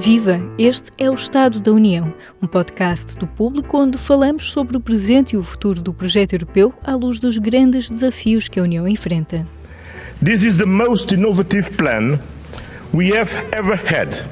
Viva! 0.00 0.40
Este 0.58 0.90
é 0.96 1.10
o 1.10 1.14
Estado 1.14 1.60
da 1.60 1.70
União, 1.70 2.14
um 2.40 2.46
podcast 2.46 3.18
do 3.18 3.26
público 3.26 3.76
onde 3.76 3.98
falamos 3.98 4.50
sobre 4.50 4.78
o 4.78 4.80
presente 4.80 5.34
e 5.34 5.36
o 5.36 5.42
futuro 5.42 5.82
do 5.82 5.92
projeto 5.92 6.32
europeu 6.32 6.72
à 6.82 6.94
luz 6.94 7.20
dos 7.20 7.36
grandes 7.36 7.90
desafios 7.90 8.48
que 8.48 8.58
a 8.58 8.62
União 8.62 8.88
enfrenta. 8.88 9.46
This 10.24 10.42
is 10.42 10.56
the 10.56 10.64
most 10.64 11.14
innovative 11.14 11.70
plan 11.72 12.18
we 12.94 13.14
have 13.14 13.30
ever 13.52 13.76
had 13.76 14.24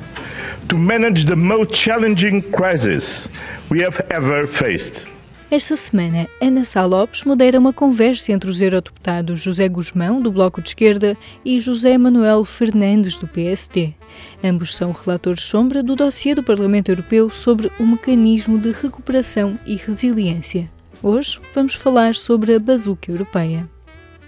to 0.69 0.79
manage 0.79 1.27
the 1.27 1.37
most 1.37 1.75
challenging 1.75 2.41
crisis 2.41 3.29
we 3.71 3.85
have 3.85 4.03
ever 4.09 4.47
faced. 4.49 5.18
Esta 5.51 5.77
semana, 5.77 6.29
Ana 6.43 6.63
Sá 6.63 6.85
Lopes 6.85 7.25
modera 7.25 7.59
uma 7.59 7.73
conversa 7.73 8.33
entre 8.33 8.51
os 8.51 8.61
eurodeputados 8.61 9.41
José 9.41 9.67
Guzmão, 9.67 10.21
do 10.21 10.31
Bloco 10.31 10.61
de 10.61 10.69
Esquerda, 10.69 11.17
e 11.43 11.59
José 11.59 11.97
Manuel 11.97 12.45
Fernandes, 12.45 13.17
do 13.17 13.27
PST. 13.27 13.97
Ambos 14.45 14.77
são 14.77 14.93
relatores 14.93 15.41
sombra 15.41 15.83
do 15.83 15.97
dossiê 15.97 16.35
do 16.35 16.43
Parlamento 16.43 16.91
Europeu 16.91 17.31
sobre 17.31 17.73
o 17.81 17.87
mecanismo 17.87 18.59
de 18.59 18.73
recuperação 18.73 19.59
e 19.65 19.75
resiliência. 19.77 20.71
Hoje 21.03 21.41
vamos 21.55 21.75
falar 21.75 22.15
sobre 22.15 22.55
a 22.55 22.59
bazuca 22.59 23.11
europeia. 23.11 23.67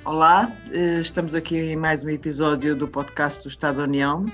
Olá, 0.06 0.50
eh, 0.72 1.00
estamos 1.00 1.34
aqui 1.34 1.54
em 1.54 1.76
mais 1.76 2.02
um 2.02 2.08
episódio 2.08 2.74
do 2.74 2.88
podcast 2.88 3.42
do 3.42 3.50
Estado 3.50 3.76
da 3.76 3.82
União. 3.82 4.24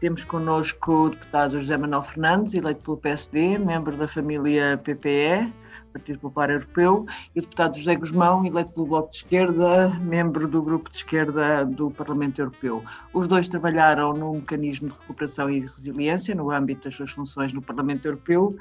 Temos 0.00 0.24
connosco 0.24 0.92
o 0.92 1.10
deputado 1.10 1.60
José 1.60 1.76
Manuel 1.76 2.02
Fernandes, 2.02 2.54
eleito 2.54 2.82
pelo 2.82 2.96
PSD, 2.96 3.56
membro 3.56 3.96
da 3.96 4.08
família 4.08 4.76
PPE, 4.82 5.52
Partido 5.94 6.18
Popular 6.18 6.50
Europeu, 6.50 7.06
e 7.34 7.38
o 7.38 7.42
deputado 7.42 7.78
José 7.78 7.94
Guzmão, 7.94 8.44
eleito 8.44 8.72
pelo 8.72 8.86
Bloco 8.86 9.10
de 9.10 9.18
Esquerda, 9.18 9.90
membro 10.00 10.48
do 10.48 10.60
Grupo 10.60 10.90
de 10.90 10.96
Esquerda 10.96 11.64
do 11.64 11.88
Parlamento 11.92 12.40
Europeu. 12.40 12.82
Os 13.12 13.28
dois 13.28 13.46
trabalharam 13.46 14.12
no 14.12 14.34
mecanismo 14.34 14.88
de 14.88 14.94
recuperação 14.98 15.48
e 15.48 15.60
resiliência, 15.60 16.34
no 16.34 16.50
âmbito 16.50 16.84
das 16.84 16.96
suas 16.96 17.12
funções 17.12 17.52
no 17.52 17.62
Parlamento 17.62 18.06
Europeu, 18.06 18.56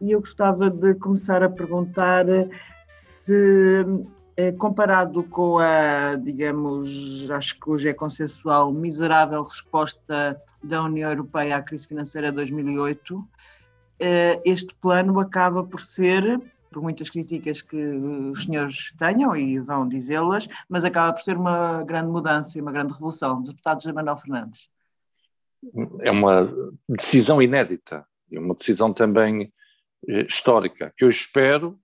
e 0.00 0.12
eu 0.12 0.20
gostava 0.20 0.70
de 0.70 0.94
começar 0.94 1.42
a 1.42 1.48
perguntar 1.48 2.24
se 2.86 3.84
eh, 4.36 4.52
comparado 4.52 5.24
com 5.24 5.58
a, 5.58 6.14
digamos, 6.14 7.28
acho 7.28 7.58
que 7.58 7.68
hoje 7.68 7.88
é 7.88 7.92
consensual, 7.92 8.72
miserável 8.72 9.42
resposta 9.42 10.40
da 10.62 10.84
União 10.84 11.10
Europeia 11.10 11.56
à 11.56 11.62
crise 11.62 11.88
financeira 11.88 12.30
de 12.30 12.36
2008, 12.36 13.28
eh, 13.98 14.40
este 14.44 14.72
plano 14.76 15.18
acaba 15.18 15.64
por 15.64 15.80
ser 15.80 16.40
por 16.78 16.82
muitas 16.82 17.10
críticas 17.10 17.60
que 17.60 17.76
os 17.76 18.44
senhores 18.44 18.92
tenham 18.96 19.36
e 19.36 19.58
vão 19.58 19.88
dizê-las, 19.88 20.48
mas 20.68 20.84
acaba 20.84 21.12
por 21.12 21.22
ser 21.22 21.36
uma 21.36 21.82
grande 21.82 22.08
mudança 22.08 22.56
e 22.56 22.60
uma 22.60 22.70
grande 22.70 22.92
revolução. 22.92 23.42
Deputado 23.42 23.82
José 23.82 23.92
Manuel 23.92 24.16
Fernandes. 24.16 24.68
É 26.02 26.10
uma 26.12 26.48
decisão 26.88 27.42
inédita 27.42 28.06
e 28.30 28.38
uma 28.38 28.54
decisão 28.54 28.92
também 28.92 29.52
eh, 30.08 30.22
histórica, 30.22 30.94
que 30.96 31.04
eu 31.04 31.08
espero 31.08 31.76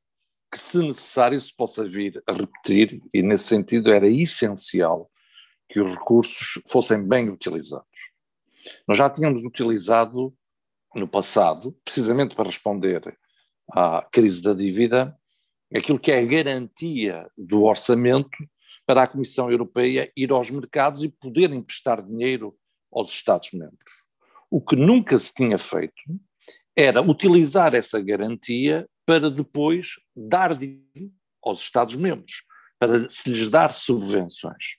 que, 0.48 0.60
se 0.60 0.78
necessário, 0.78 1.40
se 1.40 1.52
possa 1.52 1.84
vir 1.84 2.22
a 2.24 2.32
repetir, 2.32 3.02
e 3.12 3.20
nesse 3.20 3.44
sentido 3.44 3.90
era 3.90 4.06
essencial 4.06 5.10
que 5.68 5.80
os 5.80 5.92
recursos 5.96 6.62
fossem 6.68 7.02
bem 7.02 7.30
utilizados. 7.30 8.12
Nós 8.86 8.96
já 8.96 9.10
tínhamos 9.10 9.42
utilizado 9.42 10.32
no 10.94 11.08
passado, 11.08 11.76
precisamente 11.84 12.36
para 12.36 12.44
responder 12.44 13.18
à 13.72 14.06
crise 14.12 14.42
da 14.42 14.52
dívida, 14.54 15.16
aquilo 15.74 15.98
que 15.98 16.12
é 16.12 16.18
a 16.18 16.24
garantia 16.24 17.28
do 17.36 17.62
orçamento 17.62 18.36
para 18.86 19.02
a 19.02 19.08
Comissão 19.08 19.50
Europeia 19.50 20.12
ir 20.16 20.30
aos 20.30 20.50
mercados 20.50 21.02
e 21.02 21.08
poder 21.08 21.50
emprestar 21.52 22.02
dinheiro 22.02 22.54
aos 22.92 23.10
Estados-membros. 23.10 23.92
O 24.50 24.60
que 24.60 24.76
nunca 24.76 25.18
se 25.18 25.32
tinha 25.32 25.58
feito 25.58 26.02
era 26.76 27.00
utilizar 27.00 27.74
essa 27.74 28.00
garantia 28.00 28.88
para 29.06 29.30
depois 29.30 29.94
dar 30.14 30.54
dinheiro 30.54 31.12
aos 31.42 31.60
Estados-membros, 31.60 32.44
para 32.78 33.08
se 33.08 33.30
lhes 33.30 33.48
dar 33.48 33.72
subvenções. 33.72 34.76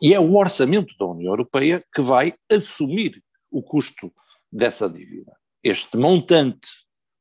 E 0.00 0.12
é 0.12 0.20
o 0.20 0.36
orçamento 0.36 0.94
da 0.98 1.06
União 1.06 1.32
Europeia 1.32 1.84
que 1.94 2.02
vai 2.02 2.34
assumir 2.50 3.22
o 3.50 3.62
custo 3.62 4.12
dessa 4.52 4.88
dívida. 4.88 5.36
Este 5.62 5.96
montante 5.96 6.68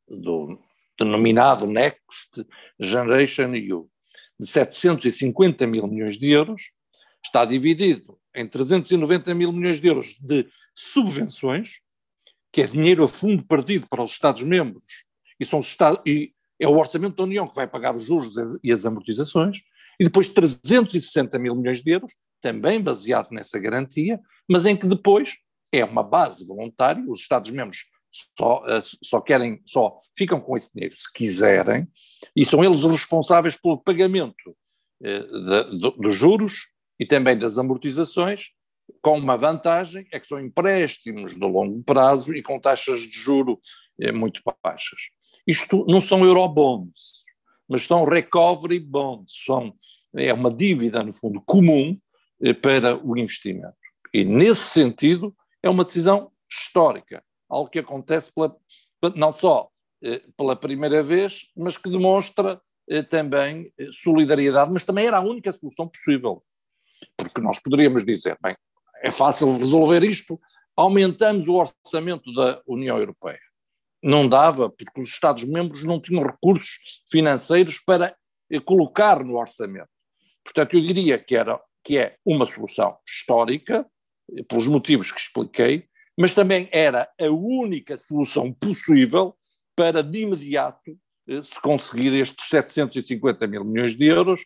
do 0.07 0.59
denominado 0.99 1.65
Next 1.65 2.45
Generation 2.79 3.53
EU, 3.55 3.89
de 4.39 4.47
750 4.47 5.65
mil 5.67 5.87
milhões 5.87 6.17
de 6.17 6.31
euros, 6.31 6.71
está 7.23 7.45
dividido 7.45 8.17
em 8.35 8.47
390 8.47 9.33
mil 9.33 9.51
milhões 9.51 9.79
de 9.81 9.87
euros 9.87 10.15
de 10.19 10.47
subvenções, 10.75 11.79
que 12.51 12.61
é 12.61 12.67
dinheiro 12.67 13.03
a 13.03 13.07
fundo 13.07 13.43
perdido 13.45 13.87
para 13.87 14.03
os 14.03 14.11
Estados-membros, 14.11 14.85
e, 15.39 15.45
são 15.45 15.59
os 15.59 15.67
Estados, 15.67 16.01
e 16.05 16.33
é 16.59 16.67
o 16.67 16.77
Orçamento 16.77 17.15
da 17.15 17.23
União 17.23 17.47
que 17.47 17.55
vai 17.55 17.67
pagar 17.67 17.95
os 17.95 18.03
juros 18.03 18.35
e 18.63 18.71
as 18.71 18.85
amortizações, 18.85 19.59
e 19.99 20.05
depois 20.05 20.29
360 20.29 21.37
mil 21.37 21.55
milhões 21.55 21.81
de 21.81 21.91
euros, 21.91 22.13
também 22.41 22.81
baseado 22.81 23.29
nessa 23.31 23.59
garantia, 23.59 24.19
mas 24.49 24.65
em 24.65 24.75
que 24.75 24.87
depois 24.87 25.37
é 25.71 25.83
uma 25.83 26.01
base 26.01 26.45
voluntária, 26.47 27.03
os 27.07 27.19
Estados-membros 27.19 27.85
só, 28.37 28.63
eh, 28.67 28.79
só 29.03 29.21
querem, 29.21 29.61
só 29.65 29.99
ficam 30.17 30.39
com 30.39 30.57
esse 30.57 30.73
dinheiro 30.73 30.95
se 30.97 31.11
quiserem, 31.13 31.87
e 32.35 32.45
são 32.45 32.63
eles 32.63 32.83
os 32.83 32.91
responsáveis 32.91 33.55
pelo 33.55 33.77
pagamento 33.77 34.55
eh, 35.03 35.23
dos 35.97 36.13
juros 36.13 36.67
e 36.99 37.05
também 37.05 37.37
das 37.37 37.57
amortizações, 37.57 38.49
com 39.01 39.17
uma 39.17 39.37
vantagem, 39.37 40.05
é 40.11 40.19
que 40.19 40.27
são 40.27 40.39
empréstimos 40.39 41.33
de 41.33 41.39
longo 41.39 41.81
prazo 41.83 42.33
e 42.33 42.43
com 42.43 42.59
taxas 42.59 43.01
de 43.01 43.11
juro 43.11 43.59
eh, 43.99 44.11
muito 44.11 44.41
baixas. 44.63 44.99
Isto 45.47 45.85
não 45.87 46.01
são 46.01 46.25
eurobonds, 46.25 47.23
mas 47.67 47.85
são 47.85 48.03
recovery 48.03 48.79
bonds, 48.79 49.33
são, 49.45 49.73
é 50.15 50.33
uma 50.33 50.51
dívida, 50.51 51.03
no 51.03 51.13
fundo, 51.13 51.41
comum 51.45 51.97
eh, 52.43 52.53
para 52.53 52.97
o 52.97 53.17
investimento. 53.17 53.77
E, 54.13 54.25
nesse 54.25 54.63
sentido, 54.63 55.35
é 55.63 55.69
uma 55.69 55.85
decisão 55.85 56.31
histórica 56.51 57.23
algo 57.49 57.69
que 57.69 57.79
acontece 57.79 58.31
pela, 58.31 58.55
não 59.15 59.33
só 59.33 59.69
eh, 60.03 60.21
pela 60.37 60.55
primeira 60.55 61.03
vez, 61.03 61.47
mas 61.55 61.77
que 61.77 61.89
demonstra 61.89 62.61
eh, 62.89 63.01
também 63.01 63.73
eh, 63.77 63.89
solidariedade, 63.91 64.71
mas 64.71 64.85
também 64.85 65.07
era 65.07 65.17
a 65.17 65.21
única 65.21 65.51
solução 65.51 65.87
possível. 65.87 66.43
Porque 67.17 67.41
nós 67.41 67.59
poderíamos 67.59 68.05
dizer, 68.05 68.37
bem, 68.41 68.55
é 69.03 69.11
fácil 69.11 69.57
resolver 69.57 70.03
isto, 70.03 70.39
aumentamos 70.75 71.47
o 71.47 71.55
orçamento 71.55 72.31
da 72.33 72.61
União 72.65 72.97
Europeia. 72.97 73.39
Não 74.01 74.29
dava, 74.29 74.69
porque 74.69 75.01
os 75.01 75.09
Estados-membros 75.09 75.83
não 75.83 75.99
tinham 75.99 76.23
recursos 76.23 77.03
financeiros 77.11 77.79
para 77.79 78.15
colocar 78.65 79.21
no 79.23 79.37
orçamento. 79.37 79.89
Portanto, 80.43 80.75
eu 80.75 80.81
diria 80.81 81.19
que, 81.19 81.35
era, 81.35 81.59
que 81.83 81.97
é 81.97 82.15
uma 82.25 82.45
solução 82.45 82.97
histórica, 83.05 83.85
pelos 84.47 84.67
motivos 84.67 85.11
que 85.11 85.19
expliquei, 85.19 85.88
mas 86.19 86.33
também 86.33 86.67
era 86.73 87.09
a 87.17 87.29
única 87.29 87.95
solução 87.95 88.51
possível 88.51 89.37
para, 89.73 90.03
de 90.03 90.23
imediato, 90.23 90.99
eh, 91.25 91.41
se 91.41 91.61
conseguir 91.61 92.13
estes 92.13 92.49
750 92.49 93.47
mil 93.47 93.63
milhões 93.63 93.95
de 93.95 94.05
euros 94.05 94.41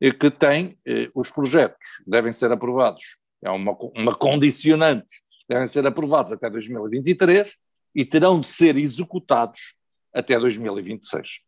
eh, 0.00 0.12
que 0.12 0.30
têm 0.30 0.78
eh, 0.86 1.10
os 1.14 1.28
projetos, 1.28 1.86
devem 2.06 2.32
ser 2.32 2.50
aprovados, 2.50 3.18
é 3.44 3.50
uma, 3.50 3.76
uma 3.94 4.14
condicionante, 4.14 5.12
devem 5.46 5.66
ser 5.66 5.86
aprovados 5.86 6.32
até 6.32 6.48
2023 6.48 7.54
e 7.94 8.02
terão 8.06 8.40
de 8.40 8.46
ser 8.46 8.78
executados 8.78 9.74
até 10.14 10.38
2026. 10.38 11.40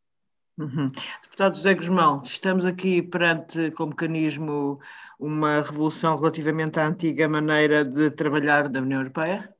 Uhum. 0.59 0.93
Deputado 1.23 1.57
José 1.57 1.75
Guzmão, 1.75 2.21
estamos 2.23 2.67
aqui 2.67 3.01
perante, 3.01 3.71
com 3.71 3.87
mecanismo, 3.87 4.79
uma 5.19 5.63
revolução 5.63 6.19
relativamente 6.19 6.79
à 6.79 6.87
antiga 6.87 7.27
maneira 7.27 7.83
de 7.83 8.11
trabalhar 8.11 8.69
da 8.69 8.83
União 8.83 9.01
Europeia? 9.01 9.51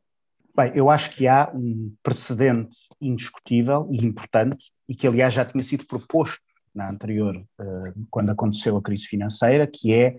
Bem, 0.55 0.71
eu 0.75 0.91
acho 0.91 1.11
que 1.11 1.27
há 1.27 1.51
um 1.55 1.95
precedente 2.03 2.77
indiscutível 3.01 3.89
e 3.91 4.05
importante, 4.05 4.71
e 4.87 4.95
que 4.95 5.07
aliás 5.07 5.33
já 5.33 5.47
tinha 5.47 5.65
sido 5.65 5.87
proposto 5.87 6.43
na 6.75 6.91
anterior, 6.91 7.37
uh, 7.37 8.07
quando 8.11 8.31
aconteceu 8.31 8.77
a 8.77 8.83
crise 8.83 9.07
financeira, 9.07 9.67
que 9.67 9.95
é 9.95 10.11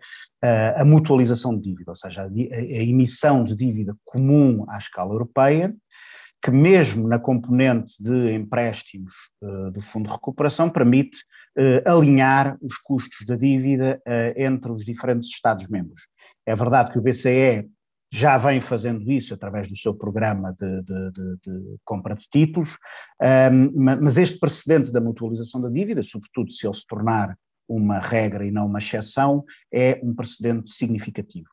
uh, 0.44 0.82
a 0.82 0.86
mutualização 0.86 1.56
de 1.56 1.70
dívida, 1.70 1.92
ou 1.92 1.96
seja, 1.96 2.24
a, 2.24 2.28
emissão 2.28 3.44
de 3.44 3.56
dívida 3.56 3.96
comum 4.04 4.66
à 4.70 4.78
escala 4.80 5.14
europeia, 5.14 5.74
que 6.44 6.50
mesmo 6.50 7.08
na 7.08 7.20
componente 7.20 7.94
de 8.02 8.34
empréstimos 8.34 9.14
uh, 9.42 9.72
do 9.72 9.82
Fundo 9.82 10.08
de 10.08 10.14
Recuperação 10.14 10.70
permite 10.70 11.20
alinhar 11.86 12.58
os 12.64 12.80
custos 12.80 13.28
da 13.28 13.36
dívida 13.36 14.02
entre 14.36 14.72
os 14.72 14.84
diferentes 14.84 15.30
Estados-membros. 15.30 16.08
É 16.48 16.56
verdade 16.56 16.92
que 16.92 16.98
o 16.98 17.02
BCE 17.02 17.70
já 18.16 18.38
vem 18.38 18.62
fazendo 18.62 19.12
isso 19.12 19.34
através 19.34 19.68
do 19.68 19.76
seu 19.76 19.92
programa 19.92 20.56
de, 20.60 20.84
de, 20.84 21.12
de, 21.12 21.38
de 21.44 21.78
compra 21.84 22.14
de 22.14 22.30
títulos, 22.30 22.78
mas 23.74 24.18
este 24.18 24.38
precedente 24.38 24.94
da 24.94 25.02
mutualização 25.02 25.60
da 25.60 25.68
dívida, 25.68 26.04
sobretudo 26.04 26.52
se 26.52 26.68
ele 26.68 26.76
se 26.76 26.86
tornar 26.86 27.36
uma 27.68 27.98
regra 27.98 28.46
e 28.46 28.52
não 28.52 28.68
uma 28.68 28.78
exceção, 28.78 29.44
é 29.74 30.00
um 30.04 30.14
precedente 30.14 30.70
significativo. 30.70 31.48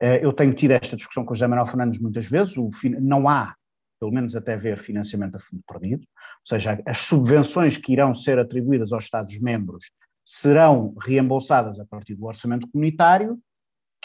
Uh, 0.00 0.22
eu 0.22 0.32
tenho 0.32 0.54
tido 0.54 0.70
esta 0.70 0.94
discussão 0.94 1.24
com 1.24 1.32
o 1.32 1.34
José 1.34 1.48
Manuel 1.48 1.66
Fernandes 1.66 1.98
muitas 1.98 2.26
vezes, 2.26 2.56
o, 2.56 2.68
não 3.00 3.28
há 3.28 3.56
pelo 3.98 4.12
menos 4.12 4.36
até 4.36 4.56
ver 4.56 4.78
financiamento 4.78 5.34
a 5.34 5.40
fundo 5.40 5.64
perdido, 5.66 6.02
ou 6.02 6.46
seja, 6.46 6.80
as 6.86 6.98
subvenções 6.98 7.76
que 7.76 7.92
irão 7.92 8.14
ser 8.14 8.38
atribuídas 8.38 8.92
aos 8.92 9.04
Estados-membros 9.04 9.86
serão 10.24 10.94
reembolsadas 11.04 11.80
a 11.80 11.84
partir 11.86 12.14
do 12.14 12.26
orçamento 12.26 12.68
comunitário, 12.70 13.36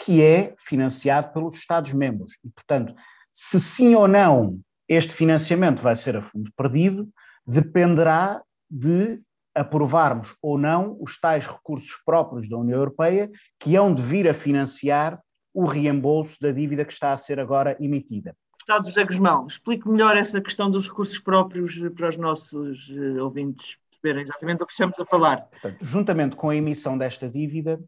que 0.04 0.22
é 0.22 0.54
financiado 0.58 1.32
pelos 1.32 1.54
Estados-membros. 1.54 2.32
E, 2.44 2.48
portanto, 2.48 2.94
se 3.32 3.60
sim 3.60 3.94
ou 3.94 4.08
não 4.08 4.60
este 4.88 5.12
financiamento 5.12 5.80
vai 5.80 5.94
ser 5.94 6.16
a 6.16 6.22
fundo 6.22 6.50
perdido, 6.56 7.08
dependerá 7.46 8.42
de 8.68 9.20
aprovarmos 9.54 10.34
ou 10.42 10.58
não 10.58 10.96
os 11.00 11.18
tais 11.18 11.46
recursos 11.46 11.92
próprios 12.04 12.48
da 12.48 12.56
União 12.56 12.78
Europeia 12.78 13.30
que 13.58 13.76
hão 13.76 13.94
de 13.94 14.02
vir 14.02 14.28
a 14.28 14.34
financiar 14.34 15.20
o 15.54 15.64
reembolso 15.64 16.36
da 16.40 16.50
dívida 16.50 16.84
que 16.84 16.92
está 16.92 17.12
a 17.12 17.16
ser 17.16 17.38
agora 17.38 17.76
emitida. 17.80 18.34
Deputado 18.58 18.86
José 18.86 19.04
Guzmão, 19.04 19.46
explique 19.46 19.88
melhor 19.88 20.16
essa 20.16 20.40
questão 20.40 20.70
dos 20.70 20.88
recursos 20.88 21.18
próprios 21.18 21.78
para 21.94 22.08
os 22.08 22.16
nossos 22.16 22.88
uh, 22.88 23.22
ouvintes 23.22 23.76
perceberem 24.00 24.22
exatamente 24.22 24.62
o 24.62 24.66
que 24.66 24.72
estamos 24.72 24.98
a 24.98 25.04
falar. 25.04 25.42
Portanto, 25.42 25.84
juntamente 25.84 26.36
com 26.36 26.50
a 26.50 26.56
emissão 26.56 26.96
desta 26.96 27.28
dívida, 27.28 27.80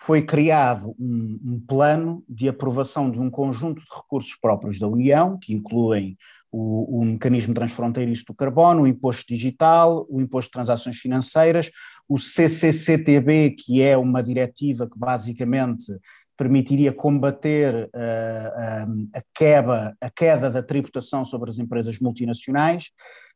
foi 0.00 0.22
criado 0.22 0.94
um, 0.98 1.40
um, 1.44 1.60
plano 1.66 2.22
de 2.28 2.48
aprovação 2.48 3.10
de 3.10 3.18
um 3.18 3.28
conjunto 3.28 3.80
de 3.80 3.88
recursos 3.92 4.36
próprios 4.36 4.78
da 4.78 4.86
União, 4.86 5.36
que 5.36 5.52
incluem 5.52 6.16
o, 6.52 7.00
o, 7.00 7.04
mecanismo 7.04 7.52
transfronteiriço 7.52 8.24
do 8.26 8.34
carbono, 8.34 8.82
o 8.82 8.86
imposto 8.86 9.26
digital, 9.26 10.06
o 10.08 10.20
imposto 10.20 10.50
de 10.50 10.52
transações 10.52 10.96
financeiras, 10.96 11.68
o 12.08 12.16
CCCTB, 12.16 13.56
que 13.58 13.82
é 13.82 13.96
uma 13.98 14.22
diretiva 14.22 14.88
que 14.88 14.96
basicamente 14.96 15.92
permitiria 16.36 16.92
combater 16.92 17.86
uh, 17.86 19.08
a, 19.12 19.22
queda, 19.34 19.96
a 20.00 20.08
queda 20.08 20.48
da 20.48 20.62
tributação 20.62 21.24
sobre 21.24 21.50
as 21.50 21.58
empresas 21.58 21.98
multinacionais, 21.98 22.92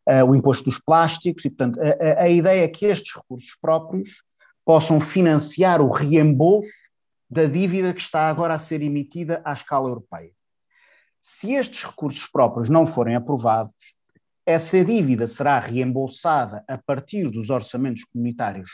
uh, 0.08 0.24
o 0.24 0.36
imposto 0.36 0.62
dos 0.62 0.78
plásticos, 0.78 1.44
e 1.44 1.50
portanto 1.50 1.80
a, 1.80 2.22
a, 2.22 2.28
ideia 2.28 2.62
é 2.62 2.68
que 2.68 2.86
estes 2.86 3.12
recursos 3.16 3.58
próprios 3.60 4.22
possam 4.64 5.00
financiar 5.00 5.80
o 5.80 5.90
reembolso 5.90 6.70
da 7.28 7.46
dívida 7.46 7.94
que 7.94 8.00
está 8.00 8.28
agora 8.28 8.54
a 8.54 8.58
ser 8.58 8.82
emitida 8.82 9.40
à 9.44 9.52
escala 9.52 9.88
europeia. 9.88 10.30
Se 11.20 11.52
estes 11.52 11.84
recursos 11.84 12.26
próprios 12.26 12.68
não 12.68 12.84
forem 12.84 13.14
aprovados, 13.14 13.72
essa 14.44 14.84
dívida 14.84 15.26
será 15.26 15.58
reembolsada 15.58 16.64
a 16.68 16.76
partir 16.76 17.30
dos 17.30 17.48
orçamentos 17.48 18.04
comunitários 18.04 18.70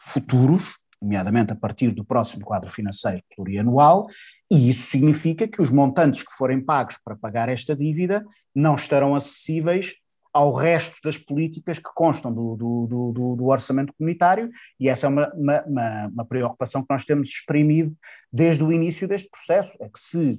futuros, 0.00 0.76
nomeadamente 1.00 1.52
a 1.52 1.56
partir 1.56 1.90
do 1.90 2.04
próximo 2.04 2.44
quadro 2.44 2.70
financeiro 2.70 3.22
plurianual, 3.34 4.06
e 4.50 4.70
isso 4.70 4.88
significa 4.88 5.48
que 5.48 5.60
os 5.60 5.70
montantes 5.70 6.22
que 6.22 6.32
forem 6.32 6.60
pagos 6.60 6.98
para 7.04 7.16
pagar 7.16 7.48
esta 7.48 7.74
dívida 7.74 8.24
não 8.54 8.74
estarão 8.74 9.14
acessíveis 9.14 9.94
ao 10.32 10.52
resto 10.52 10.96
das 11.02 11.18
políticas 11.18 11.78
que 11.78 11.90
constam 11.94 12.32
do, 12.32 12.56
do, 12.56 12.86
do, 12.86 13.36
do 13.36 13.46
orçamento 13.46 13.92
comunitário, 13.96 14.50
e 14.78 14.88
essa 14.88 15.06
é 15.06 15.08
uma, 15.08 15.32
uma, 15.34 16.06
uma, 16.06 16.24
preocupação 16.24 16.82
que 16.82 16.92
nós 16.92 17.04
temos 17.04 17.28
exprimido 17.28 17.96
desde 18.32 18.62
o 18.62 18.72
início 18.72 19.08
deste 19.08 19.28
processo, 19.28 19.76
é 19.80 19.88
que 19.88 19.98
se 19.98 20.38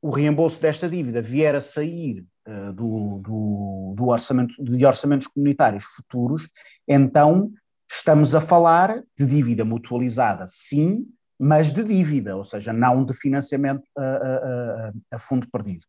o 0.00 0.10
reembolso 0.10 0.60
desta 0.60 0.88
dívida 0.88 1.20
vier 1.20 1.54
a 1.54 1.60
sair 1.60 2.24
uh, 2.48 2.72
do, 2.72 3.94
do, 3.94 4.08
orçamento, 4.08 4.54
de 4.64 4.84
orçamentos 4.84 5.26
comunitários 5.26 5.84
futuros, 5.84 6.48
então 6.88 7.52
Estamos 7.94 8.34
a 8.34 8.40
falar 8.40 9.02
de 9.18 9.26
dívida 9.26 9.66
mutualizada, 9.66 10.46
sim, 10.46 11.06
mas 11.38 11.70
de 11.70 11.84
dívida, 11.84 12.34
ou 12.34 12.42
seja, 12.42 12.72
não 12.72 13.04
de 13.04 13.12
financiamento 13.12 13.82
a, 13.96 14.02
a, 14.02 14.92
a, 15.12 15.18
fundo 15.18 15.46
perdido. 15.50 15.84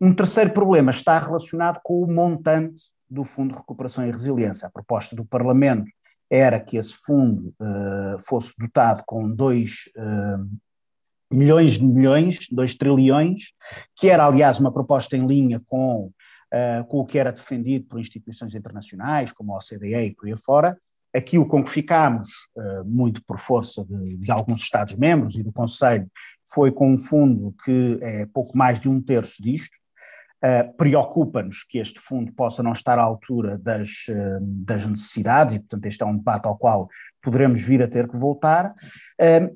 Um 0.00 0.14
terceiro 0.14 0.50
problema 0.52 0.90
está 0.90 1.18
relacionado 1.18 1.78
com 1.82 2.02
o 2.02 2.10
montante 2.10 2.84
do 3.08 3.22
Fundo 3.22 3.52
de 3.52 3.58
Recuperação 3.58 4.06
e 4.06 4.10
Resiliência. 4.10 4.66
A 4.66 4.70
proposta 4.70 5.14
do 5.14 5.26
Parlamento 5.26 5.90
era 6.30 6.58
que 6.58 6.78
esse 6.78 6.94
fundo 6.94 7.52
uh, 7.60 8.18
fosse 8.18 8.54
dotado 8.58 9.02
com 9.04 9.30
2 9.30 9.90
uh, 9.96 10.48
milhões 11.30 11.72
de 11.72 11.84
milhões, 11.84 12.46
2 12.50 12.74
trilhões, 12.76 13.52
que 13.94 14.08
era, 14.08 14.24
aliás, 14.24 14.58
uma 14.58 14.72
proposta 14.72 15.18
em 15.18 15.26
linha 15.26 15.60
com, 15.66 16.06
uh, 16.06 16.84
com 16.88 17.00
o 17.00 17.04
que 17.04 17.18
era 17.18 17.30
defendido 17.30 17.86
por 17.86 18.00
instituições 18.00 18.54
internacionais, 18.54 19.32
como 19.32 19.52
a 19.52 19.58
OCDE 19.58 20.06
e 20.06 20.14
por 20.14 20.28
aí 20.28 20.36
fora, 20.36 20.78
Aquilo 21.12 21.44
com 21.44 21.64
que 21.64 21.70
ficámos, 21.70 22.28
muito 22.86 23.20
por 23.24 23.36
força 23.36 23.84
de, 23.84 24.16
de, 24.16 24.30
alguns 24.30 24.60
Estados-membros 24.60 25.34
e 25.34 25.42
do 25.42 25.52
Conselho, 25.52 26.08
foi 26.54 26.70
com 26.70 26.92
um 26.92 26.96
fundo 26.96 27.52
que 27.64 27.98
é 28.00 28.26
pouco 28.26 28.56
mais 28.56 28.78
de 28.78 28.88
um 28.88 29.02
terço 29.02 29.42
disto. 29.42 29.79
Uh, 30.42 30.74
Preocupa-nos 30.76 31.64
que 31.64 31.78
este 31.78 32.00
fundo 32.00 32.32
possa 32.32 32.62
não 32.62 32.72
estar 32.72 32.98
à 32.98 33.02
altura 33.02 33.58
das, 33.58 34.06
uh, 34.08 34.38
das 34.40 34.86
necessidades, 34.86 35.56
e 35.56 35.58
portanto 35.58 35.86
este 35.86 36.02
é 36.02 36.06
um 36.06 36.16
debate 36.16 36.46
ao 36.46 36.56
qual 36.56 36.88
poderemos 37.22 37.60
vir 37.60 37.82
a 37.82 37.88
ter 37.88 38.08
que 38.08 38.16
voltar, 38.16 38.74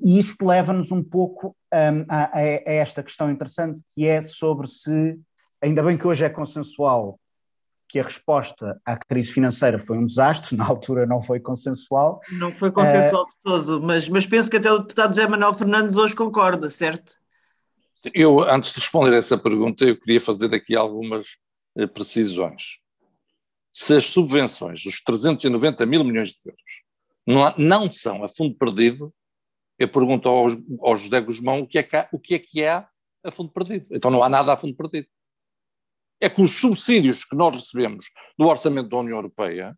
e 0.03 0.19
isto 0.19 0.45
leva-nos 0.45 0.91
um 0.91 1.03
pouco 1.03 1.55
um, 1.73 2.05
a, 2.07 2.37
a, 2.37 2.41
esta 2.41 3.01
questão 3.01 3.31
interessante 3.31 3.81
que 3.89 4.05
é 4.05 4.21
sobre 4.21 4.67
se, 4.67 5.19
ainda 5.59 5.81
bem 5.81 5.97
que 5.97 6.05
hoje 6.05 6.23
é 6.23 6.29
consensual 6.29 7.19
que 7.87 7.99
a 7.99 8.03
resposta 8.03 8.79
à 8.85 8.97
crise 8.97 9.31
financeira 9.31 9.79
foi 9.79 9.97
um 9.97 10.05
desastre, 10.05 10.55
na 10.57 10.65
altura 10.65 11.05
não 11.05 11.21
foi 11.21 11.39
consensual. 11.39 12.19
Não 12.31 12.51
foi 12.51 12.71
consensual 12.71 13.23
uh, 13.23 13.27
de 13.27 13.35
todo, 13.41 13.81
mas, 13.81 14.09
mas 14.09 14.25
penso 14.25 14.49
que 14.49 14.57
até 14.57 14.71
o 14.71 14.79
deputado 14.79 15.15
José 15.15 15.27
Manuel 15.27 15.53
Fernandes 15.53 15.95
hoje 15.97 16.15
concorda, 16.15 16.69
certo? 16.69 17.13
Eu, 18.13 18.39
antes 18.41 18.71
de 18.73 18.79
responder 18.79 19.15
essa 19.15 19.37
pergunta, 19.37 19.83
eu 19.83 19.99
queria 19.99 20.19
fazer 20.19 20.53
aqui 20.53 20.75
algumas 20.75 21.37
eh, 21.77 21.87
precisões. 21.87 22.77
Se 23.71 23.95
as 23.95 24.05
subvenções 24.05 24.83
dos 24.83 25.01
390 25.01 25.85
mil 25.85 26.03
milhões 26.03 26.29
de 26.29 26.39
euros 26.45 26.61
não, 27.25 27.55
não 27.57 27.91
são 27.91 28.23
a 28.23 28.27
fundo 28.27 28.55
perdido, 28.55 29.13
eu 29.77 29.89
pergunto 29.89 30.29
ao, 30.29 30.47
ao 30.81 30.95
José 30.95 31.19
Guzmão 31.19 31.61
o 31.61 31.67
que, 31.67 31.79
é 31.79 31.83
que 31.83 31.95
há, 31.95 32.09
o 32.11 32.19
que 32.19 32.35
é 32.35 32.39
que 32.39 32.65
há 32.65 32.87
a 33.23 33.31
fundo 33.31 33.51
perdido. 33.51 33.87
Então 33.91 34.11
não 34.11 34.23
há 34.23 34.29
nada 34.29 34.53
a 34.53 34.57
fundo 34.57 34.75
perdido 34.75 35.07
é 36.19 36.29
que 36.29 36.41
os 36.41 36.59
subsídios 36.59 37.25
que 37.25 37.35
nós 37.35 37.55
recebemos 37.55 38.05
do 38.37 38.47
orçamento 38.47 38.89
da 38.89 38.97
União 38.97 39.17
Europeia 39.17 39.77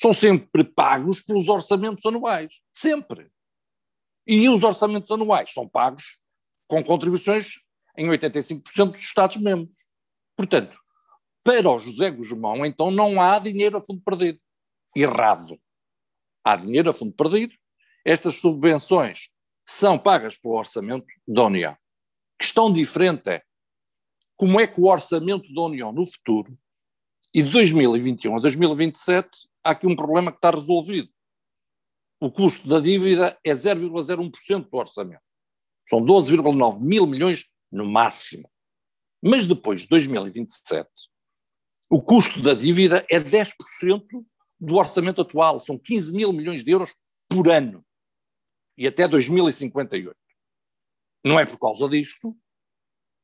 são 0.00 0.12
sempre 0.12 0.64
pagos 0.64 1.22
pelos 1.22 1.48
orçamentos 1.48 2.04
anuais. 2.04 2.60
Sempre. 2.72 3.30
E 4.26 4.48
os 4.48 4.62
orçamentos 4.62 5.10
anuais 5.10 5.52
são 5.52 5.68
pagos 5.68 6.18
com 6.68 6.82
contribuições 6.82 7.60
em 7.96 8.06
85% 8.08 8.92
dos 8.92 9.02
Estados-membros. 9.02 9.76
Portanto, 10.36 10.78
para 11.42 11.70
o 11.70 11.78
José 11.78 12.10
Guzmão, 12.10 12.66
então 12.66 12.90
não 12.90 13.20
há 13.20 13.38
dinheiro 13.38 13.76
a 13.76 13.80
fundo 13.80 14.02
perdido. 14.02 14.40
Errado. 14.94 15.58
Há 16.44 16.56
dinheiro 16.56 16.90
a 16.90 16.92
fundo 16.92 17.12
perdido. 17.12 17.54
Estas 18.04 18.40
subvenções 18.40 19.28
são 19.64 19.98
pagas 19.98 20.36
pelo 20.36 20.54
orçamento 20.54 21.06
da 21.26 21.44
União. 21.44 21.76
Questão 22.38 22.72
diferente 22.72 23.28
é 23.28 23.42
como 24.36 24.60
é 24.60 24.66
que 24.66 24.80
o 24.80 24.86
orçamento 24.86 25.52
da 25.52 25.62
União 25.62 25.92
no 25.92 26.06
futuro, 26.06 26.56
e 27.32 27.42
de 27.42 27.50
2021 27.50 28.36
a 28.36 28.40
2027, 28.40 29.28
há 29.64 29.70
aqui 29.70 29.86
um 29.86 29.96
problema 29.96 30.30
que 30.30 30.38
está 30.38 30.50
resolvido. 30.50 31.08
O 32.20 32.30
custo 32.30 32.68
da 32.68 32.80
dívida 32.80 33.38
é 33.44 33.52
0,01% 33.52 34.70
do 34.70 34.76
orçamento. 34.76 35.25
São 35.88 36.00
12,9 36.00 36.80
mil 36.80 37.06
milhões 37.06 37.46
no 37.70 37.86
máximo. 37.86 38.50
Mas 39.22 39.46
depois 39.46 39.82
de 39.82 39.88
2027, 39.88 40.88
o 41.90 42.02
custo 42.02 42.42
da 42.42 42.54
dívida 42.54 43.06
é 43.10 43.20
10% 43.20 43.52
do 44.58 44.74
orçamento 44.74 45.20
atual, 45.20 45.60
são 45.60 45.78
15 45.78 46.12
mil 46.12 46.32
milhões 46.32 46.64
de 46.64 46.70
euros 46.70 46.94
por 47.28 47.48
ano. 47.50 47.84
E 48.76 48.86
até 48.86 49.06
2058. 49.06 50.16
Não 51.24 51.38
é 51.38 51.46
por 51.46 51.58
causa 51.58 51.88
disto 51.88 52.36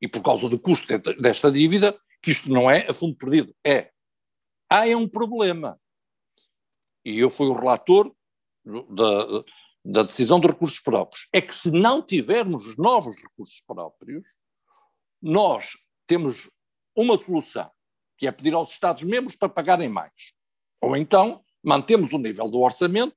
e 0.00 0.08
por 0.08 0.22
causa 0.22 0.48
do 0.48 0.58
custo 0.58 0.86
desta 1.20 1.50
dívida, 1.50 1.98
que 2.20 2.30
isto 2.30 2.50
não 2.50 2.70
é 2.70 2.88
a 2.88 2.92
fundo 2.92 3.16
perdido. 3.16 3.54
É. 3.64 3.92
Há 4.68 4.88
é 4.88 4.96
um 4.96 5.08
problema. 5.08 5.78
E 7.04 7.18
eu 7.18 7.30
fui 7.30 7.46
o 7.46 7.52
relator 7.52 8.14
da, 8.64 9.44
da 9.84 10.02
decisão 10.02 10.38
de 10.38 10.46
recursos 10.46 10.78
próprios. 10.78 11.28
É 11.32 11.40
que 11.40 11.54
se 11.54 11.70
não 11.70 12.02
tivermos 12.02 12.66
os 12.66 12.76
novos 12.76 13.16
recursos 13.16 13.60
próprios, 13.66 14.24
nós 15.20 15.72
temos 16.06 16.50
uma 16.94 17.18
solução, 17.18 17.70
que 18.18 18.26
é 18.26 18.32
pedir 18.32 18.54
aos 18.54 18.70
Estados-membros 18.70 19.36
para 19.36 19.48
pagarem 19.48 19.88
mais. 19.88 20.12
Ou 20.80 20.96
então, 20.96 21.42
mantemos 21.62 22.12
o 22.12 22.18
nível 22.18 22.48
do 22.48 22.60
orçamento, 22.60 23.14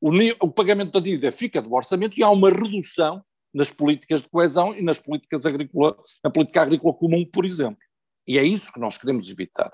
o, 0.00 0.10
o 0.40 0.50
pagamento 0.50 0.92
da 0.92 1.00
dívida 1.00 1.32
fica 1.32 1.62
do 1.62 1.72
orçamento 1.72 2.18
e 2.18 2.22
há 2.22 2.30
uma 2.30 2.50
redução 2.50 3.24
nas 3.54 3.70
políticas 3.70 4.20
de 4.20 4.28
coesão 4.28 4.74
e 4.74 4.82
nas 4.82 4.98
políticas 4.98 5.46
agrícola, 5.46 5.96
na 6.22 6.30
política 6.30 6.62
agrícola 6.62 6.92
comum, 6.92 7.24
por 7.24 7.44
exemplo. 7.44 7.78
E 8.26 8.36
é 8.36 8.42
isso 8.42 8.72
que 8.72 8.80
nós 8.80 8.98
queremos 8.98 9.28
evitar. 9.28 9.70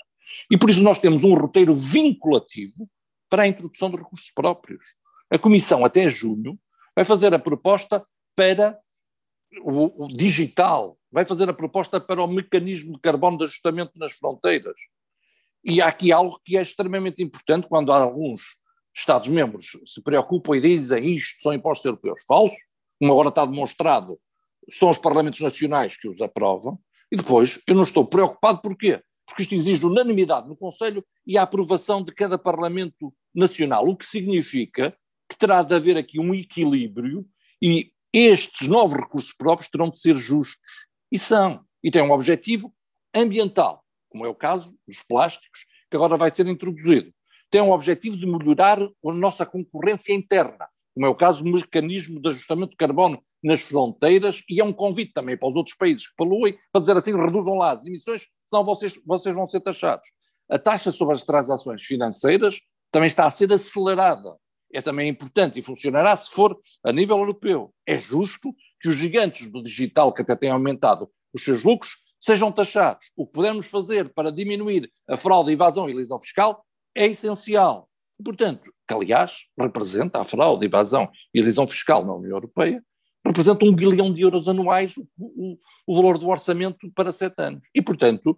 E 0.51 0.59
por 0.59 0.71
isso 0.71 0.83
nós 0.83 1.01
temos 1.01 1.25
um 1.25 1.35
roteiro 1.35 1.75
vinculativo 1.75 2.89
para 3.29 3.45
a 3.45 3.49
introdução 3.49 3.91
de 3.91 3.97
recursos 3.97 4.31
próprios. 4.31 4.85
A 5.31 5.39
Comissão, 5.39 5.85
até 5.85 6.09
junho, 6.09 6.59
vai 6.95 7.05
fazer 7.05 7.33
a 7.33 7.39
proposta 7.39 8.05
para 8.35 8.79
o, 9.63 10.05
o, 10.05 10.09
digital, 10.09 10.99
vai 11.11 11.25
fazer 11.25 11.49
a 11.49 11.53
proposta 11.53 12.01
para 12.01 12.23
o 12.23 12.27
mecanismo 12.27 12.95
de 12.95 13.01
carbono 13.01 13.39
de 13.39 13.45
ajustamento 13.45 13.93
nas 13.97 14.15
fronteiras. 14.15 14.75
E 15.65 15.81
há 15.81 15.87
aqui 15.87 16.11
algo 16.11 16.41
que 16.45 16.57
é 16.57 16.63
extremamente 16.63 17.23
importante 17.23 17.69
quando 17.69 17.93
alguns 17.93 18.41
Estados-membros 18.93 19.79
se 19.87 20.03
preocupam 20.03 20.57
e 20.57 20.61
dizem 20.61 21.15
isto 21.15 21.43
são 21.43 21.53
impostos 21.53 21.85
europeus. 21.85 22.23
Falso, 22.27 22.57
como 22.99 23.13
agora 23.13 23.29
está 23.29 23.47
demonstrado, 23.47 24.19
são 24.69 24.91
os 24.91 24.99
parlamentos 24.99 25.41
nacionais 25.41 25.97
que 25.97 26.09
os 26.09 26.21
aprovam. 26.21 26.79
E 27.11 27.17
depois, 27.17 27.61
eu 27.67 27.75
não 27.75 27.83
estou 27.83 28.05
preocupado 28.05 28.61
porquê? 28.61 29.01
Porque 29.27 29.43
isto 29.43 29.55
exige 29.55 29.87
unanimidade 29.87 30.49
no 30.49 30.57
Conselho 30.57 31.05
e 31.25 31.39
a 31.39 31.43
aprovação 31.43 32.03
de 32.03 32.13
cada 32.13 32.37
Parlamento 32.37 33.15
Nacional, 33.33 33.89
o 33.89 33.97
que 33.97 34.05
significa 34.05 34.97
terá 35.41 35.63
de 35.63 35.75
haver 35.75 35.97
aqui 35.97 36.21
um 36.21 36.35
equilíbrio 36.35 37.27
e 37.61 37.91
estes 38.13 38.69
novos 38.69 38.97
recursos 38.97 39.33
próprios 39.33 39.71
terão 39.71 39.89
de 39.91 39.99
ser 39.99 40.17
justos. 40.17 40.71
E 41.11 41.19
são. 41.19 41.65
E 41.83 41.91
têm 41.91 42.03
um 42.03 42.13
objetivo 42.13 42.73
ambiental, 43.15 43.83
como 44.11 44.25
é 44.27 44.29
o 44.29 44.35
caso 44.35 44.77
dos 44.87 45.03
plásticos, 45.03 45.65
que 45.91 45.97
agora 45.97 46.17
vai 46.17 46.31
ser 46.31 46.47
introduzido. 46.47 47.13
Tem 47.51 47.61
um 47.61 47.73
objetivo 47.73 48.17
de 48.17 48.27
melhorar 48.27 48.79
a 48.81 49.13
nossa 49.13 49.45
concorrência 49.45 50.13
interna, 50.13 50.69
como 50.95 51.07
é 51.07 51.09
o 51.09 51.15
caso 51.15 51.43
do 51.43 51.51
mecanismo 51.51 52.21
de 52.21 52.29
ajustamento 52.29 52.71
de 52.71 52.77
carbono 52.77 53.21
nas 53.43 53.63
fronteiras, 53.63 54.43
e 54.49 54.61
é 54.61 54.65
um 54.65 54.73
convite 54.73 55.13
também 55.15 55.37
para 55.37 55.49
os 55.49 55.57
outros 55.57 55.75
países 55.75 56.07
que 56.07 56.15
poluem, 56.15 56.59
para 56.71 56.81
dizer 56.83 56.97
assim, 56.97 57.17
reduzam 57.17 57.55
lá 57.55 57.73
as 57.73 57.85
emissões, 57.85 58.27
senão 58.47 58.63
vocês, 58.63 59.01
vocês 59.05 59.35
vão 59.35 59.47
ser 59.47 59.61
taxados. 59.61 60.07
A 60.49 60.59
taxa 60.59 60.93
sobre 60.93 61.15
as 61.15 61.25
transações 61.25 61.83
financeiras 61.83 62.61
também 62.93 63.09
está 63.09 63.27
a 63.27 63.31
ser 63.31 63.51
acelerada 63.53 64.37
é 64.73 64.81
também 64.81 65.09
importante 65.09 65.59
e 65.59 65.63
funcionará 65.63 66.17
se 66.17 66.31
for 66.31 66.59
a 66.85 66.93
nível 66.93 67.19
europeu. 67.19 67.75
É 67.87 67.99
justo 67.99 68.55
que 68.81 68.89
os 68.89 68.97
gigantes 68.97 69.51
do 69.51 69.63
digital, 69.63 70.13
que 70.13 70.23
até 70.23 70.35
têm 70.37 70.51
aumentado 70.51 71.11
os 71.33 71.45
seus 71.45 71.65
lucros, 71.65 71.93
sejam 72.21 72.53
taxados. 72.53 73.11
O 73.17 73.27
que 73.27 73.33
podemos 73.33 73.67
fazer 73.67 74.13
para 74.13 74.31
diminuir 74.31 74.91
a 75.09 75.17
fraude, 75.17 75.51
a 75.51 75.53
evasão 75.53 75.89
e 75.89 75.93
a 75.93 75.95
elisão 75.95 76.21
fiscal 76.21 76.65
é 76.95 77.07
essencial. 77.07 77.89
Portanto, 78.23 78.71
que 78.87 78.95
aliás 78.95 79.45
representa 79.59 80.21
a 80.21 80.25
fraude, 80.25 80.65
a 80.65 80.69
evasão 80.69 81.11
e 81.33 81.39
a 81.39 81.43
elisão 81.43 81.67
fiscal 81.67 82.05
na 82.05 82.15
União 82.15 82.37
Europeia, 82.37 82.85
representa 83.25 83.65
um 83.65 83.75
bilhão 83.75 84.13
de 84.13 84.23
euros 84.23 84.49
anuais 84.49 84.97
o, 84.97 85.07
o, 85.19 85.59
o 85.87 85.97
valor 85.97 86.19
do 86.19 86.29
orçamento 86.29 86.91
para 86.95 87.13
sete 87.13 87.41
anos. 87.43 87.63
E, 87.75 87.81
portanto, 87.81 88.37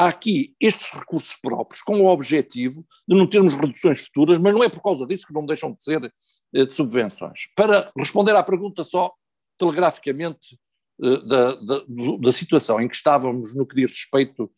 há 0.00 0.08
aqui 0.08 0.56
estes 0.58 0.88
recursos 0.88 1.36
próprios 1.36 1.82
com 1.82 2.00
o 2.00 2.06
objetivo 2.06 2.86
de 3.06 3.14
não 3.14 3.26
termos 3.26 3.54
reduções 3.54 4.06
futuras, 4.06 4.38
mas 4.38 4.54
não 4.54 4.64
é 4.64 4.68
por 4.70 4.82
causa 4.82 5.06
disso 5.06 5.26
que 5.26 5.34
não 5.34 5.44
deixam 5.44 5.72
de 5.72 5.84
ser 5.84 6.12
eh, 6.54 6.64
de 6.64 6.72
subvenções. 6.72 7.48
Para 7.54 7.92
responder 7.94 8.34
à 8.34 8.42
pergunta 8.42 8.82
só 8.82 9.12
telegraficamente 9.58 10.58
eh, 11.02 11.18
da, 11.26 11.54
da, 11.56 11.84
da 12.18 12.32
situação 12.32 12.80
em 12.80 12.88
que 12.88 12.96
estávamos 12.96 13.54
no 13.54 13.66
que 13.66 13.76
diz 13.76 13.90
respeito 13.90 14.50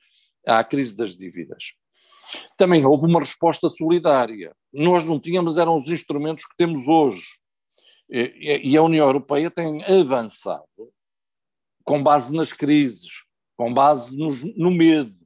à 0.46 0.62
crise 0.62 0.94
das 0.94 1.16
dívidas. 1.16 1.72
Também 2.56 2.86
houve 2.86 3.06
uma 3.06 3.18
resposta 3.18 3.68
solidária. 3.68 4.54
Nós 4.72 5.04
não 5.04 5.18
tínhamos, 5.18 5.58
eram 5.58 5.76
os 5.76 5.88
instrumentos 5.88 6.44
que 6.44 6.56
temos 6.56 6.86
hoje. 6.86 7.26
E 8.08 8.76
a 8.76 8.82
União 8.82 9.06
Europeia 9.06 9.50
tem 9.50 9.82
avançado 9.84 10.64
com 11.84 12.02
base 12.02 12.34
nas 12.34 12.52
crises, 12.52 13.24
com 13.56 13.72
base 13.72 14.16
nos, 14.16 14.42
no 14.56 14.70
medo, 14.70 15.21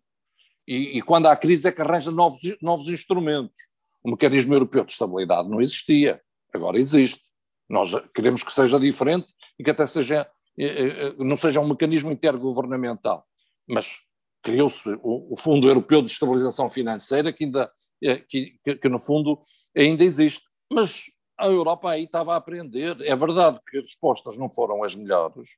e, 0.67 0.99
e, 0.99 1.03
quando 1.03 1.27
há 1.27 1.37
crise 1.37 1.69
é 1.69 1.73
que 1.73 1.81
arranja 1.81 2.11
novos, 2.11 2.41
novos 2.61 2.89
instrumentos. 2.89 3.55
O 4.03 4.11
mecanismo 4.11 4.55
europeu 4.55 4.85
de 4.85 4.93
estabilidade 4.93 5.49
não 5.49 5.61
existia, 5.61 6.21
agora 6.53 6.79
existe. 6.79 7.21
Nós 7.69 7.91
queremos 8.15 8.43
que 8.43 8.53
seja 8.53 8.79
diferente 8.79 9.27
e 9.59 9.65
que 9.65 9.71
até 9.71 9.87
seja, 9.87 10.29
eh, 10.59 10.65
eh, 10.67 11.15
não 11.19 11.37
seja 11.37 11.61
um 11.61 11.69
mecanismo 11.69 12.11
intergovernamental. 12.11 13.25
Mas 13.69 13.99
criou-se 14.43 14.89
o, 15.03 15.33
o, 15.33 15.37
Fundo 15.37 15.69
Europeu 15.69 16.03
de 16.03 16.13
Estabilização 16.13 16.69
Financeira, 16.69 17.33
que 17.33 17.45
ainda, 17.45 17.71
eh, 18.03 18.23
que, 18.29 18.59
que, 18.65 18.77
que 18.77 18.89
no 18.89 18.99
fundo 18.99 19.41
ainda 19.77 20.05
existe. 20.05 20.45
Mas 20.73 21.03
a 21.39 21.47
Europa 21.47 21.91
aí 21.91 22.05
estava 22.05 22.35
a 22.35 22.37
aprender. 22.37 22.97
É 23.01 23.15
verdade 23.15 23.61
que 23.69 23.79
as 23.79 23.85
respostas 23.85 24.39
não 24.39 24.49
foram 24.49 24.83
as 24.83 24.95
melhores, 24.95 25.51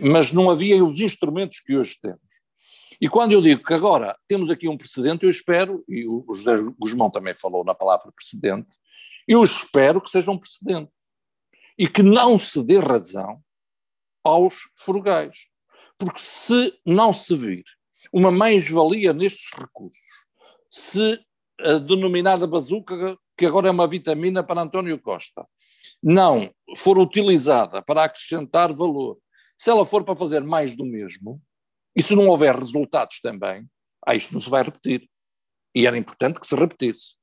mas 0.00 0.32
não 0.32 0.48
havia 0.48 0.82
os 0.82 1.00
instrumentos 1.00 1.60
que 1.60 1.76
hoje 1.76 1.98
temos. 2.00 2.25
E 3.00 3.08
quando 3.08 3.32
eu 3.32 3.42
digo 3.42 3.62
que 3.62 3.74
agora 3.74 4.16
temos 4.26 4.50
aqui 4.50 4.68
um 4.68 4.76
precedente, 4.76 5.24
eu 5.24 5.30
espero, 5.30 5.84
e 5.88 6.06
o 6.06 6.24
José 6.32 6.56
Guzmão 6.78 7.10
também 7.10 7.34
falou 7.34 7.64
na 7.64 7.74
palavra 7.74 8.10
precedente, 8.12 8.68
eu 9.28 9.42
espero 9.42 10.00
que 10.00 10.10
seja 10.10 10.30
um 10.30 10.38
precedente 10.38 10.90
e 11.78 11.88
que 11.88 12.02
não 12.02 12.38
se 12.38 12.62
dê 12.62 12.78
razão 12.78 13.40
aos 14.24 14.54
frugais. 14.74 15.46
Porque 15.98 16.20
se 16.20 16.72
não 16.84 17.12
se 17.12 17.34
vir 17.36 17.64
uma 18.12 18.30
mais-valia 18.30 19.12
nestes 19.12 19.50
recursos, 19.52 20.26
se 20.70 21.20
a 21.60 21.78
denominada 21.78 22.46
bazuca, 22.46 23.18
que 23.36 23.46
agora 23.46 23.68
é 23.68 23.70
uma 23.70 23.86
vitamina 23.86 24.42
para 24.42 24.60
António 24.60 24.98
Costa, 25.00 25.46
não 26.02 26.50
for 26.76 26.98
utilizada 26.98 27.82
para 27.82 28.04
acrescentar 28.04 28.72
valor, 28.72 29.18
se 29.56 29.70
ela 29.70 29.84
for 29.84 30.04
para 30.04 30.16
fazer 30.16 30.42
mais 30.42 30.76
do 30.76 30.84
mesmo, 30.84 31.40
e 31.96 32.02
se 32.02 32.14
não 32.14 32.28
houver 32.28 32.54
resultados 32.54 33.20
também, 33.20 33.66
ah, 34.06 34.14
isto 34.14 34.34
não 34.34 34.40
se 34.40 34.50
vai 34.50 34.62
repetir. 34.62 35.08
E 35.74 35.86
era 35.86 35.96
importante 35.96 36.38
que 36.38 36.46
se 36.46 36.54
repetisse. 36.54 37.14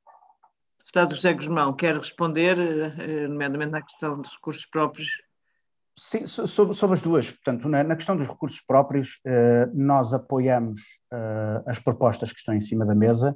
Deputado 0.79 1.15
José 1.15 1.33
Guzmão, 1.33 1.73
quer 1.73 1.95
responder, 1.95 2.57
eh, 2.59 3.27
nomeadamente 3.27 3.71
na 3.71 3.81
questão 3.81 4.19
dos 4.19 4.31
recursos 4.33 4.65
próprios? 4.65 5.09
Sim, 5.95 6.25
sobre, 6.25 6.73
sobre 6.73 6.95
as 6.95 7.01
duas. 7.01 7.29
Portanto, 7.29 7.69
na, 7.69 7.83
na, 7.83 7.95
questão 7.95 8.17
dos 8.17 8.27
recursos 8.27 8.61
próprios, 8.61 9.19
eh, 9.25 9.67
nós 9.73 10.11
apoiamos 10.13 10.81
eh, 11.11 11.61
as 11.67 11.79
propostas 11.79 12.31
que 12.31 12.39
estão 12.39 12.53
em 12.53 12.59
cima 12.59 12.83
da 12.83 12.95
mesa. 12.95 13.35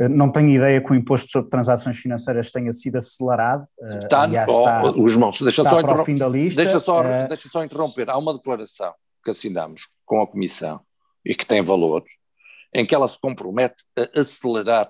Eh, 0.00 0.08
não 0.08 0.32
tenho 0.32 0.48
ideia 0.48 0.82
que 0.82 0.90
o 0.90 0.94
imposto 0.94 1.30
sobre 1.30 1.50
transações 1.50 1.98
financeiras 1.98 2.50
tenha 2.50 2.72
sido 2.72 2.96
acelerado. 2.96 3.66
Eh, 3.80 4.04
está, 4.04 4.22
Aliás, 4.22 4.48
oh, 4.50 4.58
está, 4.58 4.90
os 4.90 5.16
mãos, 5.16 5.40
deixa 5.40 5.62
está 5.62 5.70
só 5.70 5.82
para 5.82 6.00
o 6.00 6.04
fim 6.04 6.16
da 6.16 6.28
lista. 6.28 6.62
Deixa 6.62 6.80
só, 6.80 7.00
uh, 7.02 7.28
deixa 7.28 7.48
só 7.50 7.62
interromper. 7.62 8.08
Há 8.08 8.16
uma 8.16 8.32
declaração 8.32 8.94
que 9.28 9.30
assinamos 9.30 9.88
com 10.06 10.22
a 10.22 10.26
Comissão 10.26 10.80
e 11.24 11.34
que 11.34 11.44
tem 11.44 11.60
valor, 11.60 12.02
em 12.72 12.86
que 12.86 12.94
ela 12.94 13.06
se 13.06 13.20
compromete 13.20 13.84
a 13.94 14.20
acelerar 14.20 14.88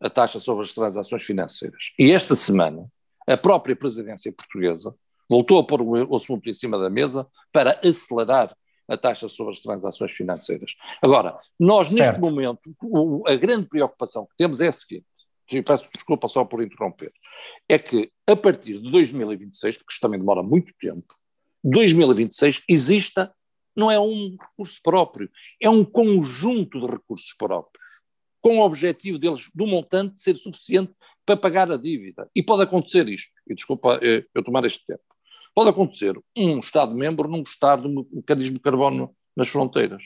a 0.00 0.10
taxa 0.10 0.40
sobre 0.40 0.64
as 0.64 0.72
transações 0.72 1.24
financeiras. 1.24 1.92
E 1.96 2.10
esta 2.10 2.34
semana, 2.34 2.86
a 3.28 3.36
própria 3.36 3.76
presidência 3.76 4.32
portuguesa 4.32 4.94
voltou 5.30 5.58
a 5.58 5.64
pôr 5.64 5.80
o 5.80 6.16
assunto 6.16 6.48
em 6.48 6.54
cima 6.54 6.78
da 6.78 6.90
mesa 6.90 7.26
para 7.52 7.80
acelerar 7.82 8.54
a 8.88 8.96
taxa 8.96 9.28
sobre 9.28 9.52
as 9.52 9.60
transações 9.60 10.10
financeiras. 10.10 10.74
Agora, 11.00 11.38
nós 11.58 11.88
certo. 11.88 12.00
neste 12.00 12.20
momento, 12.20 12.60
a 13.26 13.34
grande 13.36 13.66
preocupação 13.66 14.26
que 14.26 14.36
temos 14.36 14.60
é 14.60 14.68
a 14.68 14.72
seguinte, 14.72 15.06
e 15.50 15.62
peço 15.62 15.88
desculpa 15.94 16.28
só 16.28 16.44
por 16.44 16.60
interromper, 16.60 17.12
é 17.68 17.78
que 17.78 18.10
a 18.26 18.34
partir 18.34 18.80
de 18.80 18.90
2026, 18.90 19.78
porque 19.78 19.92
isto 19.92 20.00
também 20.00 20.18
demora 20.18 20.42
muito 20.42 20.74
tempo, 20.78 21.14
2026 21.62 22.62
exista 22.68 23.32
não 23.76 23.90
é 23.90 23.98
um 23.98 24.36
recurso 24.40 24.80
próprio, 24.82 25.30
é 25.60 25.68
um 25.68 25.84
conjunto 25.84 26.80
de 26.80 26.86
recursos 26.86 27.32
próprios, 27.32 27.84
com 28.40 28.58
o 28.58 28.64
objetivo 28.64 29.18
deles, 29.18 29.50
do 29.54 29.66
montante, 29.66 30.20
ser 30.20 30.36
suficiente 30.36 30.92
para 31.24 31.36
pagar 31.36 31.70
a 31.72 31.76
dívida. 31.76 32.28
E 32.34 32.42
pode 32.42 32.62
acontecer 32.62 33.08
isto, 33.08 33.32
e 33.48 33.54
desculpa 33.54 33.98
eh, 34.02 34.24
eu 34.34 34.44
tomar 34.44 34.64
este 34.66 34.84
tempo, 34.84 35.02
pode 35.54 35.70
acontecer 35.70 36.14
um 36.36 36.58
Estado-membro 36.58 37.28
não 37.28 37.40
gostar 37.40 37.76
do 37.76 38.06
mecanismo 38.12 38.56
de 38.56 38.60
carbono 38.60 39.16
nas 39.34 39.48
fronteiras, 39.48 40.02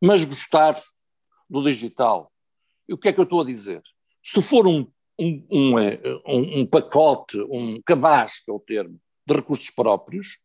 mas 0.00 0.24
gostar 0.24 0.80
do 1.48 1.62
digital. 1.62 2.32
E 2.88 2.94
o 2.94 2.98
que 2.98 3.08
é 3.08 3.12
que 3.12 3.20
eu 3.20 3.24
estou 3.24 3.40
a 3.40 3.44
dizer? 3.44 3.82
Se 4.22 4.42
for 4.42 4.66
um, 4.66 4.86
um, 5.18 5.46
um, 5.50 5.78
eh, 5.78 6.00
um 6.26 6.66
pacote, 6.66 7.38
um 7.50 7.80
cabaz, 7.82 8.42
que 8.44 8.50
é 8.50 8.54
o 8.54 8.60
termo, 8.60 9.00
de 9.26 9.34
recursos 9.34 9.70
próprios, 9.70 10.40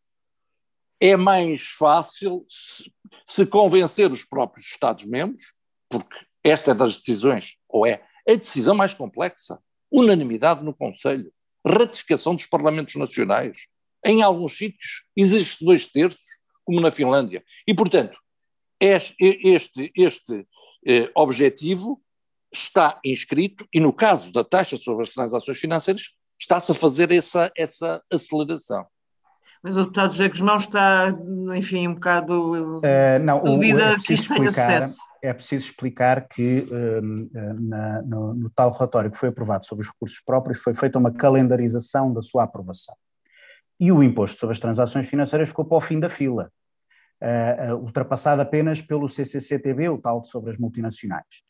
é 1.00 1.16
mais 1.16 1.62
fácil 1.62 2.44
se, 2.48 2.92
se 3.26 3.46
convencer 3.46 4.10
os 4.10 4.24
próprios 4.24 4.66
Estados-membros, 4.66 5.52
porque 5.88 6.16
esta 6.42 6.70
é 6.70 6.74
das 6.74 6.98
decisões, 6.98 7.56
ou 7.68 7.86
é 7.86 8.02
a 8.28 8.34
decisão 8.34 8.74
mais 8.74 8.94
complexa, 8.94 9.58
unanimidade 9.90 10.64
no 10.64 10.74
Conselho, 10.74 11.32
ratificação 11.66 12.34
dos 12.34 12.46
parlamentos 12.46 12.94
nacionais. 12.96 13.66
Em 14.04 14.22
alguns 14.22 14.56
sítios 14.56 15.04
existe 15.16 15.64
dois 15.64 15.86
terços, 15.86 16.24
como 16.64 16.80
na 16.80 16.90
Finlândia. 16.90 17.44
E, 17.66 17.74
portanto, 17.74 18.18
este, 18.80 19.14
este, 19.96 20.46
eh, 20.86 21.10
objetivo 21.14 22.02
está 22.52 23.00
inscrito, 23.04 23.66
e 23.72 23.80
no 23.80 23.92
caso 23.92 24.32
da 24.32 24.44
taxa 24.44 24.76
sobre 24.76 25.04
as 25.04 25.10
transações 25.10 25.58
financeiras, 25.58 26.10
está-se 26.38 26.72
a 26.72 26.74
fazer 26.74 27.10
essa, 27.12 27.50
essa 27.56 28.02
aceleração. 28.12 28.86
Mas 29.66 29.76
o 29.76 29.80
deputado 29.80 30.12
José 30.12 30.28
Guzmão 30.28 30.54
está, 30.54 31.12
enfim, 31.56 31.88
um 31.88 31.94
bocado 31.94 32.78
uh, 32.78 33.18
não, 33.20 33.42
dúvida 33.42 33.94
é 33.94 33.96
que 33.96 34.14
isto 34.14 34.32
tenha 34.32 34.48
sucesso. 34.48 34.96
É 35.20 35.32
preciso 35.32 35.64
explicar 35.64 36.28
que 36.28 36.68
uh, 36.70 37.60
na, 37.68 38.00
no, 38.02 38.32
no, 38.32 38.50
tal 38.50 38.70
relatório 38.70 39.10
que 39.10 39.18
foi 39.18 39.30
aprovado 39.30 39.66
sobre 39.66 39.82
os 39.84 39.90
recursos 39.90 40.22
próprios 40.24 40.62
foi 40.62 40.72
feita 40.72 41.00
uma 41.00 41.12
calendarização 41.12 42.12
da 42.12 42.22
sua 42.22 42.44
aprovação. 42.44 42.94
e 43.80 43.90
o 43.90 44.04
imposto 44.04 44.38
sobre 44.38 44.52
as 44.52 44.60
transações 44.60 45.08
financeiras 45.08 45.48
ficou 45.48 45.64
para 45.64 45.78
o 45.78 45.80
fim 45.80 45.98
da 45.98 46.08
fila, 46.08 46.48
uh, 47.20 47.74
uh, 47.74 47.76
ultrapassado 47.76 48.42
apenas 48.42 48.80
pelo 48.80 49.08
CCCTB, 49.08 49.88
o 49.88 49.98
tal 49.98 50.24
sobre 50.24 50.50
as 50.50 50.58
multinacionais. 50.58 51.42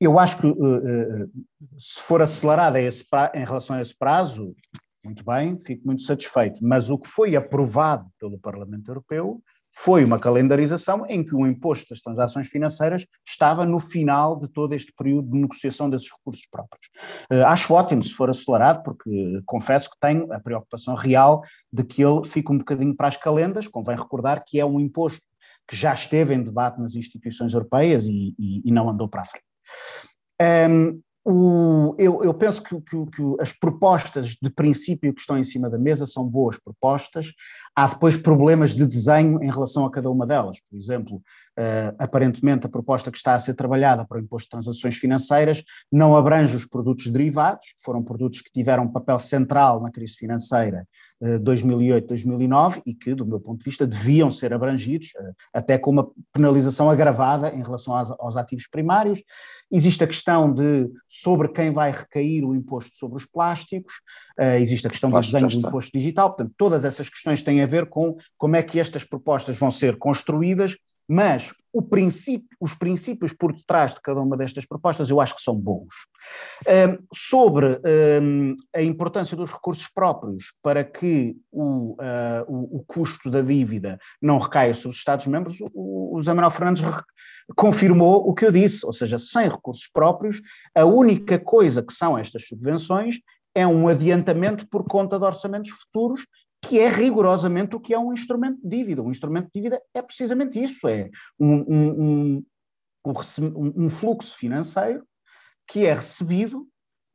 Eu 0.00 0.18
acho 0.18 0.38
que 0.38 0.48
uh, 0.48 1.30
se 1.78 2.02
for 2.02 2.20
acelerado 2.20 2.78
em 2.78 3.44
relação 3.44 3.76
a 3.76 3.80
esse 3.80 3.96
prazo, 3.96 4.56
muito 5.04 5.24
bem, 5.24 5.60
fico 5.60 5.86
muito 5.86 6.02
satisfeito, 6.02 6.60
mas 6.62 6.90
o 6.90 6.98
que 6.98 7.08
foi 7.08 7.36
aprovado 7.36 8.08
pelo 8.18 8.38
Parlamento 8.38 8.90
Europeu 8.90 9.42
foi 9.76 10.04
uma 10.04 10.20
calendarização 10.20 11.04
em 11.08 11.24
que 11.24 11.34
o 11.34 11.46
imposto 11.46 11.86
das 11.90 12.00
transações 12.00 12.46
financeiras 12.46 13.04
estava 13.26 13.66
no 13.66 13.80
final 13.80 14.38
de 14.38 14.46
todo 14.46 14.72
este 14.72 14.92
período 14.96 15.32
de 15.32 15.38
negociação 15.38 15.90
desses 15.90 16.08
recursos 16.10 16.46
próprios. 16.48 16.86
Uh, 17.30 17.44
acho 17.46 17.74
ótimo 17.74 18.02
se 18.02 18.14
for 18.14 18.30
acelerado, 18.30 18.84
porque 18.84 19.42
confesso 19.44 19.90
que 19.90 19.96
tenho 20.00 20.32
a 20.32 20.38
preocupação 20.38 20.94
real 20.94 21.42
de 21.72 21.82
que 21.82 22.02
ele 22.02 22.22
fique 22.24 22.52
um 22.52 22.58
bocadinho 22.58 22.94
para 22.94 23.08
as 23.08 23.16
calendas, 23.16 23.66
convém 23.66 23.96
recordar 23.96 24.44
que 24.46 24.60
é 24.60 24.64
um 24.64 24.78
imposto 24.78 25.26
que 25.66 25.74
já 25.74 25.92
esteve 25.92 26.34
em 26.34 26.42
debate 26.42 26.80
nas 26.80 26.94
instituições 26.94 27.52
europeias 27.52 28.06
e, 28.06 28.34
e, 28.38 28.62
e 28.64 28.70
não 28.70 28.88
andou 28.88 29.08
para 29.08 29.22
a 29.22 29.24
frente. 29.24 29.44
Um, 30.70 31.00
o, 31.24 31.94
eu, 31.98 32.22
eu, 32.22 32.34
penso 32.34 32.62
que, 32.62 32.78
que, 32.82 33.06
que, 33.06 33.36
as 33.40 33.50
propostas 33.50 34.36
de 34.40 34.50
princípio 34.50 35.14
que 35.14 35.20
estão 35.20 35.38
em 35.38 35.44
cima 35.44 35.70
da 35.70 35.78
mesa 35.78 36.06
são 36.06 36.22
boas 36.22 36.58
propostas. 36.58 37.32
Há 37.74 37.86
depois 37.86 38.16
problemas 38.16 38.74
de 38.74 38.84
desenho 38.84 39.42
em 39.42 39.50
relação 39.50 39.86
a 39.86 39.90
cada 39.90 40.10
uma 40.10 40.26
delas. 40.26 40.58
Por 40.70 40.76
exemplo, 40.76 41.16
uh, 41.16 41.96
aparentemente 41.98 42.66
a 42.66 42.68
proposta 42.68 43.10
que 43.10 43.16
está 43.16 43.34
a 43.34 43.40
ser 43.40 43.54
trabalhada 43.54 44.04
para 44.06 44.18
o 44.18 44.20
imposto 44.20 44.46
de 44.46 44.50
transações 44.50 44.96
financeiras 44.96 45.64
não 45.90 46.14
abrange 46.14 46.56
os 46.56 46.66
produtos 46.66 47.10
derivados, 47.10 47.68
que 47.68 47.82
foram 47.82 48.02
produtos 48.02 48.42
que 48.42 48.52
tiveram 48.52 48.84
um 48.84 48.92
papel 48.92 49.18
central 49.18 49.80
na 49.80 49.90
crise 49.90 50.16
financeira 50.16 50.86
2008-2009 51.38 52.82
e 52.84 52.94
que, 52.94 53.14
do 53.14 53.24
meu 53.24 53.40
ponto 53.40 53.58
de 53.58 53.64
vista, 53.64 53.86
deviam 53.86 54.30
ser 54.30 54.52
abrangidos, 54.52 55.12
eh, 55.16 55.32
até 55.52 55.78
com 55.78 55.90
uma 55.90 56.10
penalização 56.32 56.90
agravada 56.90 57.50
em 57.54 57.62
relação 57.62 57.94
aos, 57.94 58.10
aos, 58.18 58.36
ativos 58.36 58.66
primários. 58.66 59.22
Existe 59.72 60.04
a 60.04 60.06
questão 60.06 60.52
de 60.52 60.90
sobre 61.08 61.48
quem 61.48 61.72
vai 61.72 61.90
recair 61.90 62.44
o 62.44 62.54
imposto 62.54 62.96
sobre 62.96 63.16
os 63.16 63.24
plásticos, 63.24 63.94
uh, 64.38 64.58
existe 64.58 64.86
a 64.86 64.90
questão 64.90 65.10
do 65.10 65.20
desenho 65.20 65.48
do 65.48 65.68
imposto 65.68 65.96
digital, 65.96 66.28
portanto, 66.28 66.54
todas 66.56 66.84
essas 66.84 67.08
questões 67.08 67.42
têm 67.42 67.62
a 67.62 67.66
ver 67.66 67.86
com 67.86 68.16
como 68.36 68.56
é 68.56 68.62
que 68.62 68.78
estas 68.78 69.04
propostas 69.04 69.56
vão 69.56 69.70
ser 69.70 69.96
construídas 69.96 70.76
mas 71.08 71.52
princípio, 71.82 72.48
os 72.60 72.74
princípios 72.74 73.32
por 73.32 73.52
detrás 73.52 73.94
de 73.94 74.00
cada 74.00 74.20
uma 74.20 74.36
destas 74.36 74.64
propostas 74.64 75.10
eu 75.10 75.20
acho 75.20 75.34
que 75.34 75.42
são 75.42 75.54
bons. 75.54 75.94
Um, 76.66 76.98
sobre 77.12 77.80
um, 78.22 78.56
a 78.74 78.82
importância 78.82 79.36
dos 79.36 79.50
recursos 79.50 79.86
próprios 79.88 80.54
para 80.62 80.82
que 80.84 81.36
o, 81.52 81.92
uh, 81.92 82.44
o, 82.48 82.78
o, 82.78 82.84
custo 82.84 83.30
da 83.30 83.42
dívida 83.42 83.98
não 84.20 84.38
recaia 84.38 84.72
sobre 84.72 84.90
os 84.90 84.96
Estados-membros, 84.96 85.58
o, 85.72 86.16
o 86.16 86.22
Zé 86.22 86.32
Manuel 86.32 86.50
Fernandes 86.50 86.82
confirmou 87.56 88.28
o 88.28 88.34
que 88.34 88.46
eu 88.46 88.50
disse, 88.50 88.86
ou 88.86 88.92
seja, 88.92 89.18
sem 89.18 89.48
recursos 89.48 89.88
próprios, 89.92 90.40
a 90.74 90.84
única 90.84 91.38
coisa 91.38 91.82
que 91.82 91.92
são 91.92 92.16
estas 92.16 92.46
subvenções 92.46 93.16
é 93.54 93.66
um 93.66 93.86
adiantamento 93.86 94.66
por 94.68 94.84
conta 94.84 95.18
de 95.18 95.24
orçamentos 95.24 95.70
futuros 95.70 96.26
que 96.66 96.78
é 96.78 96.88
rigorosamente 96.88 97.76
o 97.76 97.80
que 97.80 97.92
é 97.94 97.98
um 97.98 98.12
instrumento 98.12 98.60
de 98.62 98.68
dívida. 98.68 99.02
Um 99.02 99.10
instrumento 99.10 99.46
de 99.46 99.60
dívida 99.60 99.80
é 99.92 100.00
precisamente 100.00 100.62
isso, 100.62 100.88
é 100.88 101.10
um, 101.38 101.54
um, 101.56 102.44
um, 103.04 103.84
um 103.84 103.88
fluxo 103.88 104.36
financeiro 104.36 105.06
que 105.66 105.86
é 105.86 105.94
recebido 105.94 106.66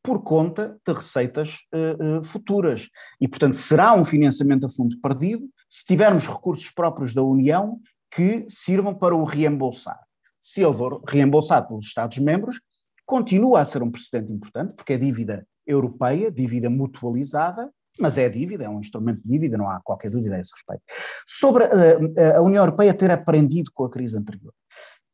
por 0.04 0.24
conta 0.24 0.80
de 0.86 0.94
receitas 0.94 1.58
uh, 1.74 2.20
uh, 2.20 2.24
futuras. 2.24 2.88
E, 3.20 3.28
portanto, 3.28 3.56
será 3.56 3.94
um 3.94 4.04
financiamento 4.04 4.66
a 4.66 4.70
fundo 4.70 5.00
perdido 5.02 5.48
se 5.70 5.86
tivermos 5.86 6.26
recursos 6.26 6.70
próprios 6.70 7.14
da 7.14 7.22
União 7.22 7.80
que 8.10 8.46
sirvam 8.50 8.96
para 8.96 9.16
o 9.16 9.24
reembolsar. 9.24 10.00
Se 10.40 10.64
ele 10.64 10.74
for 10.74 11.04
reembolsado 11.08 11.68
pelos 11.68 11.86
Estados-membros, 11.86 12.60
continua 13.06 13.62
a 13.62 13.66
ser 13.66 13.84
um 13.84 13.92
precedente 13.92 14.32
importante, 14.32 14.74
porque 14.74 14.94
é 14.94 14.98
dívida 14.98 15.46
europeia, 15.68 16.32
dívida 16.32 16.70
mutualizada, 16.70 17.70
mas 18.00 18.18
é 18.18 18.30
dívida, 18.30 18.66
é 18.66 18.70
um 18.70 18.80
instrumento 18.80 19.22
de 19.22 19.28
dívida, 19.28 19.58
não 19.58 19.70
há 19.70 19.80
qualquer 19.82 20.10
dúvida 20.10 20.36
a 20.36 20.40
esse 20.40 20.52
respeito. 20.54 20.82
Sobre 21.28 21.66
a, 21.66 22.38
a 22.38 22.42
União 22.42 22.64
Europeia 22.64 22.94
ter 22.94 23.12
aprendido 23.12 23.72
com 23.74 23.86
a 23.86 23.90
crise 23.90 24.18
anterior. 24.18 24.54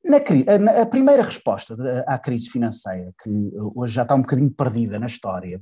Na, 0.04 0.20
na, 0.60 0.82
a 0.82 0.86
primeira 0.86 1.24
resposta 1.24 1.76
à 2.06 2.20
crise 2.20 2.50
financeira, 2.50 3.12
que 3.24 3.52
hoje 3.74 3.94
já 3.94 4.04
está 4.04 4.14
um 4.14 4.22
bocadinho 4.22 4.52
perdida 4.52 5.00
na 5.00 5.08
história, 5.08 5.60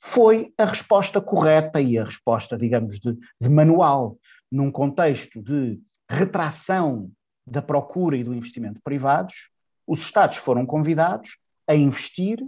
foi 0.00 0.52
a 0.58 0.64
resposta 0.64 1.20
correta 1.20 1.80
e 1.80 1.98
a 1.98 2.04
resposta, 2.04 2.56
digamos, 2.56 3.00
de, 3.00 3.16
de 3.40 3.48
manual, 3.48 4.18
num 4.52 4.70
contexto 4.70 5.42
de 5.42 5.80
retração 6.08 7.10
da 7.46 7.62
procura 7.62 8.16
e 8.16 8.22
do 8.22 8.34
investimento 8.34 8.80
privados, 8.82 9.50
os 9.86 10.00
Estados 10.00 10.36
foram 10.36 10.66
convidados 10.66 11.38
a 11.66 11.74
investir, 11.74 12.38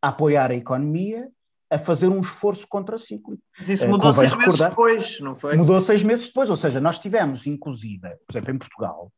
a 0.00 0.08
apoiar 0.08 0.50
a 0.50 0.54
economia 0.54 1.28
a 1.70 1.78
fazer 1.78 2.08
um 2.08 2.20
esforço 2.20 2.66
contracíclico. 2.68 3.42
Mas 3.58 3.68
isso 3.68 3.84
eh, 3.84 3.88
mudou 3.88 4.12
seis 4.12 4.32
recordar, 4.32 4.46
meses 4.48 4.68
depois, 4.68 5.20
não 5.20 5.34
foi? 5.34 5.56
Mudou 5.56 5.80
seis 5.80 6.02
meses 6.02 6.26
depois, 6.28 6.50
ou 6.50 6.56
seja, 6.56 6.80
nós 6.80 6.98
tivemos, 6.98 7.46
inclusive, 7.46 8.08
por 8.26 8.32
exemplo, 8.32 8.54
em 8.54 8.58
Portugal, 8.58 9.12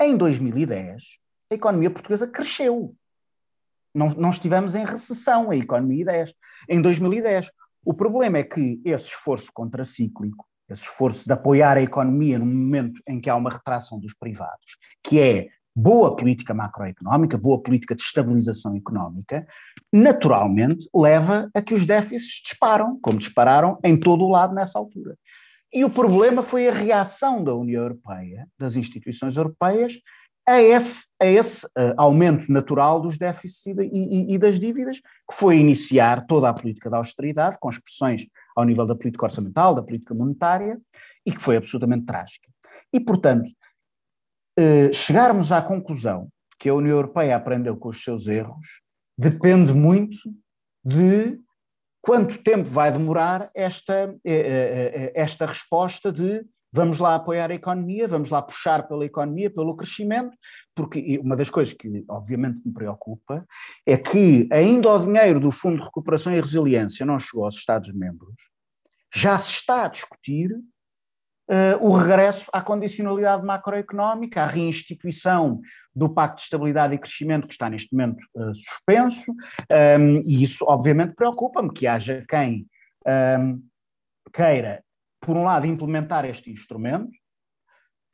em 0.00 0.16
2010, 0.16 1.02
a 1.50 1.54
economia 1.54 1.90
portuguesa 1.90 2.26
cresceu. 2.26 2.94
Não, 3.94 4.08
não 4.10 4.30
estivemos 4.30 4.74
em 4.74 4.84
recessão, 4.84 5.50
a 5.50 5.56
economia 5.56 6.04
10, 6.04 6.34
em 6.68 6.80
2010. 6.80 7.50
O 7.84 7.94
problema 7.94 8.38
é 8.38 8.42
que 8.42 8.80
esse 8.84 9.08
esforço 9.08 9.50
contracíclico, 9.52 10.44
esse 10.68 10.82
esforço 10.82 11.26
de 11.26 11.32
apoiar 11.32 11.76
a 11.76 11.82
economia 11.82 12.38
no 12.38 12.46
momento 12.46 13.00
em 13.06 13.20
que 13.20 13.30
há 13.30 13.36
uma 13.36 13.50
retração 13.50 14.00
dos 14.00 14.14
privados, 14.14 14.78
que 15.02 15.20
é 15.20 15.48
boa 15.74 16.14
política 16.14 16.54
macroeconómica, 16.54 17.36
boa 17.36 17.60
política 17.60 17.94
de 17.94 18.02
estabilização 18.02 18.76
económica, 18.76 19.46
naturalmente 19.92 20.88
leva 20.94 21.50
a 21.52 21.60
que 21.60 21.74
os 21.74 21.84
déficits 21.84 22.42
disparam, 22.44 22.98
como 23.00 23.18
dispararam 23.18 23.78
em 23.82 23.98
todo 23.98 24.24
o 24.24 24.30
lado 24.30 24.54
nessa 24.54 24.78
altura. 24.78 25.16
E 25.72 25.84
o 25.84 25.90
problema 25.90 26.42
foi 26.42 26.68
a 26.68 26.72
reação 26.72 27.42
da 27.42 27.52
União 27.52 27.82
Europeia, 27.82 28.46
das 28.56 28.76
instituições 28.76 29.36
europeias, 29.36 29.98
a 30.46 30.62
esse, 30.62 31.06
a 31.20 31.26
esse 31.26 31.66
uh, 31.66 31.94
aumento 31.96 32.52
natural 32.52 33.00
dos 33.00 33.16
déficits 33.16 33.66
e, 33.66 33.72
e, 33.72 34.34
e, 34.34 34.38
das 34.38 34.60
dívidas, 34.60 35.00
que 35.00 35.34
foi 35.34 35.58
iniciar 35.58 36.26
toda 36.26 36.48
a 36.48 36.54
política 36.54 36.90
da 36.90 36.98
austeridade, 36.98 37.56
com 37.58 37.70
expressões 37.70 38.26
ao 38.54 38.64
nível 38.64 38.86
da 38.86 38.94
política 38.94 39.24
orçamental, 39.24 39.74
da 39.74 39.82
política 39.82 40.14
monetária, 40.14 40.78
e 41.26 41.32
que 41.32 41.42
foi 41.42 41.56
absolutamente 41.56 42.04
trágica. 42.04 42.48
E, 42.92 43.00
portanto, 43.00 43.50
chegarmos 44.92 45.50
à 45.50 45.60
conclusão 45.60 46.28
que 46.58 46.68
a 46.68 46.74
União 46.74 46.96
Europeia 46.96 47.36
aprendeu 47.36 47.76
com 47.76 47.88
os 47.88 48.02
seus 48.02 48.26
erros 48.26 48.84
depende 49.16 49.72
muito 49.72 50.18
de 50.84 51.38
quanto 52.02 52.38
tempo 52.42 52.68
vai 52.68 52.92
demorar 52.92 53.50
esta, 53.54 54.14
eh, 54.24 54.32
eh, 54.34 55.12
esta 55.14 55.46
resposta 55.46 56.12
de 56.12 56.44
vamos 56.70 56.98
lá 56.98 57.14
apoiar 57.14 57.50
a 57.50 57.54
economia, 57.54 58.08
vamos 58.08 58.30
lá 58.30 58.42
puxar 58.42 58.86
pela 58.88 59.04
economia, 59.04 59.48
pelo 59.48 59.76
crescimento, 59.76 60.36
porque 60.74 61.18
uma 61.22 61.36
das 61.36 61.48
coisas 61.48 61.72
que 61.72 62.04
obviamente 62.10 62.60
me 62.66 62.72
preocupa 62.74 63.46
é 63.86 63.96
que 63.96 64.48
ainda 64.52 64.90
o 64.90 64.98
dinheiro 64.98 65.38
do 65.38 65.52
Fundo 65.52 65.78
de 65.78 65.84
Recuperação 65.84 66.32
e 66.34 66.40
Resiliência 66.40 67.06
não 67.06 67.18
chegou 67.18 67.44
aos 67.44 67.54
Estados-membros, 67.54 68.34
já 69.14 69.38
se 69.38 69.52
está 69.52 69.84
a 69.84 69.88
discutir 69.88 70.50
uh, 71.48 71.84
o 71.86 71.96
regresso 71.96 72.46
à 72.52 72.60
condicionalidade 72.60 73.44
macroeconómica, 73.44 74.42
à 74.42 74.46
reinstituição 74.46 75.60
do 75.94 76.08
Pacto 76.08 76.36
de 76.36 76.42
Estabilidade 76.42 76.94
e 76.94 76.98
Crescimento, 76.98 77.46
que 77.46 77.52
está 77.54 77.68
neste 77.68 77.92
momento 77.92 78.24
uh, 78.34 78.54
suspenso, 78.54 79.32
um, 79.32 80.22
e 80.24 80.42
isso 80.42 80.64
obviamente 80.68 81.14
preocupa-me, 81.14 81.72
que 81.72 81.86
haja 81.86 82.24
quem 82.28 82.66
um, 83.38 83.62
queira, 84.32 84.82
por 85.20 85.36
um 85.36 85.44
lado, 85.44 85.66
implementar 85.66 86.24
este 86.24 86.50
instrumento, 86.50 87.12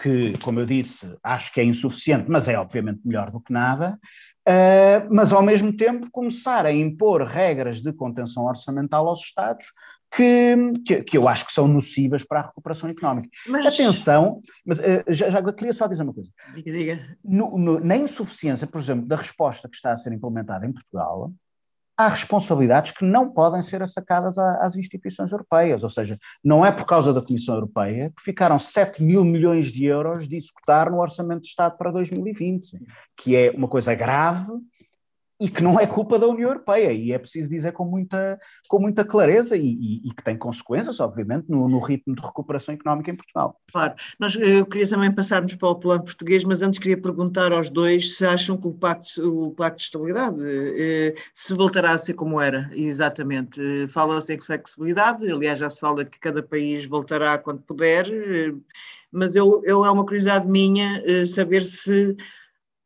que, 0.01 0.33
como 0.39 0.61
eu 0.61 0.67
disse, 0.67 1.15
acho 1.23 1.53
que 1.53 1.61
é 1.61 1.65
insuficiente, 1.65 2.31
mas 2.31 2.49
é 2.49 2.59
obviamente 2.59 3.01
melhor 3.05 3.31
do 3.31 3.41
que 3.41 3.53
nada, 3.53 3.99
Uh, 4.49 5.07
mas 5.11 5.33
ao 5.33 5.43
mesmo 5.43 5.71
tempo 5.77 6.09
começar 6.11 6.65
a 6.65 6.73
impor 6.73 7.23
regras 7.23 7.83
de 7.83 7.93
contenção 7.93 8.47
orçamental 8.47 9.07
aos 9.07 9.21
Estados 9.21 9.67
que, 10.13 10.57
que, 10.85 11.03
que, 11.03 11.17
eu 11.17 11.29
acho 11.29 11.47
que 11.47 11.53
são 11.53 11.69
nocivas 11.69 12.25
para 12.25 12.41
a 12.41 12.47
recuperação 12.47 12.91
económica. 12.91 13.29
Mas... 13.47 13.67
Atenção, 13.67 14.41
mas 14.65 14.79
uh, 14.79 15.05
já, 15.09 15.31
já 15.31 15.53
queria 15.53 15.73
só 15.73 15.87
dizer 15.87 16.03
uma 16.03 16.15
coisa. 16.15 16.31
Diga, 16.55 16.73
diga. 16.73 17.17
No, 17.25 17.57
no, 17.57 17.81
na 17.81 17.97
insuficiência, 17.97 18.67
por 18.67 18.81
exemplo, 18.81 19.07
da 19.07 19.17
resposta 19.17 19.69
que 19.69 19.77
está 19.77 19.93
a 19.93 19.97
ser 19.97 20.13
implementada 20.13 20.67
em 20.67 20.73
Portugal, 20.73 21.33
há 22.01 22.09
responsabilidades 22.09 22.93
que 22.93 23.05
não 23.05 23.31
podem 23.31 23.61
ser 23.61 23.83
assacadas 23.83 24.39
às 24.39 24.75
instituições 24.75 25.33
europeias, 25.33 25.83
ou 25.83 25.91
seja, 25.91 26.19
não 26.43 26.65
é 26.65 26.73
por 26.73 26.87
causa 26.87 27.13
da 27.13 27.21
Comissão 27.21 27.55
Europeia 27.55 28.11
que 28.17 28.23
ficaram 28.23 28.59
7 28.59 29.03
mil 29.03 29.23
milhões 29.23 29.71
de 29.71 29.85
euros 29.85 30.27
de 30.27 30.35
executar 30.35 30.91
no 30.91 30.99
Orçamento 30.99 31.43
de 31.43 31.49
Estado 31.49 31.77
para 31.77 31.91
2020, 31.91 32.79
que 33.15 33.37
é 33.37 33.51
uma 33.51 33.69
coisa 33.69 33.95
grave, 33.95 34.51
e 35.41 35.49
que 35.49 35.63
não 35.63 35.81
é 35.81 35.87
culpa 35.87 36.19
da 36.19 36.27
União 36.27 36.51
Europeia, 36.51 36.93
e 36.93 37.13
é 37.13 37.19
preciso 37.19 37.49
dizer 37.49 37.73
com 37.73 37.87
muita, 37.87 38.39
com 38.69 38.79
muita 38.79 39.03
clareza 39.03 39.57
e, 39.57 39.67
e, 39.67 40.09
e 40.09 40.15
que 40.15 40.23
tem 40.23 40.37
consequências, 40.37 41.01
obviamente, 41.01 41.47
no, 41.49 41.67
no, 41.67 41.79
ritmo 41.79 42.15
de 42.15 42.21
recuperação 42.21 42.75
económica 42.75 43.11
em 43.11 43.17
Portugal. 43.17 43.59
Claro, 43.73 43.95
Nós, 44.19 44.37
eu 44.37 44.67
queria 44.67 44.87
também 44.87 45.11
passarmos 45.11 45.55
para 45.55 45.69
o 45.71 45.77
plano 45.77 46.05
português, 46.05 46.45
mas 46.45 46.61
antes 46.61 46.79
queria 46.79 47.01
perguntar 47.01 47.53
aos 47.53 47.71
dois 47.71 48.17
se 48.17 48.27
acham 48.27 48.59
que 48.59 48.69
o 48.69 48.75
Pacto, 48.75 49.47
o 49.47 49.51
pacto 49.53 49.79
de 49.79 49.85
Estabilidade 49.85 50.37
eh, 50.43 51.15
se 51.35 51.55
voltará 51.55 51.93
a 51.93 51.99
ser 51.99 52.13
como 52.13 52.39
era, 52.39 52.71
exatamente. 52.75 53.61
Eh, 53.61 53.89
fala-se 53.89 54.35
em 54.35 54.41
flexibilidade, 54.41 55.31
aliás 55.31 55.59
já 55.59 55.71
se 55.71 55.81
fala 55.81 56.05
que 56.05 56.19
cada 56.19 56.43
país 56.43 56.85
voltará 56.85 57.39
quando 57.39 57.63
puder, 57.63 58.07
eh, 58.11 58.53
mas 59.11 59.35
eu, 59.35 59.63
eu 59.65 59.85
é 59.87 59.91
uma 59.91 60.05
curiosidade 60.05 60.47
minha 60.47 61.03
saber 61.27 61.65
se 61.65 62.17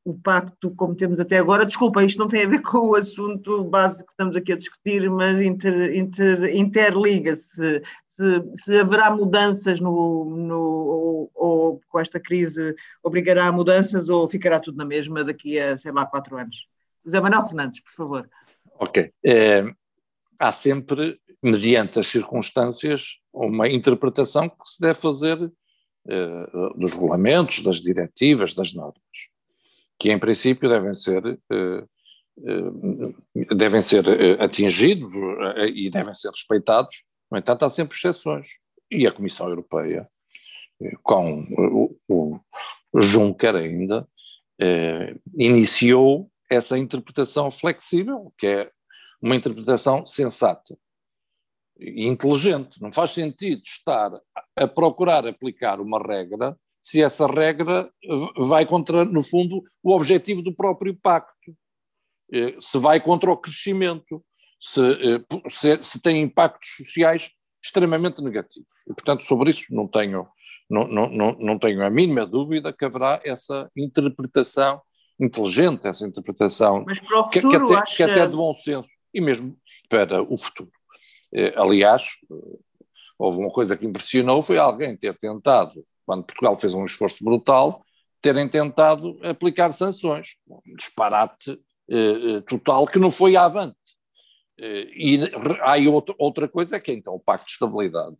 o 0.05 0.13
pacto 0.13 0.71
como 0.73 0.95
temos 0.95 1.19
até 1.19 1.39
agora. 1.39 1.65
Desculpa, 1.65 2.05
isto 2.05 2.19
não 2.19 2.29
tem 2.29 2.45
a 2.45 2.49
ver 2.49 2.61
com 2.61 2.91
o 2.91 2.95
assunto 2.95 3.65
base 3.65 4.05
que 4.05 4.13
estamos 4.13 4.37
aqui 4.37 4.53
a 4.53 4.57
discutir, 4.57 5.09
mas 5.11 5.41
inter, 5.41 5.97
inter, 5.97 6.55
interliga-se. 6.55 7.83
Se, 8.07 8.23
se, 8.55 8.79
haverá 8.79 9.11
mudanças 9.11 9.81
no, 9.81 10.25
no 10.37 10.61
ou, 10.61 11.31
ou, 11.35 11.81
com 11.89 11.99
esta 11.99 12.21
crise 12.21 12.77
obrigará 13.03 13.47
a 13.47 13.53
mudanças 13.53 14.09
ou 14.09 14.29
ficará 14.29 14.61
tudo 14.61 14.77
na 14.77 14.85
mesma 14.85 15.25
daqui 15.25 15.59
a, 15.59 15.77
sei 15.77 15.91
lá, 15.91 16.07
quatro 16.07 16.37
anos? 16.37 16.69
José 17.05 17.21
Manuel 17.21 17.43
Fernandes, 17.43 17.81
por 17.81 17.91
favor. 17.91 18.31
Ok. 18.79 19.11
É, 19.25 19.65
há 20.39 20.53
sempre, 20.53 21.19
mediante 21.43 21.99
as 21.99 22.07
circunstâncias, 22.07 23.19
uma 23.33 23.69
interpretação 23.69 24.49
que 24.49 24.69
se 24.69 24.81
deve 24.81 24.95
fazer 24.95 25.51
é, 26.07 26.47
dos 26.77 26.93
regulamentos, 26.93 27.63
das 27.63 27.81
diretivas, 27.81 28.55
das 28.55 28.73
normas 28.73 29.03
que 29.99 30.11
em 30.11 30.19
princípio 30.19 30.69
devem 30.69 30.95
ser, 30.95 31.25
eh, 31.27 31.85
eh, 32.47 33.55
devem 33.55 33.81
ser 33.81 34.07
eh, 34.09 34.43
atingidos 34.43 35.13
e 35.75 35.91
devem 35.91 36.15
ser 36.15 36.31
respeitados, 36.31 37.05
no 37.31 37.39
entanto 37.39 37.65
há 37.65 37.71
sempre 37.71 37.97
exceções. 37.97 38.49
E 38.91 39.07
a 39.07 39.13
Comissão 39.13 39.49
Europeia, 39.49 40.09
com 41.03 41.47
o, 42.09 42.41
Juncker 42.97 43.57
ainda, 43.57 44.07
iniciou 45.35 46.31
essa 46.51 46.79
interpretação 46.79 47.51
flexível, 47.51 48.33
que 48.39 48.47
é 48.47 48.71
uma 49.21 49.35
interpretação 49.35 50.07
sensata 50.07 50.77
e 51.79 52.07
inteligente. 52.07 52.81
Não 52.81 52.93
faz 52.93 53.13
sentido 53.13 53.63
estar 53.65 54.13
a 54.55 54.69
procurar 54.69 55.27
aplicar 55.27 55.81
uma 55.81 55.99
regra 55.99 56.57
se 56.85 57.03
essa 57.03 57.27
regra 57.27 57.91
vai 58.37 58.67
contra, 58.67 59.07
no 59.07 59.23
fundo, 59.23 59.63
o 59.83 59.95
objetivo 59.95 60.43
do 60.43 60.55
próprio 60.55 60.95
pacto, 60.95 61.57
eh, 62.31 62.57
se 62.61 62.77
vai 62.77 63.01
contra 63.01 63.33
o 63.33 63.39
crescimento, 63.39 64.23
se, 64.61 64.83
eh, 64.83 65.25
se, 65.49 65.83
se 65.83 66.03
tem 66.03 66.21
impactos 66.21 66.77
sociais 66.77 67.31
extremamente 67.65 68.21
negativos. 68.23 68.69
E, 68.87 68.93
portanto, 68.93 69.25
sobre 69.25 69.51
isso 69.51 69.65
não 69.71 69.89
tenho, 69.89 70.29
não, 70.69 70.87
não, 70.87 71.09
não, 71.09 71.33
não 71.39 71.59
tenho 71.59 71.83
a 71.83 71.89
mínima 71.89 72.27
dúvida 72.27 72.71
que 72.71 72.85
haverá 72.85 73.19
essa 73.25 73.71
interpretação 73.75 74.83
inteligente, 75.19 75.87
essa 75.87 76.07
interpretação 76.07 76.85
futuro, 76.85 77.31
que, 77.31 77.41
que, 77.41 77.57
até, 77.57 77.75
acha... 77.77 77.97
que 77.97 78.03
até 78.03 78.27
de 78.27 78.37
bom 78.37 78.55
senso, 78.57 78.91
e 79.15 79.23
mesmo 79.23 79.57
para 79.89 80.23
o 80.23 80.37
futuro. 80.37 80.71
Eh, 81.33 81.55
aliás, 81.57 82.11
houve 83.19 83.39
uma 83.39 83.51
coisa 83.51 83.75
que 83.75 83.87
impressionou, 83.87 84.43
foi 84.43 84.59
alguém 84.59 84.95
ter 84.99 85.17
tentado 85.17 85.83
quando 86.05 86.25
Portugal 86.25 86.59
fez 86.59 86.75
um 86.75 86.85
esforço 86.85 87.23
brutal, 87.23 87.85
terem 88.21 88.49
tentado 88.49 89.19
aplicar 89.23 89.73
sanções. 89.73 90.37
Um 90.49 90.77
disparate 90.77 91.59
eh, 91.91 92.37
eh, 92.37 92.41
total 92.49 92.87
que 92.87 92.99
não 92.99 93.11
foi 93.11 93.37
avante. 93.37 93.77
Eh, 94.59 94.89
e 94.97 95.21
há 95.61 95.75
outra, 96.19 96.49
coisa 96.49 96.81
que 96.81 96.91
é 96.91 96.95
então 96.95 97.15
o 97.15 97.21
Pacto 97.21 97.47
de 97.47 97.53
Estabilidade. 97.53 98.17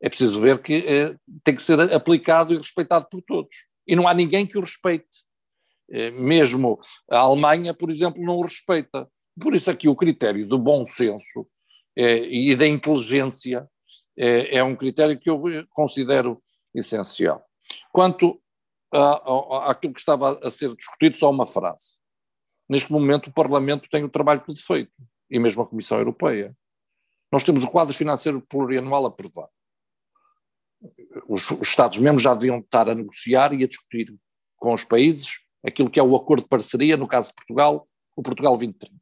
É 0.00 0.08
preciso 0.08 0.38
ver 0.40 0.60
que 0.60 0.84
eh, 0.86 1.16
tem 1.42 1.56
que 1.56 1.62
ser 1.62 1.80
aplicado 1.94 2.52
e 2.52 2.58
respeitado 2.58 3.08
por 3.10 3.22
todos. 3.22 3.56
E 3.86 3.96
não 3.96 4.06
há 4.06 4.12
ninguém 4.12 4.46
que 4.46 4.58
o 4.58 4.60
respeite. 4.60 5.24
Mesmo 6.14 6.80
a 7.10 7.18
Alemanha, 7.18 7.74
por 7.74 7.90
exemplo, 7.90 8.22
não 8.22 8.36
o 8.36 8.42
respeita. 8.42 9.06
Por 9.38 9.54
isso 9.54 9.70
aqui 9.70 9.88
o 9.88 9.96
critério 9.96 10.46
do 10.48 10.58
bom 10.58 10.86
senso 10.86 11.46
e 11.94 12.54
da 12.56 12.66
inteligência 12.66 13.68
é 14.16 14.64
um 14.64 14.74
critério 14.74 15.18
que 15.18 15.28
eu 15.28 15.42
considero 15.68 16.42
essencial. 16.74 17.44
Quanto 17.92 18.40
àquilo 19.66 19.94
que 19.94 20.00
estava 20.00 20.38
a 20.42 20.50
ser 20.50 20.74
discutido, 20.76 21.16
só 21.16 21.30
uma 21.30 21.46
frase. 21.46 21.96
Neste 22.68 22.92
momento, 22.92 23.28
o 23.28 23.32
Parlamento 23.32 23.88
tem 23.90 24.04
o 24.04 24.08
trabalho 24.08 24.42
todo 24.44 24.58
feito, 24.60 24.92
e 25.30 25.38
mesmo 25.38 25.62
a 25.62 25.66
Comissão 25.66 25.98
Europeia. 25.98 26.56
Nós 27.30 27.44
temos 27.44 27.64
o 27.64 27.70
quadro 27.70 27.94
financeiro 27.94 28.40
plurianual 28.42 29.06
aprovado. 29.06 29.50
Os, 31.28 31.50
os 31.50 31.68
Estados-membros 31.68 32.22
já 32.22 32.34
deviam 32.34 32.58
estar 32.58 32.88
a 32.88 32.94
negociar 32.94 33.52
e 33.54 33.64
a 33.64 33.68
discutir 33.68 34.14
com 34.56 34.74
os 34.74 34.84
países 34.84 35.38
aquilo 35.64 35.90
que 35.90 35.98
é 35.98 36.02
o 36.02 36.14
acordo 36.16 36.42
de 36.42 36.48
parceria, 36.48 36.96
no 36.96 37.06
caso 37.06 37.28
de 37.28 37.34
Portugal, 37.34 37.88
o 38.16 38.22
Portugal 38.22 38.52
2030. 38.52 39.00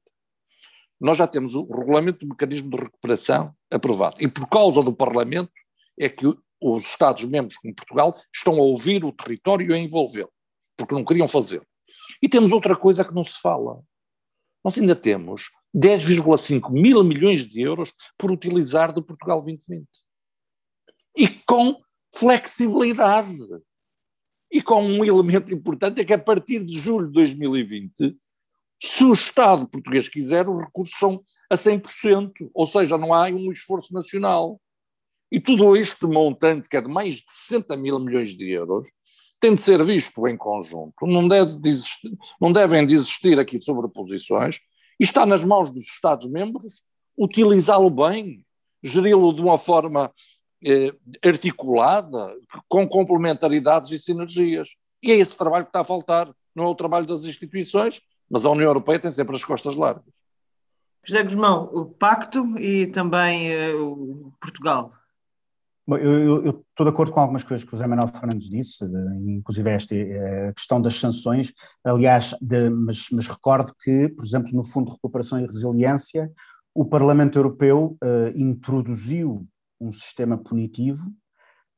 Nós 1.01 1.17
já 1.17 1.27
temos 1.27 1.55
o 1.55 1.65
regulamento 1.65 2.21
do 2.21 2.29
mecanismo 2.29 2.71
de 2.71 2.77
recuperação 2.77 3.55
aprovado. 3.71 4.17
E 4.21 4.29
por 4.29 4.47
causa 4.47 4.83
do 4.83 4.93
Parlamento 4.93 5.51
é 5.99 6.09
que 6.09 6.27
os 6.61 6.85
Estados-membros, 6.85 7.57
como 7.57 7.75
Portugal, 7.75 8.17
estão 8.35 8.55
a 8.55 8.63
ouvir 8.63 9.05
o 9.05 9.13
território 9.13 9.71
e 9.71 9.75
a 9.75 9.79
envolvê-lo, 9.79 10.33
porque 10.77 10.95
não 10.95 11.05
queriam 11.05 11.29
fazer. 11.29 11.63
E 12.23 12.29
temos 12.29 12.53
outra 12.53 12.77
coisa 12.77 13.05
que 13.05 13.15
não 13.15 13.25
se 13.25 13.41
fala. 13.41 13.81
Nós 14.65 14.77
ainda 14.79 14.95
temos 14.95 15.51
10,5 15.75 16.71
mil 16.71 17.03
milhões 17.03 17.47
de 17.47 17.61
euros 17.61 17.93
por 18.19 18.31
utilizar 18.31 18.93
do 18.93 19.03
Portugal 19.03 19.41
2020. 19.43 19.89
E 21.17 21.29
com 21.47 21.81
flexibilidade. 22.15 23.39
E 24.53 24.61
com 24.61 24.83
um 24.83 25.05
elemento 25.05 25.55
importante 25.55 26.01
é 26.01 26.05
que 26.05 26.13
a 26.13 26.19
partir 26.19 26.65
de 26.65 26.79
julho 26.79 27.07
de 27.07 27.13
2020, 27.13 28.17
se 28.83 29.05
o 29.05 29.13
Estado 29.13 29.69
português 29.69 30.09
quiser, 30.09 30.49
os 30.49 30.61
recursos 30.61 30.99
são 30.99 31.23
a 31.49 31.57
100%, 31.57 32.51
ou 32.53 32.67
seja, 32.67 32.99
não 32.99 33.15
há 33.15 33.27
um 33.27 33.53
esforço 33.53 33.93
nacional. 33.93 34.61
E 35.31 35.41
tudo 35.41 35.77
este 35.77 36.07
montante, 36.07 36.69
que 36.69 36.77
é 36.77 36.81
de 36.81 36.89
mais 36.89 37.17
de 37.17 37.25
60 37.29 37.77
mil 37.77 37.99
milhões 37.99 38.37
de 38.37 38.51
euros, 38.51 38.89
tem 39.41 39.55
de 39.55 39.61
ser 39.61 39.83
visto 39.85 40.27
em 40.27 40.37
conjunto. 40.37 40.95
Não, 41.07 41.27
deve 41.27 41.59
de 41.59 41.71
existir, 41.71 42.13
não 42.41 42.53
devem 42.53 42.87
de 42.87 42.95
existir 42.95 43.39
aqui 43.39 43.59
sobreposições. 43.59 44.59
E 44.99 45.05
está 45.05 45.25
nas 45.25 45.43
mãos 45.43 45.71
dos 45.71 45.85
Estados-membros 45.85 46.83
utilizá-lo 47.17 47.89
bem, 47.91 48.45
geri-lo 48.83 49.33
de 49.33 49.41
uma 49.41 49.57
forma 49.57 50.13
eh, 50.65 50.93
articulada, 51.25 52.35
com 52.69 52.87
complementaridades 52.87 53.91
e 53.93 53.99
sinergias. 53.99 54.71
E 55.03 55.11
é 55.11 55.17
esse 55.17 55.35
trabalho 55.37 55.65
que 55.65 55.71
está 55.71 55.81
a 55.81 55.85
faltar. 55.85 56.31
Não 56.55 56.65
é 56.65 56.69
o 56.69 56.75
trabalho 56.75 57.07
das 57.07 57.25
instituições, 57.25 58.03
mas 58.29 58.45
a 58.45 58.51
União 58.51 58.67
Europeia 58.67 58.99
tem 58.99 59.13
sempre 59.13 59.37
as 59.37 59.45
costas 59.45 59.75
largas. 59.75 60.05
José 61.05 61.23
Guzmão, 61.23 61.71
o 61.73 61.87
Pacto 61.87 62.59
e 62.59 62.87
também 62.89 63.51
eh, 63.51 63.73
Portugal. 64.39 64.93
Eu, 65.99 66.65
estou 66.71 66.85
de 66.85 66.91
acordo 66.91 67.13
com 67.13 67.21
algumas 67.21 67.43
coisas 67.43 67.65
que 67.65 67.75
o 67.75 67.77
José 67.77 67.87
Manuel 67.87 68.09
Fernandes 68.09 68.49
disse, 68.49 68.85
inclusive 69.27 69.71
esta 69.71 69.95
eh, 69.95 70.53
questão 70.55 70.81
das 70.81 70.95
sanções, 70.95 71.53
aliás, 71.85 72.35
de, 72.41 72.71
mas, 72.71 73.07
mas, 73.13 73.27
recordo 73.27 73.73
que, 73.83 74.09
por 74.09 74.25
exemplo, 74.25 74.53
no 74.53 74.63
Fundo 74.63 74.87
de 74.87 74.93
Recuperação 74.93 75.41
e 75.41 75.47
Resiliência, 75.47 76.31
o 76.75 76.85
Parlamento 76.85 77.39
Europeu 77.39 77.97
uh, 78.03 78.37
introduziu 78.37 79.47
um 79.81 79.91
sistema 79.91 80.39
punitivo 80.39 81.09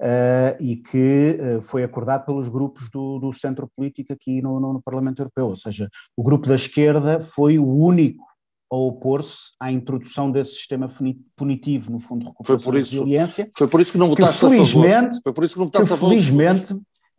uh, 0.00 0.60
e 0.60 0.76
que 0.76 1.38
uh, 1.40 1.62
foi 1.62 1.82
acordado 1.82 2.26
pelos 2.26 2.48
grupos 2.48 2.90
do, 2.90 3.18
do 3.18 3.32
centro 3.32 3.70
político 3.74 4.12
aqui 4.12 4.42
no, 4.42 4.60
no, 4.60 4.74
no 4.74 4.82
Parlamento 4.82 5.20
Europeu, 5.20 5.46
ou 5.46 5.56
seja, 5.56 5.88
o 6.16 6.22
grupo 6.22 6.46
da 6.46 6.54
esquerda 6.54 7.20
foi 7.20 7.58
o 7.58 7.66
único 7.66 8.31
a 8.72 8.74
opor-se 8.74 9.52
à 9.60 9.70
introdução 9.70 10.30
desse 10.30 10.54
sistema 10.54 10.86
punitivo 11.36 11.92
no 11.92 11.98
Fundo 11.98 12.20
de 12.20 12.28
Recuperação 12.28 12.74
e 12.74 12.78
Resiliência. 12.78 13.50
Foi 13.54 13.68
por 13.68 13.82
isso 13.82 13.92
que 13.92 13.98
não 13.98 14.08
votaste 14.08 14.40
que 14.40 14.50
felizmente, 14.50 14.88
a 14.88 15.02
favor. 15.02 15.22
Foi 15.22 15.32
por 15.34 15.44
isso 15.44 15.52
que 15.52 15.60
não 15.60 15.66
votaste 15.66 15.92
que 15.92 16.00
felizmente, 16.00 16.74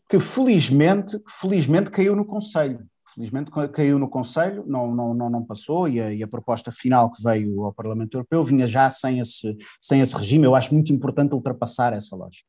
que 0.09 0.19
felizmente, 0.19 1.19
que 1.19 1.31
felizmente 1.31 1.91
caiu 1.91 2.15
no 2.15 2.25
Conselho. 2.25 2.79
Felizmente 3.13 3.51
caiu 3.71 3.99
no 3.99 4.09
Conselho, 4.09 4.63
não, 4.65 4.93
não, 4.93 5.13
não, 5.13 5.29
não 5.29 5.45
passou 5.45 5.87
e 5.87 6.01
a, 6.01 6.11
e 6.11 6.23
a, 6.23 6.27
proposta 6.27 6.71
final 6.71 7.11
que 7.11 7.21
veio 7.21 7.63
ao 7.63 7.73
Parlamento 7.73 8.15
Europeu 8.15 8.43
vinha 8.43 8.65
já 8.65 8.89
sem 8.89 9.19
esse, 9.19 9.55
sem 9.79 10.01
esse 10.01 10.15
regime. 10.15 10.45
Eu 10.45 10.55
acho 10.55 10.73
muito 10.73 10.91
importante 10.91 11.33
ultrapassar 11.33 11.93
essa 11.93 12.15
lógica. 12.15 12.47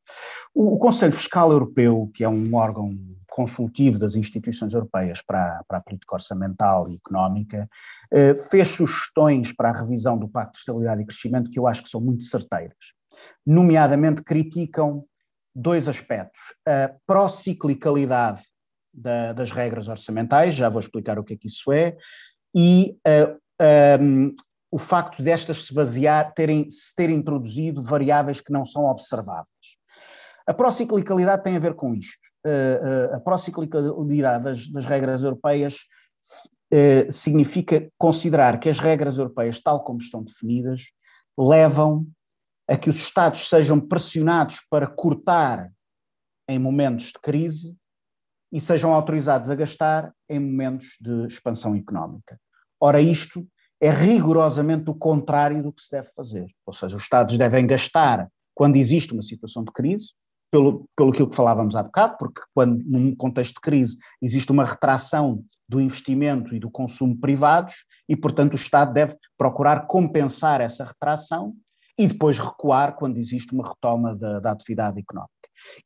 O, 0.54 0.74
o 0.74 0.78
Conselho 0.78 1.12
Fiscal 1.12 1.52
Europeu, 1.52 2.10
que 2.14 2.24
é 2.24 2.28
um 2.28 2.54
órgão 2.54 2.90
consultivo 3.28 3.98
das 3.98 4.14
instituições 4.14 4.72
europeias 4.72 5.20
para, 5.20 5.62
para 5.66 5.78
a 5.78 5.80
política 5.82 6.14
orçamental 6.14 6.88
e 6.88 6.94
económica, 6.94 7.68
eh, 8.12 8.34
fez 8.34 8.68
sugestões 8.68 9.52
para 9.52 9.70
a 9.70 9.72
revisão 9.72 10.16
do 10.16 10.28
Pacto 10.28 10.52
de 10.52 10.58
Estabilidade 10.60 11.02
e 11.02 11.06
Crescimento 11.06 11.50
que 11.50 11.58
eu 11.58 11.66
acho 11.66 11.82
que 11.82 11.88
são 11.88 12.00
muito 12.00 12.22
certeiras. 12.22 12.94
Nomeadamente, 13.44 14.22
criticam 14.22 15.04
dois 15.54 15.88
aspectos: 15.88 16.40
a 16.66 16.92
prociclicalidade 17.06 18.42
da, 18.94 19.32
das 19.32 19.50
regras 19.50 19.88
orçamentais, 19.88 20.54
já 20.54 20.68
vou 20.68 20.80
explicar 20.80 21.18
o 21.18 21.24
que 21.24 21.34
é 21.34 21.36
que 21.36 21.48
isso 21.48 21.72
é, 21.72 21.96
e 22.54 22.96
uh, 23.06 24.00
um, 24.00 24.34
o 24.70 24.78
facto 24.78 25.22
destas 25.22 25.64
se 25.64 25.74
basear, 25.74 26.32
terem, 26.34 26.68
se 26.70 26.94
terem 26.94 27.16
introduzido 27.16 27.82
variáveis 27.82 28.40
que 28.40 28.52
não 28.52 28.64
são 28.64 28.84
observáveis. 28.84 29.48
A 30.46 30.54
prociclicalidade 30.54 31.42
tem 31.42 31.56
a 31.56 31.60
ver 31.60 31.74
com 31.74 31.94
isto. 31.94 32.22
Uh, 32.46 33.10
uh, 33.10 33.16
a 33.16 33.20
prociclicalidade 33.20 34.44
das, 34.44 34.68
das 34.68 34.84
regras 34.84 35.22
europeias 35.22 35.78
significa 37.08 37.88
considerar 37.96 38.58
que 38.58 38.68
as 38.68 38.80
regras 38.80 39.16
europeias, 39.16 39.60
tal 39.60 39.84
como 39.84 40.00
estão 40.00 40.24
definidas, 40.24 40.86
levam 41.38 42.04
a 42.68 42.76
que 42.76 42.90
os 42.90 42.96
Estados 42.96 43.48
sejam 43.48 43.78
pressionados 43.78 44.60
para 44.68 44.88
cortar 44.88 45.70
em 46.48 46.58
momentos 46.58 47.06
de 47.06 47.20
crise 47.22 47.76
e 48.54 48.60
sejam 48.60 48.94
autorizados 48.94 49.50
a 49.50 49.54
gastar 49.56 50.12
em 50.28 50.38
momentos 50.38 50.96
de 51.00 51.26
expansão 51.26 51.74
económica. 51.74 52.38
Ora, 52.80 53.00
isto 53.00 53.44
é 53.80 53.90
rigorosamente 53.90 54.88
o 54.88 54.94
contrário 54.94 55.60
do 55.60 55.72
que 55.72 55.82
se 55.82 55.90
deve 55.90 56.06
fazer. 56.14 56.46
Ou 56.64 56.72
seja, 56.72 56.96
os 56.96 57.02
Estados 57.02 57.36
devem 57.36 57.66
gastar 57.66 58.28
quando 58.54 58.76
existe 58.76 59.12
uma 59.12 59.22
situação 59.22 59.64
de 59.64 59.72
crise, 59.72 60.12
pelo, 60.52 60.88
pelo 60.96 61.10
que 61.10 61.34
falávamos 61.34 61.74
há 61.74 61.82
bocado, 61.82 62.16
porque 62.16 62.42
quando 62.54 62.80
num 62.84 63.12
contexto 63.16 63.54
de 63.54 63.60
crise 63.60 63.98
existe 64.22 64.52
uma 64.52 64.64
retração 64.64 65.44
do 65.68 65.80
investimento 65.80 66.54
e 66.54 66.60
do 66.60 66.70
consumo 66.70 67.18
privados 67.18 67.74
e, 68.08 68.14
portanto, 68.14 68.52
o 68.52 68.54
Estado 68.54 68.92
deve 68.92 69.16
procurar 69.36 69.88
compensar 69.88 70.60
essa 70.60 70.84
retração 70.84 71.56
e 71.98 72.06
depois 72.06 72.38
recuar 72.38 72.96
quando 72.96 73.18
existe 73.18 73.52
uma 73.54 73.66
retoma 73.66 74.14
da, 74.16 74.40
da 74.40 74.50
atividade 74.50 75.00
económica. 75.00 75.32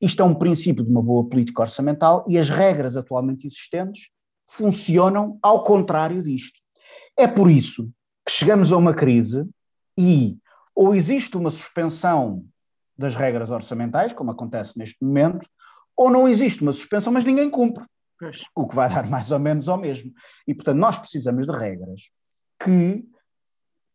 Isto 0.00 0.22
é 0.22 0.24
um 0.24 0.34
princípio 0.34 0.84
de 0.84 0.90
uma 0.90 1.02
boa 1.02 1.28
política 1.28 1.62
orçamental 1.62 2.24
e 2.26 2.38
as 2.38 2.48
regras 2.48 2.96
atualmente 2.96 3.46
existentes 3.46 4.10
funcionam 4.46 5.38
ao 5.42 5.62
contrário 5.62 6.22
disto. 6.22 6.58
É 7.16 7.26
por 7.26 7.50
isso 7.50 7.90
que 8.24 8.32
chegamos 8.32 8.72
a 8.72 8.76
uma 8.76 8.94
crise 8.94 9.46
e 9.96 10.38
ou 10.74 10.94
existe 10.94 11.36
uma 11.36 11.50
suspensão 11.50 12.44
das 12.96 13.14
regras 13.14 13.50
orçamentais, 13.50 14.12
como 14.12 14.30
acontece 14.30 14.78
neste 14.78 15.04
momento, 15.04 15.48
ou 15.96 16.10
não 16.10 16.28
existe 16.28 16.62
uma 16.62 16.72
suspensão, 16.72 17.12
mas 17.12 17.24
ninguém 17.24 17.50
cumpre. 17.50 17.84
O 18.54 18.66
que 18.66 18.74
vai 18.74 18.88
dar 18.88 19.06
mais 19.10 19.30
ou 19.30 19.38
menos 19.38 19.68
ao 19.68 19.78
mesmo. 19.78 20.12
E, 20.46 20.54
portanto, 20.54 20.78
nós 20.78 20.96
precisamos 20.96 21.46
de 21.46 21.52
regras 21.52 22.10
que, 22.62 23.04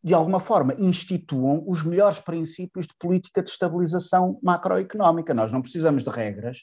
de 0.04 0.14
alguma 0.14 0.40
forma, 0.40 0.76
instituam 0.78 1.64
os 1.66 1.84
melhores 1.84 2.20
princípios 2.20 2.88
de 2.88 2.94
política 3.00 3.42
de 3.42 3.50
estabilização 3.50 4.38
macroeconómica. 4.44 5.34
Nós 5.34 5.52
não 5.52 5.62
precisamos 5.62 6.04
de 6.04 6.10
regras 6.10 6.58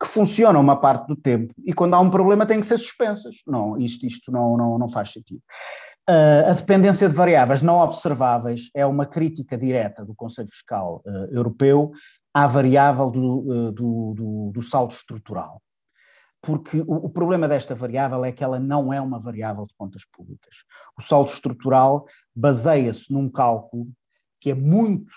que 0.00 0.08
funcionam 0.08 0.60
uma 0.60 0.76
parte 0.76 1.06
do 1.06 1.16
tempo 1.16 1.54
e, 1.64 1.72
quando 1.72 1.94
há 1.94 2.00
um 2.00 2.10
problema, 2.10 2.44
têm 2.44 2.60
que 2.60 2.66
ser 2.66 2.76
suspensas. 2.76 3.36
Não, 3.46 3.78
isto, 3.78 4.04
isto 4.04 4.32
não, 4.32 4.56
não, 4.56 4.78
não 4.78 4.88
faz 4.88 5.12
sentido. 5.12 5.40
Uh, 6.10 6.50
a 6.50 6.52
dependência 6.52 7.08
de 7.08 7.14
variáveis 7.14 7.62
não 7.62 7.78
observáveis 7.78 8.68
é 8.74 8.84
uma 8.84 9.06
crítica 9.06 9.56
direta 9.56 10.04
do 10.04 10.14
Conselho 10.14 10.48
Fiscal 10.48 11.00
uh, 11.06 11.32
Europeu 11.32 11.92
à 12.34 12.46
variável 12.48 13.08
do, 13.08 13.38
uh, 13.38 13.72
do, 13.72 14.14
do, 14.14 14.50
do, 14.52 14.62
saldo 14.62 14.92
estrutural. 14.92 15.62
Porque 16.42 16.80
o, 16.80 17.06
o, 17.06 17.08
problema 17.08 17.46
desta 17.46 17.72
variável 17.72 18.24
é 18.24 18.32
que 18.32 18.42
ela 18.42 18.58
não 18.58 18.92
é 18.92 19.00
uma 19.00 19.20
variável 19.20 19.64
de 19.64 19.74
contas 19.78 20.02
públicas. 20.04 20.64
O 20.98 21.02
saldo 21.02 21.30
estrutural 21.30 22.04
baseia-se 22.34 23.12
num 23.12 23.28
cálculo 23.28 23.88
que 24.40 24.50
é 24.50 24.54
muito 24.54 25.12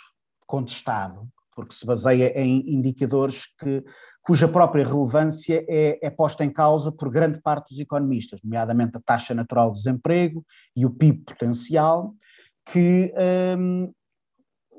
contestado, 0.46 1.28
porque 1.56 1.74
se 1.74 1.86
baseia 1.86 2.38
em 2.40 2.76
indicadores 2.76 3.46
que, 3.58 3.84
cuja 4.22 4.48
própria 4.48 4.86
relevância 4.86 5.66
é, 5.68 6.06
é, 6.06 6.10
posta 6.10 6.44
em 6.44 6.52
causa 6.52 6.92
por 6.92 7.10
grande 7.10 7.42
parte 7.42 7.70
dos 7.70 7.80
economistas, 7.80 8.42
nomeadamente 8.44 8.98
a 8.98 9.00
taxa 9.00 9.34
natural 9.34 9.72
de 9.72 9.78
desemprego 9.78 10.46
e 10.76 10.86
o 10.86 10.90
PIB 10.90 11.24
potencial, 11.24 12.14
que, 12.66 13.14
um, 13.58 13.92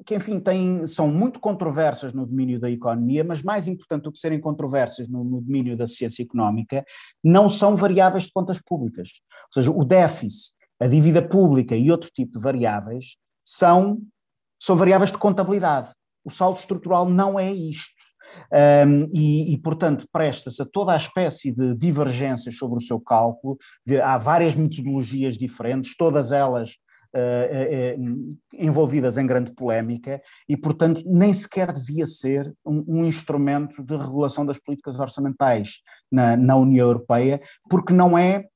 que 0.05 0.17
enfim, 0.17 0.43
são 0.87 1.09
muito 1.09 1.41
controversas 1.41 2.13
no 2.13 2.27
domínio 2.27 2.61
da 2.61 2.71
economia, 2.71 3.25
mas 3.25 3.43
mais 3.43 3.67
importante 3.67 4.03
do 4.03 4.13
que 4.13 4.19
serem 4.19 4.41
controversas 4.41 5.09
no, 5.09 5.25
no 5.25 5.41
domínio 5.41 5.77
da 5.77 5.87
ciência 5.87 6.23
económica, 6.23 6.85
não 7.25 7.49
são 7.49 7.75
variáveis 7.75 8.25
de 8.25 8.33
contas 8.33 8.61
públicas. 8.61 9.09
Ou 9.47 9.53
seja, 9.55 9.71
o 9.71 9.85
déficit, 9.85 10.55
a 10.81 10.87
dívida 10.87 11.23
pública 11.23 11.77
e 11.77 11.91
outro 11.91 12.11
tipo 12.11 12.33
de 12.33 12.43
variáveis 12.43 13.17
são, 13.45 13.99
são 14.61 14.77
variáveis 14.77 15.11
de 15.11 15.19
contabilidade 15.19 15.91
o 16.27 16.31
saldo 16.31 16.59
estrutural 16.59 17.09
não 17.09 17.39
é 17.39 17.53
isto. 17.53 17.95
Um, 18.53 19.07
e, 19.15 19.55
e, 19.55 19.59
portanto, 19.59 20.05
presta-se 20.13 20.61
a 20.61 20.67
toda 20.67 20.93
a 20.93 20.97
espécie 20.97 21.53
de 21.53 21.77
divergências 21.77 22.57
sobre 22.59 22.77
o 22.77 22.81
seu 22.81 23.01
cálculo. 23.01 23.57
De, 23.87 24.01
há 24.01 24.19
várias 24.19 24.57
metodologias 24.57 25.39
diferentes, 25.39 25.97
todas 25.97 26.33
elas 26.33 26.71
uh, 27.15 28.01
uh, 28.01 28.37
envolvidas 28.53 29.17
em 29.17 29.25
grande 29.25 29.55
polémica, 29.55 30.21
e, 30.49 30.57
portanto, 30.57 31.01
nem 31.07 31.33
sequer 31.33 31.73
devia 31.73 32.05
ser 32.05 32.53
um, 32.67 32.85
um 32.89 33.05
instrumento 33.05 33.81
de 33.85 33.97
regulação 33.97 34.45
das 34.45 34.59
políticas 34.59 34.99
orçamentais 34.99 35.77
na, 36.11 36.37
na 36.37 36.57
União 36.57 36.89
Europeia, 36.89 37.41
porque 37.71 37.93
não 37.93 38.19
é 38.19 38.47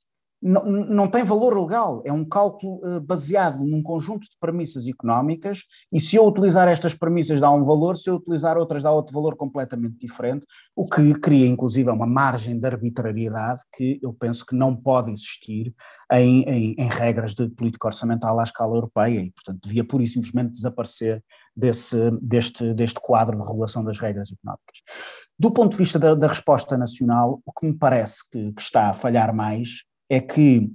não, 0.42 0.64
não 0.64 1.08
tem 1.08 1.22
valor 1.22 1.58
legal, 1.58 2.02
é 2.04 2.12
um 2.12 2.24
cálculo 2.24 2.80
uh, 2.84 3.00
baseado 3.00 3.64
num 3.64 3.82
conjunto 3.82 4.22
de 4.22 4.36
premissas 4.40 4.86
económicas, 4.86 5.64
e 5.92 6.00
se 6.00 6.16
eu 6.16 6.26
utilizar 6.26 6.66
estas 6.68 6.94
premissas 6.94 7.40
dá 7.40 7.50
um 7.50 7.62
valor, 7.62 7.96
se 7.96 8.08
eu 8.08 8.14
utilizar 8.14 8.56
outras 8.56 8.82
dá 8.82 8.90
outro 8.90 9.12
valor 9.12 9.36
completamente 9.36 9.98
diferente, 9.98 10.46
o 10.74 10.86
que 10.86 11.14
cria 11.14 11.46
inclusive 11.46 11.90
uma 11.90 12.06
margem 12.06 12.58
de 12.58 12.66
arbitrariedade 12.66 13.60
que 13.74 13.98
eu 14.02 14.12
penso 14.12 14.46
que 14.46 14.54
não 14.54 14.74
pode 14.74 15.10
existir 15.10 15.74
em, 16.12 16.42
em, 16.42 16.74
em 16.78 16.88
regras 16.88 17.34
de 17.34 17.48
política 17.50 17.88
orçamental 17.88 18.38
à 18.40 18.42
escala 18.42 18.74
europeia, 18.74 19.20
e 19.20 19.30
portanto 19.30 19.60
devia 19.62 19.84
pura 19.84 20.02
e 20.02 20.06
simplesmente 20.06 20.52
desaparecer 20.52 21.22
desse, 21.54 22.10
deste, 22.22 22.72
deste 22.72 23.00
quadro 23.00 23.36
de 23.36 23.46
regulação 23.46 23.84
das 23.84 23.98
regras 23.98 24.32
económicas. 24.32 24.78
Do 25.38 25.50
ponto 25.50 25.72
de 25.72 25.78
vista 25.78 25.98
da, 25.98 26.14
da 26.14 26.28
resposta 26.28 26.76
nacional, 26.76 27.40
o 27.44 27.52
que 27.52 27.66
me 27.66 27.76
parece 27.76 28.28
que, 28.30 28.52
que 28.52 28.62
está 28.62 28.88
a 28.88 28.94
falhar 28.94 29.34
mais 29.34 29.84
é 30.10 30.20
que 30.20 30.68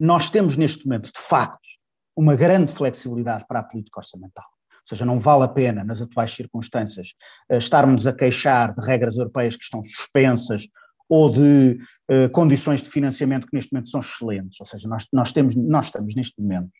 nós 0.00 0.30
temos 0.30 0.56
neste 0.56 0.86
momento, 0.86 1.12
de 1.12 1.20
facto, 1.20 1.68
uma 2.16 2.34
grande 2.34 2.72
flexibilidade 2.72 3.44
para 3.46 3.60
a 3.60 3.62
política 3.62 4.00
orçamental. 4.00 4.46
Ou 4.72 4.88
seja, 4.88 5.04
não 5.04 5.18
vale 5.18 5.44
a 5.44 5.48
pena, 5.48 5.84
nas 5.84 6.00
atuais 6.00 6.32
circunstâncias, 6.32 7.12
eh, 7.50 7.58
estarmos 7.58 8.06
a 8.06 8.12
queixar 8.12 8.74
de 8.74 8.80
regras 8.86 9.16
europeias 9.16 9.56
que 9.56 9.64
estão 9.64 9.82
suspensas 9.82 10.66
ou 11.08 11.30
de 11.30 11.78
uh, 12.10 12.28
condições 12.32 12.82
de 12.82 12.88
financiamento 12.88 13.46
que 13.46 13.54
neste 13.54 13.72
momento 13.72 13.88
são 13.88 14.00
excelentes. 14.00 14.58
Ou 14.58 14.66
seja, 14.66 14.88
nós, 14.88 15.06
nós, 15.12 15.32
temos, 15.32 15.54
nós 15.54 15.86
estamos 15.86 16.16
neste 16.16 16.40
momento, 16.40 16.72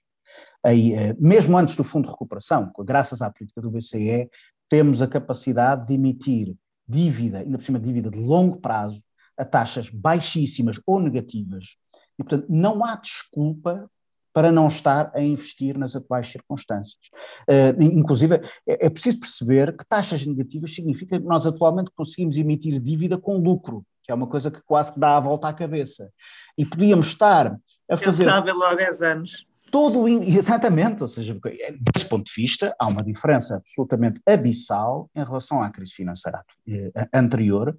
aí, 0.65 0.95
uh, 0.95 1.17
mesmo 1.21 1.57
antes 1.57 1.77
do 1.77 1.85
Fundo 1.85 2.07
de 2.07 2.11
Recuperação, 2.11 2.73
graças 2.81 3.23
à 3.23 3.31
política 3.31 3.61
do 3.61 3.71
BCE, 3.71 4.29
temos 4.69 5.01
a 5.01 5.07
capacidade 5.07 5.87
de 5.87 5.95
emitir 5.95 6.57
dívida, 6.89 7.39
ainda 7.39 7.59
por 7.59 7.65
cima 7.65 7.79
dívida 7.79 8.11
de 8.11 8.19
longo 8.19 8.57
prazo, 8.61 9.03
a 9.39 9.45
taxas 9.45 9.91
baixíssimas 9.91 10.81
ou 10.87 11.01
negativas. 11.01 11.77
E, 12.19 12.23
portanto, 12.23 12.47
não 12.49 12.85
há 12.85 12.97
desculpa 12.97 13.91
para 14.37 14.53
não 14.53 14.69
estar 14.69 15.11
a 15.15 15.23
investir 15.23 15.79
nas 15.79 15.97
atuais 15.97 16.27
circunstâncias. 16.27 17.01
Uh, 17.49 17.83
inclusive, 17.83 18.35
é, 18.69 18.87
é, 18.87 18.91
preciso 18.91 19.19
perceber 19.19 19.75
que 19.75 19.87
taxas 19.87 20.27
negativas 20.27 20.75
significa 20.75 21.19
que 21.19 21.25
nós 21.25 21.47
atualmente 21.47 21.91
conseguimos 21.97 22.37
emitir 22.37 22.79
dívida 22.79 23.17
com 23.17 23.39
lucro, 23.39 23.83
que 24.05 24.13
é 24.13 24.15
uma 24.15 24.27
coisa 24.27 24.51
que 24.51 24.61
quase 24.67 24.93
que 24.93 25.01
dá 25.01 25.17
a 25.17 25.21
volta 25.21 25.49
à 25.49 25.55
cabeça. 25.55 26.13
E 26.57 26.67
podíamos 26.67 27.07
estar 27.07 27.57
a 27.91 27.97
fazer... 27.97 28.25
Pensável 28.25 28.63
há 28.63 28.75
10 28.75 29.03
anos. 29.03 29.47
Todo, 29.71 30.07
exatamente, 30.23 31.03
ou 31.03 31.09
seja, 31.09 31.35
desse 31.81 32.07
ponto 32.07 32.27
de 32.27 32.33
vista, 32.37 32.77
há 32.79 32.87
uma 32.89 33.03
diferença 33.03 33.57
absolutamente 33.57 34.21
abissal 34.27 35.11
em 35.15 35.25
relação 35.25 35.63
à 35.63 35.71
crise 35.71 35.93
financeira 35.93 36.45
eh, 36.69 37.09
anterior, 37.13 37.77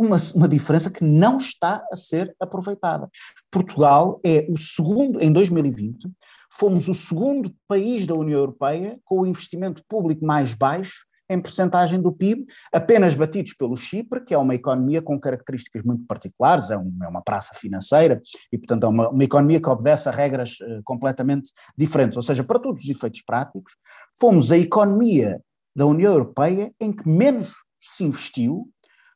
uma, 0.00 0.16
uma 0.34 0.48
diferença 0.48 0.90
que 0.90 1.04
não 1.04 1.36
está 1.36 1.84
a 1.92 1.96
ser 1.96 2.34
aproveitada. 2.40 3.08
Portugal 3.50 4.18
é 4.24 4.46
o 4.48 4.56
segundo, 4.56 5.22
em 5.22 5.30
2020, 5.30 6.08
fomos 6.50 6.88
o 6.88 6.94
segundo 6.94 7.54
país 7.68 8.06
da 8.06 8.14
União 8.14 8.38
Europeia 8.38 8.98
com 9.04 9.20
o 9.20 9.26
investimento 9.26 9.84
público 9.86 10.24
mais 10.24 10.54
baixo 10.54 11.04
em 11.28 11.40
percentagem 11.40 12.00
do 12.00 12.10
PIB, 12.10 12.44
apenas 12.72 13.14
batidos 13.14 13.52
pelo 13.52 13.76
Chipre, 13.76 14.24
que 14.24 14.34
é 14.34 14.38
uma 14.38 14.54
economia 14.54 15.00
com 15.00 15.20
características 15.20 15.82
muito 15.84 16.04
particulares, 16.04 16.70
é, 16.70 16.76
um, 16.76 16.92
é 17.04 17.06
uma 17.06 17.22
praça 17.22 17.54
financeira 17.54 18.20
e, 18.50 18.58
portanto, 18.58 18.84
é 18.84 18.88
uma, 18.88 19.10
uma 19.10 19.22
economia 19.22 19.60
que 19.60 19.68
obedece 19.68 20.08
a 20.08 20.12
regras 20.12 20.58
uh, 20.60 20.82
completamente 20.82 21.52
diferentes. 21.78 22.16
Ou 22.16 22.22
seja, 22.22 22.42
para 22.42 22.58
todos 22.58 22.82
os 22.82 22.90
efeitos 22.90 23.22
práticos, 23.22 23.74
fomos 24.18 24.50
a 24.50 24.58
economia 24.58 25.40
da 25.76 25.86
União 25.86 26.10
Europeia 26.10 26.72
em 26.80 26.90
que 26.90 27.08
menos 27.08 27.52
se 27.80 28.02
investiu 28.02 28.68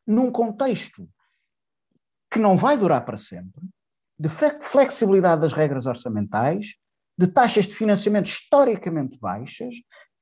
num 0.07 0.31
contexto 0.31 1.09
que 2.31 2.39
não 2.39 2.57
vai 2.57 2.77
durar 2.77 3.05
para 3.05 3.17
sempre, 3.17 3.63
de 4.19 4.29
flexibilidade 4.61 5.43
das 5.43 5.53
regras 5.53 5.87
orçamentais, 5.87 6.77
de 7.17 7.27
taxas 7.27 7.67
de 7.67 7.75
financiamento 7.75 8.27
historicamente 8.27 9.19
baixas, 9.19 9.77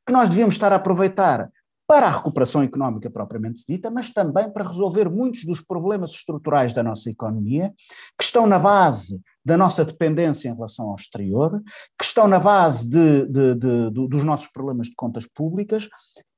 que 0.06 0.12
nós 0.12 0.28
devíamos 0.28 0.54
estar 0.54 0.72
a 0.72 0.76
aproveitar 0.76 1.50
para 1.92 2.06
a 2.06 2.10
recuperação 2.10 2.62
económica 2.62 3.10
propriamente 3.10 3.64
dita, 3.68 3.90
mas 3.90 4.08
também 4.08 4.50
para 4.50 4.66
resolver 4.66 5.10
muitos 5.10 5.44
dos 5.44 5.60
problemas 5.60 6.12
estruturais 6.12 6.72
da 6.72 6.82
nossa 6.82 7.10
economia, 7.10 7.70
que 8.18 8.24
estão 8.24 8.46
na 8.46 8.58
base 8.58 9.20
da 9.44 9.58
nossa 9.58 9.84
dependência 9.84 10.48
em 10.48 10.54
relação 10.54 10.88
ao 10.88 10.96
exterior, 10.96 11.60
que 11.98 12.04
estão 12.06 12.26
na 12.26 12.38
base 12.38 12.88
de, 12.88 13.26
de, 13.26 13.54
de, 13.56 13.90
dos 14.08 14.24
nossos 14.24 14.46
problemas 14.46 14.86
de 14.86 14.94
contas 14.96 15.26
públicas 15.26 15.86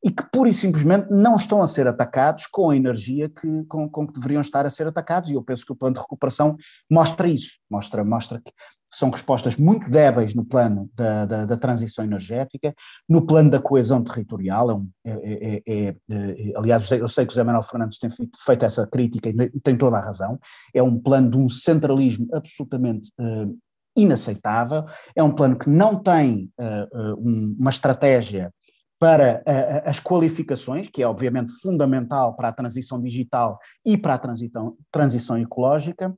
e 0.03 0.11
que 0.11 0.25
pura 0.33 0.49
e 0.49 0.55
simplesmente 0.55 1.07
não 1.09 1.37
estão 1.37 1.63
a 1.63 1.69
ser 1.69 1.87
atacados 1.87 2.47
com 2.49 2.71
a 2.71 2.77
energia 2.77 3.29
que, 3.29 3.65
com, 3.67 3.89
com, 3.89 4.09
que 4.09 4.15
deveriam 4.15 4.41
estar 4.41 4.67
a 4.67 4.71
ser 4.71 4.89
atacados, 4.89 5.31
e 5.31 5.35
eu 5.35 5.43
penso 5.43 5.65
que 5.65 5.73
o 5.73 5.77
plano 5.77 5.95
de 5.95 6.01
recuperação 6.01 6.57
mostra 6.91 7.29
isso, 7.29 7.59
mostra, 7.71 8.03
mostra 8.03 8.41
que 8.45 8.53
são 8.95 9.11
respostas 9.11 9.57
muito 9.57 9.91
débeis 9.91 10.35
no 10.35 10.45
plano 10.45 10.89
da, 10.95 11.27
da, 11.27 11.47
da 11.47 11.57
transição 11.57 12.05
energética, 12.05 12.75
no 13.09 13.27
plano 13.27 13.51
da 13.51 13.61
coesão 13.61 14.03
territorial, 14.03 14.71
é 14.71 14.75
um, 14.75 14.91
é, 15.07 15.63
é, 15.67 15.89
é, 15.89 16.53
aliás 16.57 16.91
eu 16.91 17.09
sei 17.09 17.25
que 17.27 17.31
o 17.31 17.35
José 17.35 17.45
Manuel 17.45 17.63
Fernandes 17.63 17.99
tem 17.99 18.11
feito, 18.11 18.65
essa 18.65 18.87
crítica 18.87 19.29
e 19.29 19.61
tem 19.61 19.77
toda 19.77 19.97
a 19.97 20.05
razão, 20.05 20.39
é 20.73 20.83
um 20.83 20.99
plano 20.99 21.31
de 21.31 21.37
um 21.37 21.49
centralismo 21.49 22.29
absolutamente 22.33 23.11
uh, 23.21 23.57
inaceitável, 23.97 24.85
é 25.15 25.23
um 25.23 25.31
plano 25.31 25.59
que 25.59 25.69
não 25.69 26.01
tem 26.01 26.51
uh, 26.59 27.15
uh, 27.15 27.55
uma 27.59 27.71
estratégia 27.71 28.53
para 28.99 29.43
uh, 29.47 29.89
as 29.89 30.01
qualificações, 30.01 30.89
que 30.89 31.03
é 31.03 31.07
obviamente 31.07 31.53
fundamental 31.61 32.35
para 32.35 32.49
a 32.49 32.53
transição 32.53 33.01
digital 33.01 33.59
e 33.85 33.97
para 33.97 34.15
a 34.15 34.19
transição, 34.19 34.77
transição 34.91 35.39
ecológica, 35.39 36.15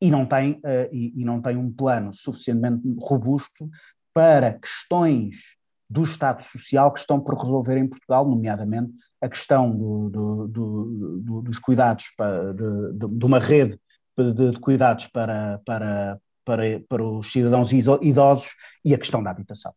e 0.00 0.10
não, 0.10 0.26
tem, 0.26 0.52
uh, 0.52 0.88
e, 0.92 1.20
e, 1.20 1.24
não 1.24 1.40
tem 1.40 1.56
um 1.56 1.72
plano 1.72 2.12
suficientemente 2.12 2.82
robusto 3.00 3.68
para 4.12 4.52
questões 4.52 5.56
do 5.88 6.02
Estado 6.02 6.42
Social 6.42 6.92
que 6.92 7.00
estão 7.00 7.20
por 7.20 7.34
resolver 7.34 7.78
em 7.78 7.88
Portugal, 7.88 8.28
nomeadamente 8.28 8.92
a 9.20 9.28
questão 9.28 9.70
do, 9.70 10.10
do, 10.10 10.48
do, 10.48 11.42
dos 11.42 11.58
cuidados, 11.58 12.12
para, 12.16 12.52
de, 12.52 13.08
de, 13.08 13.24
uma 13.24 13.38
rede 13.38 13.78
de, 14.18 14.50
de 14.50 14.60
cuidados 14.60 15.06
para, 15.06 15.60
para, 15.64 16.18
para, 16.44 16.62
para 16.88 17.04
os 17.04 17.30
cidadãos 17.30 17.72
idosos 17.72 18.54
e 18.84 18.94
a 18.94 18.98
questão 18.98 19.22
da 19.22 19.30
habitação. 19.30 19.72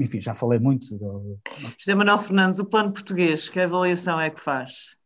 Enfim, 0.00 0.20
já 0.20 0.34
falei 0.34 0.58
muito. 0.58 0.96
Do... 0.96 1.38
José 1.78 1.94
Manuel 1.94 2.18
Fernandes, 2.18 2.58
o 2.58 2.64
plano 2.64 2.92
português, 2.92 3.48
que 3.48 3.60
avaliação 3.60 4.20
é 4.20 4.30
que 4.30 4.40
faz? 4.40 4.96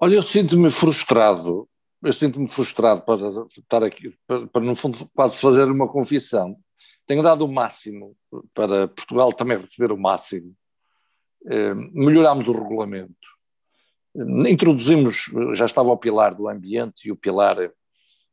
Olha, 0.00 0.16
eu 0.16 0.22
sinto-me 0.22 0.68
frustrado, 0.68 1.68
eu 2.02 2.12
sinto-me 2.12 2.50
frustrado 2.50 3.02
para 3.02 3.46
estar 3.46 3.82
aqui, 3.82 4.14
para, 4.26 4.46
para, 4.48 4.62
no 4.62 4.74
fundo 4.74 4.98
quase 5.14 5.40
fazer 5.40 5.70
uma 5.70 5.88
confissão. 5.88 6.56
Tenho 7.06 7.22
dado 7.22 7.44
o 7.44 7.52
máximo 7.52 8.16
para 8.52 8.88
Portugal 8.88 9.32
também 9.32 9.58
receber 9.58 9.92
o 9.92 9.98
máximo. 9.98 10.54
Eh, 11.46 11.74
melhorámos 11.92 12.48
o 12.48 12.52
regulamento. 12.52 13.14
Introduzimos, 14.48 15.30
já 15.54 15.64
estava 15.64 15.90
o 15.90 15.96
pilar 15.96 16.34
do 16.34 16.48
ambiente 16.48 17.08
e 17.08 17.12
o 17.12 17.16
pilar 17.16 17.58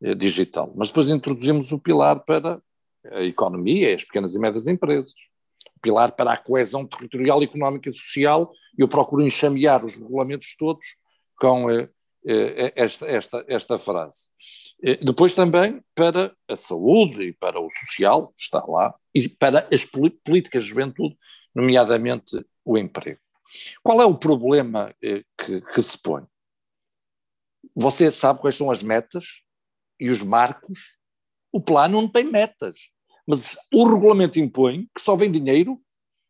eh, 0.01 0.15
digital, 0.15 0.71
mas 0.75 0.89
depois 0.89 1.07
introduzimos 1.07 1.71
o 1.71 1.79
pilar 1.79 2.19
para 2.19 2.61
a 3.11 3.23
economia, 3.23 3.95
as 3.95 4.03
pequenas 4.03 4.35
e 4.35 4.39
médias 4.39 4.67
empresas, 4.67 5.11
o 5.75 5.79
pilar 5.79 6.11
para 6.11 6.33
a 6.33 6.37
coesão 6.37 6.85
territorial, 6.85 7.41
económica 7.41 7.89
e 7.89 7.93
social, 7.93 8.51
e 8.77 8.81
eu 8.81 8.87
procuro 8.87 9.25
enxamear 9.25 9.83
os 9.85 9.95
regulamentos 9.95 10.55
todos 10.57 10.85
com 11.37 11.69
eh, 11.71 11.89
esta, 12.75 13.07
esta, 13.07 13.45
esta 13.47 13.77
frase. 13.77 14.29
Eh, 14.83 14.97
depois 15.03 15.33
também 15.33 15.81
para 15.95 16.35
a 16.47 16.55
saúde 16.55 17.23
e 17.23 17.33
para 17.33 17.59
o 17.59 17.69
social, 17.71 18.33
está 18.37 18.63
lá, 18.65 18.93
e 19.13 19.27
para 19.27 19.67
as 19.73 19.85
políticas 19.85 20.63
de 20.63 20.69
juventude, 20.69 21.17
nomeadamente 21.53 22.45
o 22.63 22.77
emprego. 22.77 23.19
Qual 23.83 24.01
é 24.01 24.05
o 24.05 24.17
problema 24.17 24.93
eh, 25.03 25.23
que, 25.37 25.61
que 25.61 25.81
se 25.81 25.97
põe? 25.97 26.23
Você 27.75 28.11
sabe 28.11 28.39
quais 28.39 28.55
são 28.55 28.69
as 28.69 28.83
metas 28.83 29.25
e 29.99 30.09
os 30.09 30.21
marcos 30.21 30.77
o 31.51 31.59
plano 31.59 32.01
não 32.01 32.07
tem 32.07 32.23
metas, 32.23 32.77
mas 33.27 33.57
o 33.73 33.87
regulamento 33.87 34.39
impõe 34.39 34.87
que 34.95 35.01
só 35.01 35.15
vem 35.15 35.31
dinheiro 35.31 35.81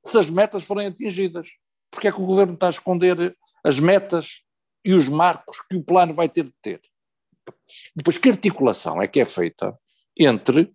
se 0.05 0.17
as 0.17 0.29
metas 0.29 0.63
forem 0.63 0.87
atingidas. 0.87 1.47
Porque 1.91 2.07
é 2.07 2.11
que 2.11 2.21
o 2.21 2.25
governo 2.25 2.53
está 2.53 2.67
a 2.67 2.71
esconder 2.71 3.35
as 3.63 3.79
metas 3.79 4.41
e 4.83 4.93
os 4.93 5.07
marcos 5.09 5.61
que 5.69 5.75
o 5.75 5.83
plano 5.83 6.13
vai 6.13 6.29
ter 6.29 6.43
de 6.43 6.53
ter? 6.61 6.81
Depois, 7.95 8.17
que 8.17 8.29
articulação 8.29 9.01
é 9.01 9.07
que 9.07 9.19
é 9.19 9.25
feita 9.25 9.77
entre 10.17 10.73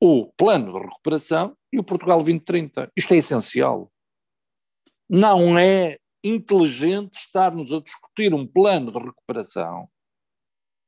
o 0.00 0.26
plano 0.36 0.72
de 0.72 0.78
recuperação 0.78 1.56
e 1.72 1.78
o 1.78 1.84
Portugal 1.84 2.18
2030? 2.18 2.90
Isto 2.96 3.14
é 3.14 3.16
essencial. 3.18 3.92
Não 5.08 5.58
é 5.58 5.98
inteligente 6.22 7.14
estarmos 7.14 7.72
a 7.72 7.80
discutir 7.80 8.34
um 8.34 8.46
plano 8.46 8.92
de 8.92 8.98
recuperação 8.98 9.88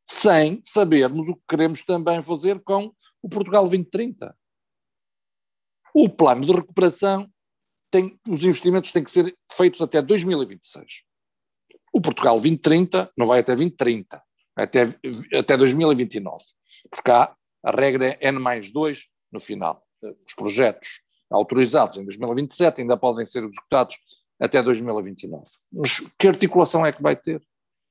sem 0.07 0.61
sabermos 0.65 1.29
o 1.29 1.37
que 1.37 1.43
queremos 1.49 1.83
também 1.85 2.23
fazer 2.23 2.61
com 2.65 2.93
o 3.23 3.29
Portugal 3.29 3.63
2030. 3.63 4.37
O 5.95 6.09
plano 6.09 6.45
de 6.45 6.53
recuperação 6.53 7.31
tem, 7.91 8.19
os 8.29 8.43
investimentos 8.43 8.93
têm 8.93 9.05
que 9.05 9.11
ser 9.11 9.37
feitos 9.53 9.81
até 9.81 10.03
2026. 10.03 11.05
O 11.93 12.01
Portugal 12.01 12.35
2030 12.35 13.13
não 13.17 13.27
vai 13.27 13.41
até 13.41 13.55
2030, 13.55 14.23
vai 14.57 14.65
até, 14.65 14.89
até 15.37 15.57
2029. 15.57 16.45
Porque 16.89 17.03
cá 17.03 17.37
a 17.63 17.71
regra 17.71 18.17
é 18.21 18.29
N 18.29 18.39
mais 18.39 18.71
2 18.71 19.07
no 19.33 19.41
final. 19.41 19.85
Os 20.27 20.35
projetos 20.35 20.89
autorizados 21.31 21.99
em 21.99 22.05
2027 22.05 22.81
ainda 22.81 22.97
podem 22.97 23.27
ser 23.27 23.45
executados 23.45 23.97
até 24.41 24.63
2029. 24.63 25.45
Mas 25.73 26.01
que 26.19 26.29
articulação 26.29 26.85
é 26.85 26.93
que 26.93 27.03
vai 27.03 27.15
ter? 27.15 27.43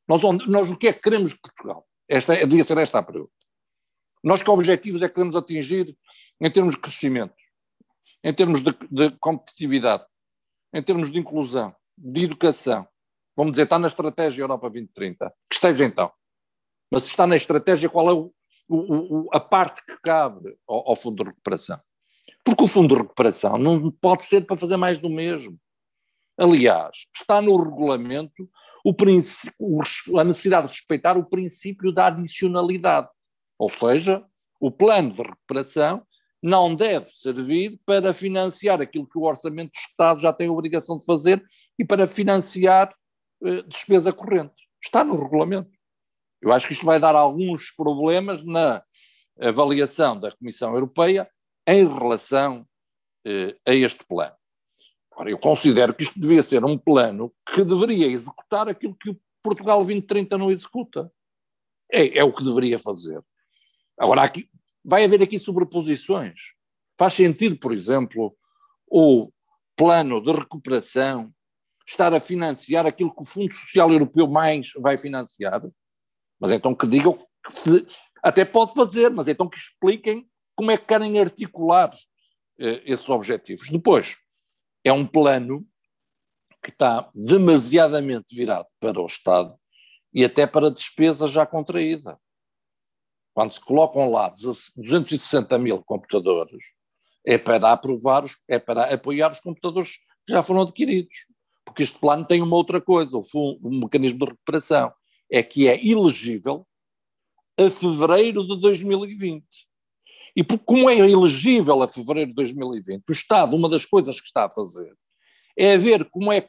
Nós, 0.08 0.22
nós 0.48 0.70
o 0.72 0.78
que 0.78 0.88
é 0.88 0.94
que 0.94 1.02
queremos 1.02 1.32
de 1.32 1.40
Portugal? 1.40 1.88
Esta, 2.08 2.34
é, 2.34 2.46
devia 2.46 2.64
ser 2.64 2.78
esta 2.80 3.00
a 3.00 3.04
pergunta. 3.04 3.32
Nós 4.24 4.42
que 4.42 4.50
objetivos 4.50 5.02
é 5.02 5.08
que 5.08 5.14
queremos 5.14 5.36
atingir 5.36 5.96
em 6.42 6.52
termos 6.52 6.74
de 6.74 6.82
crescimento, 6.82 7.36
em 8.24 8.34
termos 8.34 8.62
de, 8.62 8.76
de 8.90 9.12
competitividade, 9.20 10.04
em 10.74 10.82
termos 10.82 11.12
de 11.12 11.20
inclusão, 11.20 11.74
de 11.96 12.24
educação? 12.24 12.88
Vamos 13.40 13.54
dizer, 13.54 13.64
está 13.64 13.80
na 13.80 13.88
estratégia 13.88 14.44
Europa 14.44 14.70
2030. 14.70 15.34
Que 15.50 15.56
esteja 15.56 15.86
então. 15.86 16.12
Mas 16.92 17.04
se 17.04 17.12
está 17.12 17.26
na 17.26 17.38
estratégia, 17.38 17.88
qual 17.88 18.10
é 18.10 18.14
o, 18.14 18.34
o, 18.68 19.20
o, 19.20 19.30
a 19.32 19.40
parte 19.40 19.82
que 19.86 19.96
cabe 20.02 20.58
ao, 20.68 20.90
ao 20.90 20.96
Fundo 20.98 21.24
de 21.24 21.30
Recuperação? 21.30 21.80
Porque 22.44 22.66
o 22.66 22.68
Fundo 22.68 22.94
de 22.94 23.02
Recuperação 23.02 23.58
não 23.58 23.90
pode 23.92 24.26
ser 24.26 24.46
para 24.46 24.58
fazer 24.58 24.76
mais 24.76 25.00
do 25.00 25.10
mesmo. 25.10 25.58
Aliás, 26.38 27.06
está 27.16 27.42
no 27.42 27.56
regulamento 27.56 28.50
o 28.84 28.94
a 30.20 30.24
necessidade 30.26 30.68
de 30.68 30.74
respeitar 30.74 31.18
o 31.18 31.24
princípio 31.24 31.94
da 31.94 32.08
adicionalidade. 32.08 33.08
Ou 33.58 33.70
seja, 33.70 34.22
o 34.60 34.70
plano 34.70 35.14
de 35.14 35.22
recuperação 35.22 36.06
não 36.44 36.76
deve 36.76 37.10
servir 37.12 37.80
para 37.86 38.14
financiar 38.14 38.82
aquilo 38.82 39.08
que 39.08 39.18
o 39.18 39.24
Orçamento 39.24 39.72
do 39.72 39.80
Estado 39.80 40.20
já 40.20 40.34
tem 40.34 40.50
a 40.50 40.52
obrigação 40.52 41.00
de 41.00 41.06
fazer 41.06 41.42
e 41.78 41.86
para 41.86 42.06
financiar 42.06 42.94
despesa 43.68 44.14
corrente. 44.14 44.54
Está 44.82 45.04
no 45.04 45.22
regulamento. 45.22 45.72
Eu 46.42 46.52
acho 46.52 46.68
que 46.68 46.74
isto 46.74 46.86
vai 46.86 47.00
dar 47.00 47.16
alguns 47.16 47.72
problemas 47.72 48.44
na 48.44 48.84
avaliação 49.40 50.20
da 50.20 50.32
Comissão 50.32 50.74
Europeia 50.74 51.30
em 51.68 51.88
relação 51.88 52.66
eh, 53.26 53.56
a 53.66 53.74
este 53.74 54.06
plano. 54.06 54.36
Ora, 55.16 55.30
eu 55.30 55.38
considero 55.38 55.94
que 55.94 56.04
isto 56.04 56.20
devia 56.20 56.42
ser 56.42 56.64
um 56.64 56.78
plano 56.78 57.34
que 57.54 57.64
deveria 57.64 58.08
executar 58.08 58.70
aquilo 58.70 58.96
que 58.96 59.10
o 59.10 59.20
Portugal 59.44 59.78
2030 59.80 60.38
não 60.38 60.50
executa. 60.50 61.12
É, 61.92 62.20
é 62.20 62.24
o 62.24 62.32
que 62.32 62.44
deveria 62.44 62.80
fazer. 62.80 63.22
Agora, 63.98 64.24
aqui, 64.24 64.50
vai 64.84 65.04
haver 65.04 65.22
aqui 65.22 65.38
sobreposições. 65.38 66.40
Faz 66.98 67.14
sentido, 67.14 67.58
por 67.58 67.74
exemplo, 67.74 68.36
o 68.88 69.30
plano 69.76 70.22
de 70.22 70.32
recuperação 70.32 71.34
estar 71.90 72.14
a 72.14 72.20
financiar 72.20 72.86
aquilo 72.86 73.14
que 73.14 73.24
o 73.24 73.26
Fundo 73.26 73.54
Social 73.54 73.92
Europeu 73.92 74.28
mais 74.28 74.72
vai 74.78 74.98
financiar? 74.98 75.62
Mas 76.40 76.52
então 76.52 76.76
que 76.76 76.88
digam, 76.88 77.20
se, 77.52 77.86
até 78.24 78.46
pode 78.46 78.74
fazer, 78.74 79.10
mas 79.10 79.28
então 79.28 79.50
que 79.50 79.58
expliquem 79.58 80.30
como 80.56 80.72
é 80.72 80.78
que 80.78 80.86
querem 80.86 81.20
articular 81.20 81.90
eh, 82.60 82.82
esses 82.86 83.08
objetivos. 83.10 83.70
Depois, 83.70 84.18
é 84.84 84.94
um 84.94 85.06
plano 85.06 85.66
que 86.62 86.70
está 86.70 87.10
demasiadamente 87.16 88.36
virado 88.36 88.68
para 88.80 89.00
o 89.00 89.06
Estado 89.06 89.58
e 90.14 90.26
até 90.26 90.46
para 90.46 90.72
despesa 90.72 91.28
já 91.28 91.46
contraída. 91.46 92.20
Quando 93.34 93.54
se 93.54 93.62
colocam 93.62 94.10
lá 94.10 94.30
260 94.30 95.58
mil 95.58 95.82
computadores, 95.84 96.62
é 97.26 97.38
para 97.38 97.72
aprovar, 97.72 98.26
os, 98.26 98.38
é 98.48 98.60
para 98.60 98.94
apoiar 98.94 99.32
os 99.32 99.40
computadores 99.40 99.98
que 100.28 100.34
já 100.34 100.44
foram 100.44 100.62
adquiridos. 100.62 101.26
Porque 101.70 101.84
este 101.84 102.00
plano 102.00 102.26
tem 102.26 102.42
uma 102.42 102.56
outra 102.56 102.82
coisa, 102.82 103.16
o, 103.18 103.70
mecanismo 103.70 104.20
de 104.20 104.26
recuperação, 104.26 104.92
é 105.32 105.44
que 105.44 105.68
é 105.68 105.86
elegível 105.86 106.66
a 107.58 107.70
fevereiro 107.70 108.44
de 108.46 108.60
2020. 108.60 109.46
E 110.36 110.44
como 110.44 110.90
é 110.90 110.98
elegível 110.98 111.84
a 111.84 111.88
fevereiro 111.88 112.32
de 112.32 112.36
2020, 112.36 113.04
o 113.08 113.12
Estado, 113.12 113.56
uma 113.56 113.70
das 113.70 113.86
coisas 113.86 114.20
que 114.20 114.28
está 114.28 114.46
a 114.46 114.50
fazer 114.50 114.96
é 115.56 115.78
ver 115.78 116.06
como 116.06 116.32
é, 116.32 116.48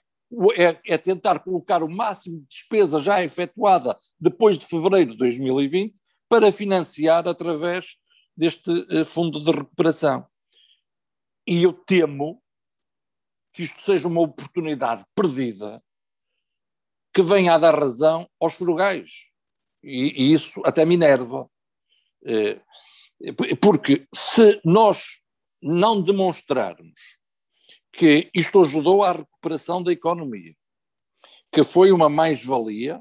é, 0.56 0.80
é 0.86 0.96
tentar 0.96 1.40
colocar 1.40 1.82
o 1.82 1.90
máximo 1.90 2.40
de 2.40 2.46
despesa 2.48 3.00
já 3.00 3.22
efetuada 3.22 3.98
depois 4.18 4.56
de 4.56 4.66
fevereiro 4.66 5.12
de 5.12 5.18
2020 5.18 5.94
para 6.28 6.52
financiar 6.52 7.28
através 7.28 7.96
deste 8.36 8.70
uh, 8.70 9.04
fundo 9.04 9.42
de 9.42 9.50
recuperação. 9.50 10.24
E 11.46 11.62
eu 11.62 11.72
temo 11.72 12.39
que 13.52 13.62
isto 13.62 13.82
seja 13.82 14.08
uma 14.08 14.20
oportunidade 14.20 15.04
perdida 15.14 15.82
que 17.12 17.22
venha 17.22 17.54
a 17.54 17.58
dar 17.58 17.78
razão 17.78 18.28
aos 18.40 18.54
frugais. 18.54 19.26
E, 19.82 20.24
e 20.24 20.32
isso 20.32 20.60
até 20.64 20.84
me 20.84 20.94
enerva. 20.94 21.50
Uh, 22.22 23.56
porque 23.60 24.06
se 24.14 24.60
nós 24.64 25.20
não 25.60 26.00
demonstrarmos 26.00 27.18
que 27.92 28.30
isto 28.34 28.60
ajudou 28.60 29.02
à 29.02 29.12
recuperação 29.12 29.82
da 29.82 29.92
economia, 29.92 30.54
que 31.52 31.64
foi 31.64 31.90
uma 31.90 32.08
mais-valia, 32.08 33.00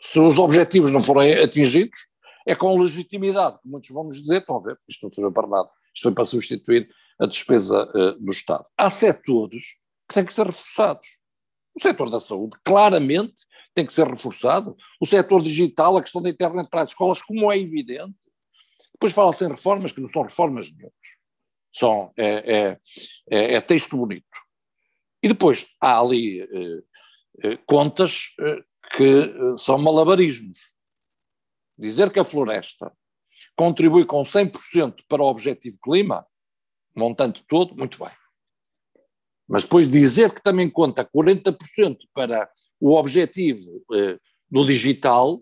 se 0.00 0.20
os 0.20 0.38
objetivos 0.38 0.92
não 0.92 1.02
forem 1.02 1.34
atingidos, 1.34 2.06
é 2.46 2.54
com 2.54 2.78
legitimidade, 2.80 3.58
que 3.60 3.68
muitos 3.68 3.90
vão 3.90 4.04
nos 4.04 4.20
dizer, 4.20 4.40
estão 4.40 4.58
a 4.58 4.60
ver, 4.60 4.78
isto 4.86 5.04
não 5.04 5.12
serve 5.12 5.32
para 5.32 5.48
nada, 5.48 5.70
isto 5.96 6.02
foi 6.02 6.12
para 6.12 6.26
substituir 6.26 6.88
a 7.18 7.26
despesa 7.26 7.90
uh, 7.94 8.20
do 8.20 8.30
Estado. 8.30 8.66
Há 8.76 8.90
setores 8.90 9.76
que 10.06 10.14
têm 10.14 10.24
que 10.24 10.34
ser 10.34 10.44
reforçados. 10.46 11.06
O 11.74 11.80
setor 11.80 12.10
da 12.10 12.20
saúde, 12.20 12.56
claramente, 12.62 13.34
tem 13.74 13.86
que 13.86 13.92
ser 13.92 14.06
reforçado. 14.06 14.76
O 15.00 15.06
setor 15.06 15.42
digital, 15.42 15.96
a 15.96 16.02
questão 16.02 16.22
da 16.22 16.30
internet 16.30 16.68
para 16.68 16.82
as 16.82 16.90
escolas, 16.90 17.22
como 17.22 17.50
é 17.50 17.58
evidente. 17.58 18.14
Depois 18.92 19.12
fala-se 19.12 19.44
em 19.44 19.48
reformas, 19.48 19.92
que 19.92 20.00
não 20.00 20.08
são 20.08 20.22
reformas 20.22 20.70
nenhumas. 20.70 20.92
São, 21.74 22.12
é, 22.16 22.56
é, 22.56 22.80
é, 23.30 23.54
é 23.54 23.60
texto 23.60 23.96
bonito. 23.96 24.24
E 25.22 25.28
depois 25.28 25.66
há 25.80 25.98
ali 25.98 26.40
eh, 26.40 26.82
eh, 27.42 27.58
contas 27.66 28.34
eh, 28.40 28.62
que 28.96 29.58
são 29.58 29.76
malabarismos. 29.76 30.58
Dizer 31.76 32.10
que 32.10 32.20
a 32.20 32.24
floresta 32.24 32.92
contribui 33.56 34.04
com 34.04 34.22
100% 34.22 35.04
para 35.08 35.22
o 35.22 35.26
objetivo 35.26 35.78
clima, 35.82 36.26
montante 36.94 37.44
todo, 37.48 37.74
muito 37.74 37.98
bem. 37.98 38.12
Mas 39.48 39.62
depois 39.62 39.90
dizer 39.90 40.34
que 40.34 40.42
também 40.42 40.68
conta 40.68 41.04
40% 41.04 41.98
para 42.12 42.48
o 42.80 42.94
objetivo 42.94 43.82
eh, 43.94 44.18
do 44.50 44.64
digital, 44.66 45.40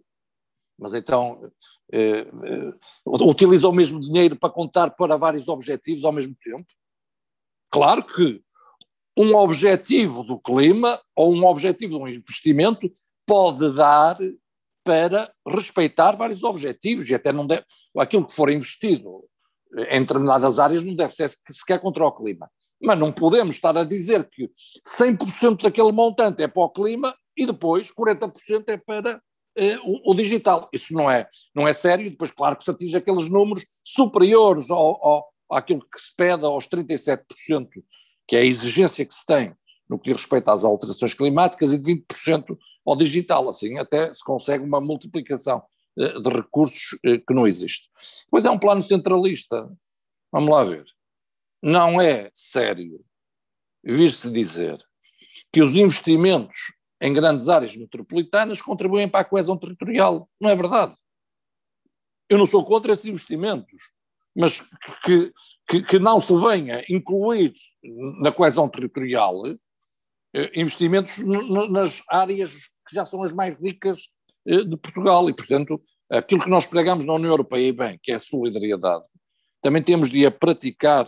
mas 0.78 0.94
então 0.94 1.50
eh, 1.92 2.20
eh, 2.20 2.72
utiliza 3.06 3.68
o 3.68 3.72
mesmo 3.72 4.00
dinheiro 4.00 4.36
para 4.36 4.52
contar 4.52 4.90
para 4.90 5.16
vários 5.16 5.48
objetivos 5.48 6.04
ao 6.04 6.12
mesmo 6.12 6.36
tempo? 6.42 6.66
Claro 7.70 8.04
que 8.04 8.42
um 9.16 9.34
objetivo 9.34 10.22
do 10.22 10.38
clima 10.38 11.00
ou 11.14 11.34
um 11.34 11.44
objetivo 11.44 11.96
de 11.96 12.02
um 12.02 12.08
investimento 12.08 12.90
pode 13.26 13.72
dar 13.74 14.18
para 14.84 15.32
respeitar 15.46 16.16
vários 16.16 16.42
objetivos 16.42 17.08
e 17.08 17.14
até 17.14 17.32
não 17.32 17.46
deve, 17.46 17.64
aquilo 17.98 18.26
que 18.26 18.34
for 18.34 18.50
investido 18.50 19.24
em 19.88 20.00
determinadas 20.00 20.58
áreas 20.58 20.84
não 20.84 20.94
deve 20.94 21.14
ser 21.14 21.32
sequer 21.50 21.80
contra 21.80 22.06
o 22.06 22.12
clima. 22.12 22.50
Mas 22.82 22.98
não 22.98 23.10
podemos 23.10 23.56
estar 23.56 23.76
a 23.76 23.84
dizer 23.84 24.28
que 24.30 24.50
100% 24.86 25.62
daquele 25.62 25.90
montante 25.90 26.42
é 26.42 26.48
para 26.48 26.62
o 26.62 26.70
clima 26.70 27.16
e 27.36 27.46
depois 27.46 27.90
40% 27.90 28.64
é 28.68 28.76
para 28.76 29.20
eh, 29.56 29.78
o, 29.84 30.12
o, 30.12 30.14
digital. 30.14 30.68
Isso 30.72 30.92
não 30.92 31.10
é, 31.10 31.26
não 31.54 31.66
é 31.66 31.72
sério. 31.72 32.10
Depois, 32.10 32.30
claro 32.30 32.56
que 32.56 32.64
se 32.64 32.70
atinge 32.70 32.96
aqueles 32.96 33.28
números 33.28 33.64
superiores 33.82 34.70
ao, 34.70 35.04
ao, 35.04 35.28
àquilo 35.50 35.80
que 35.80 36.00
se 36.00 36.14
pede 36.14 36.44
aos 36.44 36.68
37% 36.68 37.68
que 38.26 38.36
é 38.36 38.40
a 38.40 38.44
exigência 38.44 39.04
que 39.04 39.14
se 39.14 39.24
tem 39.24 39.54
no 39.88 39.98
que 39.98 40.10
diz 40.10 40.22
respeito 40.22 40.48
às 40.50 40.64
alterações 40.64 41.14
climáticas 41.14 41.72
e 41.72 41.78
de 41.78 41.94
20% 41.94 42.56
ao 42.86 42.96
digital. 42.96 43.48
Assim, 43.48 43.78
até 43.78 44.12
se 44.12 44.22
consegue 44.24 44.64
uma 44.64 44.80
multiplicação 44.80 45.62
eh, 45.98 46.20
de 46.20 46.28
recursos 46.30 46.98
eh, 47.04 47.18
que 47.18 47.34
não 47.34 47.46
existe. 47.46 47.88
Pois 48.30 48.44
é 48.44 48.50
um 48.50 48.58
plano 48.58 48.82
centralista. 48.82 49.70
Vamos 50.32 50.50
lá 50.50 50.64
ver. 50.64 50.84
Não 51.62 52.00
é 52.00 52.30
sério 52.34 53.04
vir-se 53.82 54.30
dizer 54.30 54.82
que 55.52 55.62
os 55.62 55.74
investimentos 55.74 56.74
em 57.00 57.12
grandes 57.12 57.48
áreas 57.48 57.76
metropolitanas 57.76 58.62
contribuem 58.62 59.08
para 59.08 59.20
a 59.20 59.24
coesão 59.24 59.56
territorial. 59.56 60.28
Não 60.40 60.50
é 60.50 60.56
verdade. 60.56 60.94
Eu 62.28 62.38
não 62.38 62.46
sou 62.46 62.64
contra 62.64 62.92
esses 62.92 63.04
investimentos 63.04 63.94
mas 64.34 64.60
que, 65.04 65.32
que, 65.68 65.82
que 65.82 65.98
não 65.98 66.20
se 66.20 66.34
venha 66.34 66.84
incluir 66.88 67.54
na 68.20 68.32
coesão 68.32 68.68
territorial 68.68 69.42
investimentos 70.54 71.18
nas 71.70 72.02
áreas 72.08 72.52
que 72.86 72.94
já 72.94 73.06
são 73.06 73.22
as 73.22 73.32
mais 73.32 73.58
ricas 73.58 74.08
eh, 74.46 74.64
de 74.64 74.76
Portugal 74.76 75.28
e, 75.30 75.34
portanto, 75.34 75.80
aquilo 76.10 76.42
que 76.42 76.50
nós 76.50 76.66
pregamos 76.66 77.04
na 77.04 77.14
União 77.14 77.30
Europeia, 77.30 77.68
e 77.68 77.72
bem, 77.72 77.98
que 78.02 78.12
é 78.12 78.16
a 78.16 78.20
solidariedade, 78.20 79.04
também 79.62 79.82
temos 79.82 80.10
de 80.10 80.26
a 80.26 80.30
praticar 80.30 81.06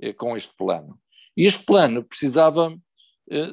eh, 0.00 0.12
com 0.12 0.36
este 0.36 0.54
plano. 0.56 0.98
E 1.36 1.46
este 1.46 1.64
plano 1.64 2.04
precisava 2.04 2.76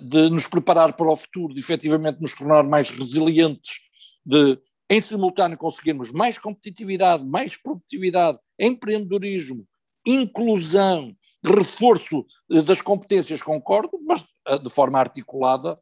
de 0.03 0.29
nos 0.29 0.45
preparar 0.47 0.91
para 0.97 1.09
o 1.09 1.15
futuro, 1.15 1.53
de 1.53 1.61
efetivamente 1.61 2.21
nos 2.21 2.35
tornar 2.35 2.61
mais 2.61 2.89
resilientes, 2.89 3.79
de 4.25 4.59
em 4.89 4.99
simultâneo 4.99 5.57
conseguirmos 5.57 6.11
mais 6.11 6.37
competitividade, 6.37 7.23
mais 7.23 7.55
produtividade, 7.55 8.37
empreendedorismo, 8.59 9.65
inclusão, 10.05 11.15
reforço 11.43 12.25
eh, 12.49 12.61
das 12.61 12.81
competências, 12.81 13.41
concordo, 13.41 13.99
mas 14.05 14.25
eh, 14.47 14.59
de 14.59 14.69
forma 14.69 14.99
articulada 14.99 15.79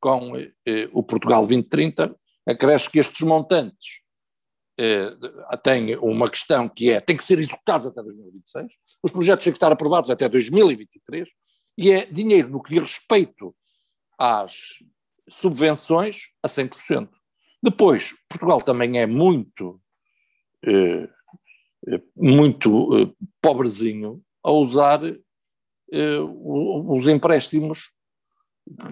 com 0.00 0.36
eh, 0.36 0.88
o 0.92 1.02
Portugal 1.02 1.40
2030, 1.46 2.16
acresce 2.46 2.88
que 2.88 2.98
estes 2.98 3.20
montantes 3.20 4.00
têm 5.62 5.94
uma 5.96 6.30
questão 6.30 6.66
que 6.66 6.88
é, 6.88 7.02
tem 7.02 7.14
que 7.14 7.22
ser 7.22 7.38
executados 7.38 7.86
até 7.86 8.02
2026, 8.02 8.66
os 9.02 9.12
projetos 9.12 9.44
têm 9.44 9.52
que 9.52 9.58
estar 9.58 9.70
aprovados 9.70 10.08
até 10.08 10.26
2023, 10.26 11.28
e 11.76 11.90
é 11.92 12.06
dinheiro 12.06 12.48
no 12.48 12.62
que 12.62 12.72
diz 12.72 12.80
respeito 12.84 13.54
às 14.18 14.54
subvenções 15.28 16.28
a 16.42 16.48
100%. 16.48 17.10
Depois, 17.62 18.14
Portugal 18.26 18.62
também 18.62 18.98
é 18.98 19.06
muito, 19.06 19.78
muito 22.16 23.14
pobrezinho 23.42 24.24
a 24.42 24.50
usar 24.50 25.00
os 25.92 27.06
empréstimos, 27.06 27.92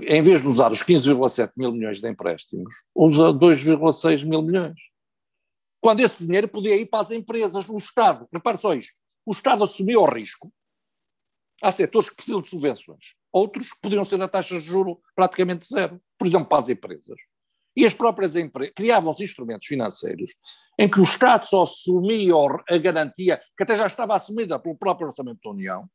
em 0.03 0.23
vez 0.23 0.43
de 0.43 0.49
usar 0.49 0.73
os 0.73 0.83
15,7 0.83 1.53
mil 1.57 1.73
milhões 1.73 2.01
de 2.01 2.09
empréstimos, 2.09 2.75
usa 2.95 3.33
2,6 3.33 4.25
mil 4.25 4.43
milhões. 4.43 4.79
Quando 5.81 6.01
esse 6.01 6.25
dinheiro 6.25 6.49
podia 6.49 6.77
ir 6.77 6.87
para 6.87 7.01
as 7.01 7.11
empresas, 7.11 7.69
o 7.69 7.77
Estado, 7.77 8.29
repare 8.33 8.59
só 8.59 8.75
isto, 8.75 8.93
o 9.25 9.31
Estado 9.31 9.63
assumiu 9.63 10.03
o 10.03 10.07
risco. 10.07 10.53
Há 11.63 11.71
setores 11.73 12.09
que 12.09 12.17
precisam 12.17 12.41
de 12.41 12.49
subvenções, 12.49 13.15
outros 13.33 13.69
podiam 13.81 14.05
ser 14.05 14.21
a 14.23 14.29
taxa 14.29 14.59
de 14.59 14.65
juro 14.65 15.01
praticamente 15.15 15.67
zero, 15.67 16.01
por 16.17 16.27
exemplo, 16.27 16.49
para 16.49 16.59
as 16.59 16.69
empresas. 16.69 17.19
E 17.79 17.87
as 17.87 17.95
próprias 17.95 18.35
empresas 18.35 18.75
criavam-se 18.75 19.23
instrumentos 19.23 19.69
financeiros 19.69 20.35
em 20.77 20.91
que 20.91 20.99
o 20.99 21.05
Estado 21.05 21.47
só 21.47 21.63
assumia 21.63 22.35
a 22.69 22.77
garantia, 22.77 23.41
que 23.57 23.63
até 23.63 23.77
já 23.77 23.87
estava 23.87 24.17
assumida 24.17 24.59
pelo 24.59 24.77
próprio 24.77 25.07
Orçamento 25.07 25.39
da 25.45 25.51
União, 25.51 25.89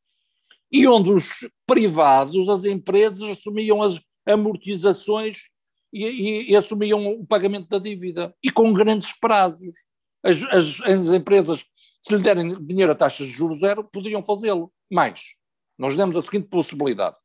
e 0.72 0.88
onde 0.88 1.12
os 1.12 1.46
privados, 1.68 2.48
as 2.48 2.64
empresas, 2.64 3.22
assumiam 3.24 3.82
as 3.82 4.00
amortizações 4.26 5.50
e, 5.92 6.06
e, 6.06 6.52
e 6.52 6.56
assumiam 6.56 7.06
o 7.06 7.28
pagamento 7.28 7.68
da 7.68 7.80
dívida, 7.80 8.34
e 8.42 8.50
com 8.50 8.72
grandes 8.72 9.12
prazos. 9.12 9.76
As, 10.24 10.42
as, 10.44 10.80
as 10.86 11.08
empresas, 11.10 11.66
se 12.02 12.16
lhe 12.16 12.24
derem 12.24 12.66
dinheiro 12.66 12.94
a 12.94 12.96
taxas 12.96 13.28
de 13.28 13.34
juros 13.34 13.60
zero, 13.60 13.84
podiam 13.84 14.26
fazê-lo. 14.26 14.72
Mais, 14.90 15.34
nós 15.78 15.98
demos 15.98 16.16
a 16.16 16.22
seguinte 16.22 16.48
possibilidade, 16.48 17.18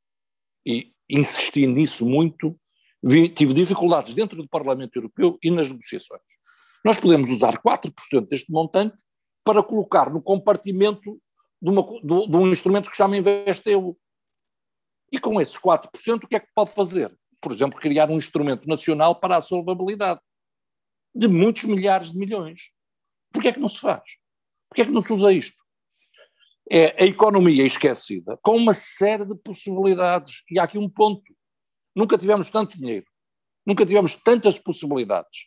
e 0.66 0.92
insisti 1.08 1.64
nisso 1.64 2.04
muito, 2.04 2.58
vi, 3.02 3.28
tive 3.28 3.54
dificuldades 3.54 4.14
dentro 4.14 4.36
do 4.36 4.48
Parlamento 4.48 4.96
Europeu 4.96 5.38
e 5.42 5.50
nas 5.50 5.68
negociações. 5.68 6.22
Nós 6.84 7.00
podemos 7.00 7.30
usar 7.30 7.58
4% 7.58 8.28
deste 8.28 8.50
montante 8.50 8.96
para 9.44 9.62
colocar 9.62 10.10
no 10.10 10.22
compartimento 10.22 11.20
de, 11.60 11.70
uma, 11.70 11.82
de, 11.82 12.30
de 12.30 12.36
um 12.36 12.48
instrumento 12.48 12.90
que 12.90 12.96
chama 12.96 13.16
InvestEU. 13.16 13.98
E 15.10 15.18
com 15.18 15.40
esses 15.40 15.58
4%, 15.58 16.24
o 16.24 16.28
que 16.28 16.36
é 16.36 16.40
que 16.40 16.48
pode 16.54 16.72
fazer? 16.72 17.16
Por 17.40 17.52
exemplo, 17.52 17.78
criar 17.80 18.10
um 18.10 18.16
instrumento 18.16 18.68
nacional 18.68 19.18
para 19.18 19.38
a 19.38 19.42
solvabilidade 19.42 20.20
de 21.14 21.28
muitos 21.28 21.64
milhares 21.64 22.12
de 22.12 22.18
milhões. 22.18 22.70
Porquê 23.32 23.48
é 23.48 23.52
que 23.52 23.60
não 23.60 23.68
se 23.68 23.80
faz? 23.80 24.02
Porquê 24.68 24.82
é 24.82 24.84
que 24.84 24.90
não 24.90 25.00
se 25.00 25.12
usa 25.12 25.32
isto? 25.32 25.56
É 26.70 27.02
a 27.02 27.06
economia 27.06 27.64
esquecida, 27.64 28.38
com 28.42 28.56
uma 28.56 28.74
série 28.74 29.24
de 29.24 29.34
possibilidades. 29.34 30.42
E 30.50 30.58
há 30.58 30.64
aqui 30.64 30.78
um 30.78 30.88
ponto. 30.88 31.22
Nunca 31.98 32.16
tivemos 32.16 32.48
tanto 32.48 32.78
dinheiro, 32.78 33.06
nunca 33.66 33.84
tivemos 33.84 34.14
tantas 34.14 34.56
possibilidades. 34.56 35.46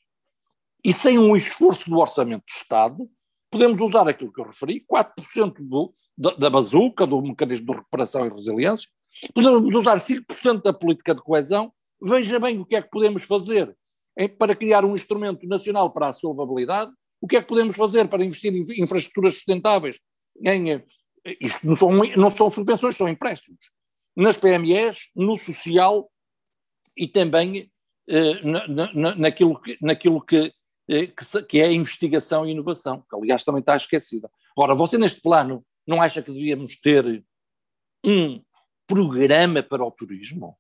E 0.83 0.91
sem 0.91 1.17
um 1.17 1.33
esforço 1.33 1.89
do 1.89 1.97
orçamento 1.97 2.43
do 2.45 2.51
Estado, 2.51 3.09
podemos 3.49 3.79
usar 3.79 4.05
aquilo 4.05 4.33
que 4.33 4.41
eu 4.41 4.45
referi, 4.45 4.85
4% 4.85 5.53
do, 5.61 5.93
da, 6.17 6.31
da 6.31 6.49
bazuca, 6.49 7.07
do 7.07 7.21
mecanismo 7.21 7.67
de 7.67 7.71
recuperação 7.77 8.25
e 8.25 8.29
resiliência, 8.29 8.89
podemos 9.33 9.73
usar 9.73 9.95
5% 9.95 10.61
da 10.61 10.73
política 10.73 11.15
de 11.15 11.21
coesão. 11.21 11.71
Veja 12.01 12.37
bem 12.37 12.59
o 12.59 12.65
que 12.65 12.75
é 12.75 12.81
que 12.81 12.89
podemos 12.89 13.23
fazer 13.23 13.73
para 14.37 14.53
criar 14.53 14.83
um 14.83 14.93
instrumento 14.93 15.47
nacional 15.47 15.89
para 15.93 16.09
a 16.09 16.13
solvabilidade, 16.13 16.91
o 17.21 17.27
que 17.27 17.37
é 17.37 17.41
que 17.41 17.47
podemos 17.47 17.77
fazer 17.77 18.09
para 18.09 18.25
investir 18.25 18.53
em 18.53 18.83
infraestruturas 18.83 19.35
sustentáveis? 19.35 20.01
Em, 20.43 20.71
eh, 20.71 20.83
isto 21.39 21.65
não 21.65 21.77
são, 21.77 21.91
não 21.93 22.29
são 22.29 22.51
subvenções, 22.51 22.97
são 22.97 23.07
empréstimos. 23.07 23.71
Nas 24.17 24.37
PMEs, 24.37 25.11
no 25.15 25.37
social 25.37 26.11
e 26.97 27.07
também 27.07 27.71
eh, 28.07 28.41
na, 28.43 28.93
na, 28.93 29.15
naquilo, 29.15 29.61
que, 29.61 29.77
naquilo 29.81 30.21
que, 30.21 30.53
eh, 30.89 31.07
que, 31.07 31.43
que, 31.43 31.59
é 31.59 31.65
a 31.65 31.71
investigação 31.71 32.45
e 32.45 32.51
inovação, 32.51 33.03
que 33.09 33.15
aliás 33.15 33.43
também 33.43 33.59
está 33.61 33.75
esquecida. 33.75 34.29
Ora, 34.57 34.75
você 34.75 34.97
neste 34.97 35.21
plano 35.21 35.65
não 35.87 36.01
acha 36.01 36.21
que 36.21 36.31
devíamos 36.31 36.75
ter 36.79 37.23
um 38.03 38.41
programa 38.87 39.63
para 39.63 39.85
o 39.85 39.91
turismo? 39.91 40.57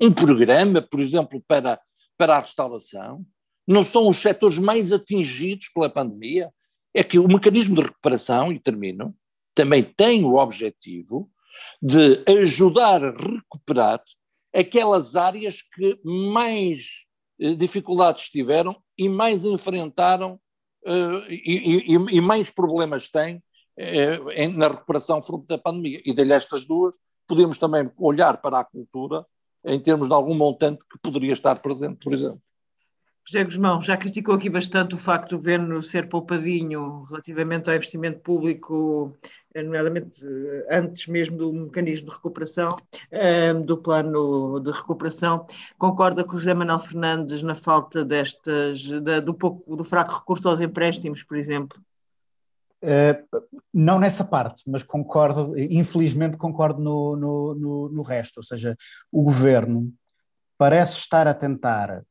Um 0.00 0.12
programa, 0.12 0.80
por 0.82 1.00
exemplo, 1.00 1.42
para, 1.46 1.80
para 2.16 2.36
a 2.36 2.40
restauração? 2.40 3.24
Não 3.66 3.82
são 3.82 4.08
os 4.08 4.18
setores 4.18 4.58
mais 4.58 4.92
atingidos 4.92 5.68
pela 5.70 5.88
pandemia? 5.88 6.50
É 6.94 7.02
que 7.02 7.18
o 7.18 7.26
mecanismo 7.26 7.74
de 7.74 7.82
recuperação, 7.82 8.52
e 8.52 8.60
termino, 8.60 9.16
também 9.54 9.82
tem 9.82 10.24
o 10.24 10.34
objetivo 10.34 11.30
de 11.82 12.22
ajudar 12.40 13.02
a 13.04 13.10
recuperar 13.10 14.02
aquelas 14.54 15.16
áreas 15.16 15.62
que 15.62 15.98
mais 16.04 16.86
eh, 17.40 17.54
dificuldades 17.54 18.30
tiveram 18.30 18.76
e 18.96 19.08
mais 19.08 19.44
enfrentaram 19.44 20.38
uh, 20.86 21.24
e, 21.28 21.84
e, 21.86 21.94
e, 21.94 22.20
mais 22.20 22.50
problemas 22.50 23.10
têm 23.10 23.42
em, 23.76 24.48
na 24.56 24.68
recuperação 24.68 25.20
fruto 25.20 25.46
da 25.46 25.58
pandemia. 25.58 26.00
E 26.04 26.14
de 26.14 26.32
estas 26.32 26.64
duas, 26.64 26.94
podemos 27.26 27.58
também 27.58 27.90
olhar 27.98 28.40
para 28.40 28.60
a 28.60 28.64
cultura 28.64 29.26
em 29.64 29.80
termos 29.80 30.08
de 30.08 30.14
algum 30.14 30.34
montante 30.34 30.84
que 30.88 30.98
poderia 31.02 31.32
estar 31.32 31.60
presente, 31.60 31.96
por 32.04 32.12
exemplo. 32.12 32.40
José 33.26 33.42
Guzmão, 33.42 33.80
já 33.80 33.96
criticou 33.96 34.34
aqui 34.34 34.50
bastante 34.50 34.94
o 34.94 34.98
facto 34.98 35.30
do 35.30 35.38
governo 35.38 35.82
ser 35.82 36.10
poupadinho 36.10 37.04
relativamente 37.04 37.70
ao 37.70 37.74
investimento 37.74 38.20
público, 38.20 39.16
nomeadamente 39.62 40.24
eh, 40.24 40.66
antes 40.70 41.06
mesmo 41.06 41.36
do 41.36 41.52
mecanismo 41.52 42.06
de 42.06 42.12
recuperação, 42.12 42.76
eh, 43.10 43.54
do 43.54 43.76
plano 43.76 44.60
de 44.60 44.70
recuperação. 44.70 45.46
Concorda 45.78 46.24
com 46.24 46.36
o 46.36 46.38
José 46.38 46.54
Manuel 46.54 46.78
Fernandes 46.78 47.42
na 47.42 47.54
falta 47.54 48.04
destas, 48.04 48.82
do, 49.24 49.34
pouco, 49.34 49.76
do 49.76 49.84
fraco 49.84 50.14
recurso 50.14 50.48
aos 50.48 50.60
empréstimos, 50.60 51.22
por 51.22 51.36
exemplo? 51.36 51.78
Uh, 52.82 53.40
não 53.72 53.98
nessa 53.98 54.22
parte, 54.22 54.62
mas 54.66 54.82
concordo, 54.82 55.58
infelizmente 55.58 56.36
concordo 56.36 56.82
no, 56.82 57.16
no, 57.16 57.54
no, 57.54 57.88
no 57.88 58.02
resto, 58.02 58.36
ou 58.38 58.42
seja, 58.42 58.76
o 59.10 59.22
governo 59.22 59.90
parece 60.58 60.98
estar 60.98 61.26
a 61.26 61.32
tentar 61.32 62.04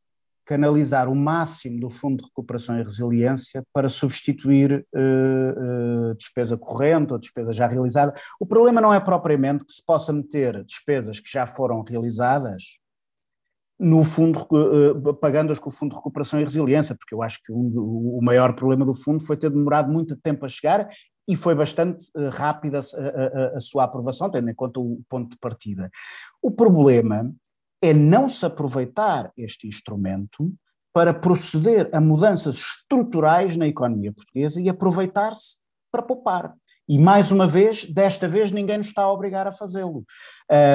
canalizar 0.46 1.10
o 1.10 1.16
máximo 1.16 1.80
do 1.80 1.90
Fundo 1.90 2.18
de 2.18 2.24
Recuperação 2.28 2.80
e 2.80 2.84
Resiliência 2.84 3.64
para 3.74 3.90
substituir 3.90 4.86
uh, 4.94 6.12
uh, 6.12 6.16
despesa 6.16 6.58
corrente 6.58 7.14
ou 7.14 7.20
despesa 7.20 7.54
já 7.54 7.68
realizada. 7.68 8.14
O 8.40 8.46
problema 8.46 8.82
não 8.82 8.94
é 8.94 9.00
propriamente 9.00 9.66
que 9.66 9.72
se 9.72 9.86
possa 9.86 10.12
meter 10.12 10.64
despesas 10.64 11.20
que 11.20 11.32
já 11.32 11.46
foram 11.46 11.82
realizadas 11.82 12.80
no 13.80 14.04
fundo, 14.04 14.46
uh, 14.52 15.14
pagando-as 15.16 15.60
com 15.60 15.70
o 15.70 15.74
Fundo 15.74 15.92
de 15.92 15.98
Recuperação 15.98 16.40
e 16.40 16.44
Resiliência, 16.44 16.96
porque 16.96 17.16
eu 17.16 17.22
acho 17.22 17.42
que 17.44 17.52
um, 17.52 18.18
o 18.18 18.20
maior 18.22 18.54
problema 18.54 18.86
do 18.86 18.94
fundo 18.94 19.24
foi 19.24 19.38
ter 19.38 19.50
demorado 19.50 19.92
muito 19.92 20.16
tempo 20.18 20.46
a 20.46 20.50
chegar 20.50 20.90
e 21.28 21.38
foi 21.38 21.56
bastante 21.56 22.06
rápida 22.34 22.80
a, 22.80 22.82
a, 22.82 23.58
a 23.58 23.60
sua 23.62 23.86
aprovação, 23.86 24.30
tendo 24.30 24.50
em 24.50 24.54
conta 24.54 24.80
o 24.80 25.02
ponto 25.10 25.32
de 25.32 25.38
partida. 25.38 25.90
O 26.42 26.52
problema 26.52 27.34
é 27.84 27.94
não 27.94 28.30
se 28.30 28.46
aproveitar 28.46 29.30
este 29.36 29.68
instrumento 29.68 30.54
para 30.94 31.14
proceder 31.14 31.90
a 31.92 32.00
mudanças 32.00 32.56
estruturais 32.56 33.58
na 33.58 33.68
economia 33.68 34.14
portuguesa 34.14 34.62
e 34.62 34.70
aproveitar-se 34.70 35.58
para 35.92 36.02
poupar. 36.02 36.54
E 36.88 36.98
mais 36.98 37.32
uma 37.32 37.46
vez, 37.46 37.86
desta 37.86 38.28
vez, 38.28 38.52
ninguém 38.52 38.78
nos 38.78 38.88
está 38.88 39.04
a 39.04 39.12
obrigar 39.12 39.48
a 39.48 39.52
fazê-lo. 39.52 40.06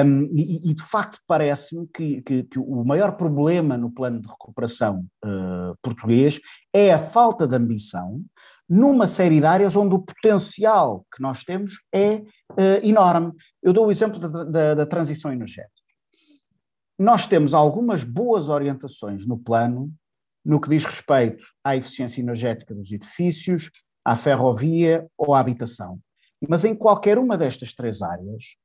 Um, 0.05 0.23
e, 0.35 0.71
e, 0.71 0.73
de 0.73 0.83
facto 0.83 1.19
parece-me 1.27 1.87
que, 1.87 2.21
que, 2.21 2.43
que, 2.43 2.59
o 2.59 2.83
maior 2.83 3.13
problema 3.13 3.77
no 3.77 3.91
plano 3.91 4.21
de 4.21 4.27
recuperação 4.27 5.05
uh, 5.23 5.75
português 5.81 6.39
é 6.73 6.93
a 6.93 6.99
falta 6.99 7.47
de 7.47 7.55
ambição 7.55 8.21
numa 8.67 9.07
série 9.07 9.39
de 9.39 9.45
áreas 9.45 9.75
onde 9.75 9.95
o 9.95 9.99
potencial 9.99 11.05
que 11.15 11.21
nós 11.21 11.43
temos 11.43 11.73
é 11.93 12.17
uh, 12.51 12.83
enorme. 12.83 13.31
Eu 13.63 13.73
dou 13.73 13.87
o 13.87 13.91
exemplo 13.91 14.19
da, 14.19 14.43
da, 14.43 14.75
da 14.75 14.85
transição 14.85 15.31
energética. 15.31 15.78
Nós 16.99 17.25
temos 17.25 17.53
algumas 17.53 18.03
boas 18.03 18.49
orientações 18.49 19.25
no 19.25 19.37
plano 19.37 19.89
no 20.43 20.59
que 20.59 20.69
diz 20.69 20.83
respeito 20.83 21.45
à 21.63 21.75
eficiência 21.75 22.19
energética 22.19 22.75
dos 22.75 22.91
edifícios, 22.91 23.71
à 24.03 24.17
ferrovia 24.17 25.07
ou 25.17 25.33
à 25.33 25.39
habitação. 25.39 25.97
Mas 26.47 26.65
em 26.65 26.75
qualquer 26.75 27.17
uma 27.17 27.37
destas 27.37 27.73
três 27.73 28.01
áreas, 28.01 28.57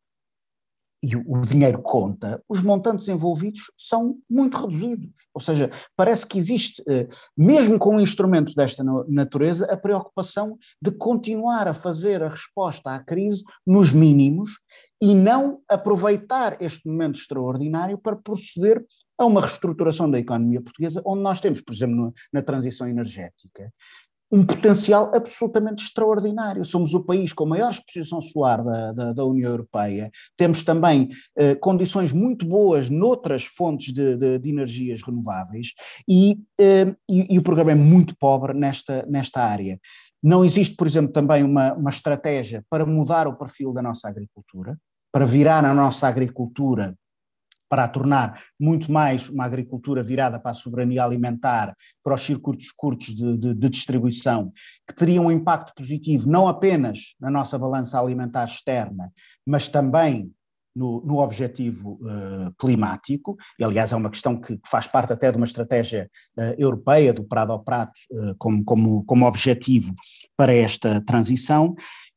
e 1.05 1.17
o 1.17 1.43
dinheiro 1.43 1.83
conta, 1.83 2.43
os 2.49 2.63
montantes 2.63 3.07
envolvidos 3.09 3.71
são 3.77 4.17
muito 4.29 4.57
reduzidos. 4.57 5.11
Ou 5.35 5.41
seja, 5.41 5.71
parece 5.95 6.27
que 6.27 6.39
existe, 6.39 6.83
eh, 6.89 7.07
mesmo 7.37 7.79
com 7.79 7.97
um 7.97 8.01
instrumento 8.01 8.55
desta 8.55 8.83
natureza, 9.07 9.67
a 9.67 9.77
preocupação 9.77 10.57
de 10.81 10.91
continuar 10.91 11.69
a 11.69 11.75
fazer 11.75 12.23
a 12.23 12.31
resposta 12.31 12.91
à 12.91 12.99
crise 13.01 13.45
nos 13.67 13.93
mínimos 13.93 14.53
e 15.05 15.15
não 15.15 15.61
aproveitar 15.69 16.57
este 16.63 16.89
momento 16.89 17.21
extraordinário 17.21 17.99
para 17.99 18.17
proceder 18.17 18.83
a 19.19 19.27
uma 19.27 19.43
reestruturação 19.43 20.11
da 20.11 20.19
economia 20.19 20.63
portuguesa, 20.63 21.03
onde 21.05 21.23
nós 21.23 21.41
temos, 21.41 21.61
por 21.61 21.75
exemplo, 21.75 22.11
na 22.33 22.41
transição 22.41 22.89
energética, 22.89 23.71
um 24.33 24.43
potencial 24.47 25.15
absolutamente 25.15 25.85
extraordinário. 25.85 26.65
Somos 26.65 26.95
o 26.95 27.05
país 27.05 27.35
com 27.35 27.45
a 27.45 27.49
maior 27.49 27.71
exposição 27.71 28.23
solar 28.23 28.65
da, 28.65 28.93
da, 28.93 29.13
da 29.13 29.25
União 29.27 29.51
Europeia, 29.51 30.11
temos 30.39 30.65
também 30.65 31.11
eh, 31.37 31.55
condições 31.55 32.11
muito 32.11 32.47
boas 32.47 32.89
noutras 32.89 33.45
fontes 33.45 33.93
de, 33.93 34.17
de, 34.17 34.39
de 34.39 34.49
energias 34.49 35.03
renováveis 35.03 35.75
e, 36.09 36.39
eh, 36.59 36.97
e, 37.11 37.35
e, 37.35 37.39
o 37.39 37.43
programa 37.43 37.73
é 37.73 37.75
muito 37.75 38.17
pobre 38.17 38.55
nesta, 38.55 39.05
nesta 39.07 39.43
área. 39.43 39.79
Não 40.23 40.43
existe, 40.43 40.75
por 40.75 40.87
exemplo, 40.87 41.13
também 41.13 41.45
uma, 41.45 41.75
uma 41.75 41.91
estratégia 41.91 42.65
para 42.71 42.87
mudar 42.87 43.29
o 43.29 43.37
perfil 43.37 43.75
da 43.75 43.83
nossa 43.83 44.09
agricultura, 44.09 44.75
para 45.15 45.25
virar 45.25 45.65
a 45.65 45.73
nossa 45.73 46.09
agricultura 46.09 46.99
para 47.69 47.85
a 47.85 47.89
tornar 47.89 48.43
muito 48.59 48.91
mais 48.91 49.29
uma 49.29 49.45
agricultura 49.45 50.03
virada 50.03 50.41
para 50.41 50.51
a 50.51 50.55
soberania 50.55 51.05
alimentar, 51.05 51.73
para 52.03 52.15
os 52.15 52.21
circuitos 52.21 52.73
curtos 52.73 53.15
de, 53.15 53.37
de, 53.39 53.55
de, 53.55 53.69
distribuição, 53.69 54.53
que 54.85 54.93
teria 54.93 55.23
um 55.23 55.31
impacto 55.31 55.73
positivo 55.73 56.29
não 56.29 56.49
apenas 56.49 57.15
na 57.21 57.31
nossa 57.31 57.57
balança 57.57 58.01
alimentar 58.01 58.43
externa, 58.43 59.13
mas 59.47 59.69
também 59.69 60.33
no, 60.75 61.01
no 61.05 61.19
objetivo 61.19 62.01
uh, 62.03 62.53
climático, 62.59 63.37
e 63.57 63.63
aliás 63.63 63.93
é 63.93 63.97
uma 63.97 64.11
questão 64.11 64.41
que, 64.41 64.57
que, 64.57 64.69
faz 64.69 64.89
parte 64.89 65.13
até 65.13 65.31
de 65.31 65.37
uma 65.37 65.47
estratégia 65.47 66.11
uh, 66.37 66.55
europeia, 66.59 67.15
do 67.15 67.23
Prado 67.23 67.53
ao 67.53 67.63
Prato, 67.63 67.93
uh, 68.11 68.35
como, 68.37 68.65
como, 68.65 69.05
como 69.05 69.27
objetivo 69.27 69.95
para 70.37 70.53
esta 70.53 71.01
transição, 71.03 71.77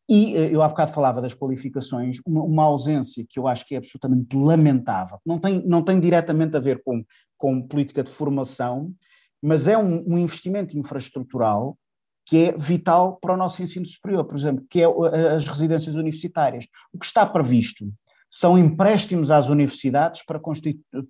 e 0.10 0.36
eh, 0.36 0.54
eu 0.54 0.62
há 0.62 0.70
bocado 0.70 0.94
falava 0.94 1.22
das 1.22 1.34
qualificações, 1.34 2.20
uma, 2.26 2.44
uma, 2.44 2.64
ausência 2.64 3.26
que 3.28 3.38
eu 3.38 3.48
acho 3.48 3.66
que 3.66 3.76
é 3.76 3.78
absolutamente 3.78 4.36
lamentável, 4.36 5.20
não 5.26 5.38
tem, 5.38 5.66
não 5.66 5.82
tem 5.82 6.00
diretamente 6.00 6.56
a 6.56 6.60
ver 6.60 6.82
com, 6.84 7.04
com 7.38 7.62
política 7.62 8.04
de 8.04 8.10
formação, 8.10 8.94
mas 9.42 9.68
é 9.68 9.78
um, 9.78 10.04
um 10.08 10.18
investimento 10.18 10.78
infraestrutural 10.78 11.78
que 12.26 12.46
é 12.46 12.52
vital 12.58 13.18
para 13.22 13.34
o 13.34 13.38
nosso 13.38 13.64
ensino 13.64 13.86
superior, 13.86 14.26
por 14.26 14.38
exemplo, 14.38 14.66
que 14.70 14.82
é 14.82 14.86
as 15.34 15.48
residências 15.48 15.96
universitárias. 15.96 16.68
O 16.92 17.00
que 17.00 17.06
está 17.06 17.26
previsto 17.26 17.90
são 18.30 18.58
empréstimos 18.58 19.32
às 19.32 19.48
universidades 19.48 20.26
para, 20.26 20.40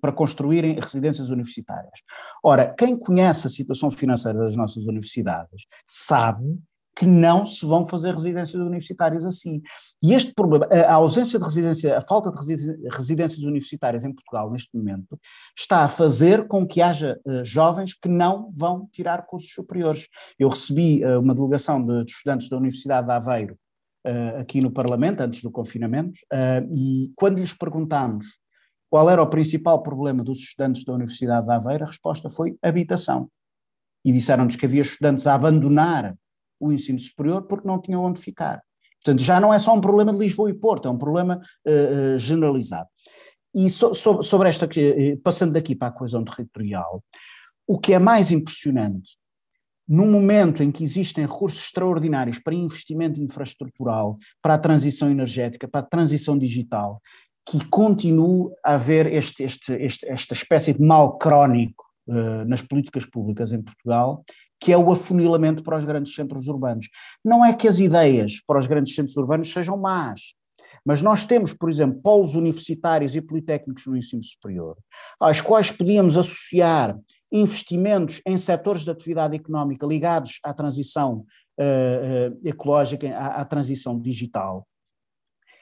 para 0.00 0.12
construírem 0.12 0.78
residências 0.78 1.30
universitárias. 1.30 2.00
Ora, 2.42 2.72
quem 2.72 2.96
conhece 2.96 3.48
a 3.48 3.50
situação 3.50 3.90
financeira 3.90 4.38
das 4.38 4.54
nossas 4.54 4.84
universidades 4.86 5.66
sabe 5.86 6.56
que 6.98 7.06
não 7.06 7.44
se 7.44 7.64
vão 7.64 7.84
fazer 7.84 8.12
residências 8.12 8.60
universitárias 8.60 9.24
assim. 9.24 9.62
E 10.02 10.12
este 10.12 10.34
problema, 10.34 10.66
a 10.66 10.94
ausência 10.94 11.38
de 11.38 11.44
residência, 11.44 11.96
a 11.96 12.00
falta 12.00 12.28
de 12.28 12.88
residências 12.90 13.44
universitárias 13.44 14.04
em 14.04 14.12
Portugal 14.12 14.50
neste 14.50 14.76
momento, 14.76 15.16
está 15.56 15.84
a 15.84 15.88
fazer 15.88 16.48
com 16.48 16.66
que 16.66 16.82
haja 16.82 17.16
uh, 17.24 17.44
jovens 17.44 17.94
que 17.94 18.08
não 18.08 18.50
vão 18.50 18.88
tirar 18.90 19.26
cursos 19.26 19.52
superiores. 19.52 20.08
Eu 20.36 20.48
recebi 20.48 21.04
uh, 21.04 21.20
uma 21.20 21.36
delegação 21.36 21.80
de, 21.84 22.02
estudantes 22.10 22.48
da 22.48 22.56
Universidade 22.56 23.06
de 23.06 23.12
Aveiro 23.12 23.56
uh, 24.04 24.40
aqui 24.40 24.60
no 24.60 24.72
Parlamento, 24.72 25.20
antes 25.20 25.40
do 25.40 25.52
confinamento, 25.52 26.18
e 26.74 27.12
quando 27.16 27.38
lhes 27.38 27.54
perguntámos 27.54 28.26
qual 28.90 29.08
era 29.08 29.22
o 29.22 29.30
principal 29.30 29.84
problema 29.84 30.24
dos 30.24 30.40
estudantes 30.40 30.84
da 30.84 30.94
Universidade 30.94 31.46
de 31.46 31.52
Aveiro, 31.52 31.84
a 31.84 31.86
resposta 31.88 32.28
foi 32.28 32.56
habitação. 32.60 33.30
E 34.04 34.10
disseram-nos 34.10 34.56
que 34.56 34.66
havia 34.66 34.82
estudantes 34.82 35.28
a 35.28 35.34
abandonar 35.34 36.16
o 36.60 36.72
ensino 36.72 36.98
superior 36.98 37.42
porque 37.42 37.66
não 37.66 37.80
tinham 37.80 38.04
onde 38.04 38.20
ficar. 38.20 38.62
Portanto, 39.02 39.22
já 39.22 39.40
não 39.40 39.52
é 39.54 39.58
só 39.58 39.74
um 39.74 39.80
problema 39.80 40.12
de 40.12 40.18
Lisboa 40.18 40.50
e 40.50 40.54
Porto, 40.54 40.88
é 40.88 40.90
um 40.90 40.98
problema 40.98 41.40
uh, 41.66 42.18
generalizado. 42.18 42.88
E 43.54 43.70
so, 43.70 43.94
so, 43.94 44.22
sobre 44.22 44.48
esta, 44.48 44.66
uh, 44.66 45.20
passando 45.22 45.52
daqui 45.52 45.74
para 45.74 45.88
a 45.88 45.92
coesão 45.92 46.24
territorial, 46.24 47.02
O 47.66 47.78
que 47.78 47.92
é 47.92 47.98
mais 47.98 48.30
impressionante, 48.30 49.18
num 49.86 50.10
momento 50.10 50.62
em 50.62 50.70
que 50.70 50.82
existem 50.82 51.26
recursos 51.26 51.64
extraordinários 51.64 52.38
para 52.38 52.54
investimento 52.54 53.20
infraestrutural, 53.20 54.18
para 54.42 54.54
a 54.54 54.58
transição 54.58 55.10
energética, 55.10 55.68
para 55.68 55.80
a 55.80 55.88
transição 55.88 56.38
digital, 56.38 57.00
que 57.46 57.64
continue 57.66 58.50
a 58.64 58.74
haver 58.74 59.06
este, 59.06 59.42
este, 59.42 59.72
este, 59.72 60.06
esta 60.08 60.34
espécie 60.34 60.74
de 60.74 60.82
mal 60.82 61.16
crónico 61.18 61.84
uh, 62.08 62.44
nas 62.46 62.62
políticas 62.62 63.06
públicas 63.06 63.52
em 63.52 63.62
Portugal, 63.62 64.24
que 64.60 64.72
é 64.72 64.78
o 64.78 64.90
afunilamento 64.90 65.62
para 65.62 65.76
os 65.76 65.84
grandes 65.84 66.14
centros 66.14 66.48
urbanos. 66.48 66.88
Não 67.24 67.44
é 67.44 67.52
que 67.54 67.68
as 67.68 67.78
ideias 67.78 68.40
para 68.46 68.58
os 68.58 68.66
grandes 68.66 68.94
centros 68.94 69.16
urbanos 69.16 69.52
sejam 69.52 69.76
más, 69.76 70.34
mas 70.84 71.02
nós 71.02 71.24
temos, 71.24 71.52
por 71.52 71.70
exemplo, 71.70 72.00
polos 72.02 72.34
universitários 72.34 73.14
e 73.14 73.20
politécnicos 73.20 73.86
no 73.86 73.96
ensino 73.96 74.22
superior, 74.22 74.76
aos 75.18 75.40
quais 75.40 75.70
podíamos 75.70 76.16
associar 76.16 76.98
investimentos 77.30 78.20
em 78.26 78.36
setores 78.38 78.82
de 78.82 78.90
atividade 78.90 79.36
económica 79.36 79.86
ligados 79.86 80.38
à 80.42 80.52
transição 80.54 81.24
uh, 81.58 82.46
ecológica, 82.46 83.08
à, 83.16 83.40
à 83.40 83.44
transição 83.44 83.98
digital, 84.00 84.66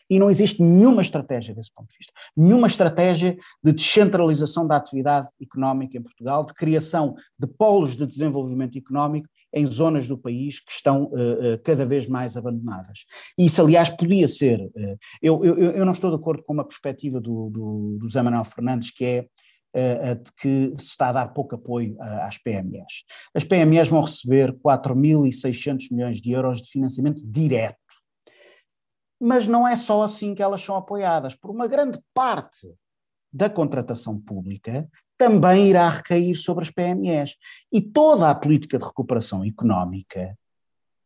e 0.08 0.18
não 0.18 0.30
existe 0.30 0.62
nenhuma 0.62 1.02
estratégia 1.02 1.54
desse 1.54 1.72
ponto 1.72 1.88
de 1.88 1.96
vista. 1.98 2.12
Nenhuma 2.36 2.66
estratégia 2.66 3.36
de 3.62 3.72
descentralização 3.72 4.66
da 4.66 4.76
atividade 4.76 5.28
económica 5.40 5.98
em 5.98 6.02
Portugal, 6.02 6.44
de 6.44 6.54
criação 6.54 7.14
de 7.38 7.46
polos 7.46 7.96
de 7.96 8.06
desenvolvimento 8.06 8.78
económico 8.78 9.28
em 9.52 9.66
zonas 9.66 10.06
do 10.06 10.18
país 10.18 10.60
que 10.60 10.70
estão 10.70 11.04
uh, 11.04 11.58
cada 11.64 11.86
vez 11.86 12.06
mais 12.06 12.36
abandonadas. 12.36 13.04
Isso, 13.38 13.62
aliás, 13.62 13.88
podia 13.88 14.28
ser. 14.28 14.60
Uh, 14.60 14.98
eu, 15.22 15.44
eu, 15.44 15.56
eu, 15.72 15.84
não 15.84 15.92
estou 15.92 16.10
de 16.10 16.16
acordo 16.16 16.42
com 16.42 16.52
uma 16.52 16.66
perspectiva 16.66 17.20
do, 17.20 17.50
do, 17.50 17.96
do 17.98 18.08
Zé 18.08 18.22
Manuel 18.22 18.44
Fernandes, 18.44 18.90
que 18.90 19.04
é 19.04 19.26
de 20.14 20.32
que 20.40 20.72
se 20.78 20.86
está 20.86 21.10
a 21.10 21.12
dar 21.12 21.34
pouco 21.34 21.54
apoio 21.54 21.98
às 22.00 22.38
PMEs. 22.38 23.04
As 23.34 23.44
PMEs 23.44 23.88
vão 23.88 24.00
receber 24.00 24.50
4.600 24.64 25.88
milhões 25.90 26.18
de 26.18 26.30
euros 26.32 26.62
de 26.62 26.70
financiamento 26.70 27.20
direto 27.30 27.76
mas 29.20 29.46
não 29.46 29.66
é 29.66 29.76
só 29.76 30.02
assim 30.02 30.34
que 30.34 30.42
elas 30.42 30.60
são 30.62 30.76
apoiadas, 30.76 31.34
por 31.34 31.50
uma 31.50 31.66
grande 31.66 31.98
parte 32.12 32.72
da 33.32 33.50
contratação 33.50 34.18
pública 34.18 34.88
também 35.18 35.68
irá 35.68 35.88
recair 35.88 36.36
sobre 36.36 36.64
as 36.64 36.70
PMEs. 36.70 37.36
E 37.72 37.80
toda 37.80 38.30
a 38.30 38.34
política 38.34 38.78
de 38.78 38.84
recuperação 38.84 39.44
económica 39.44 40.36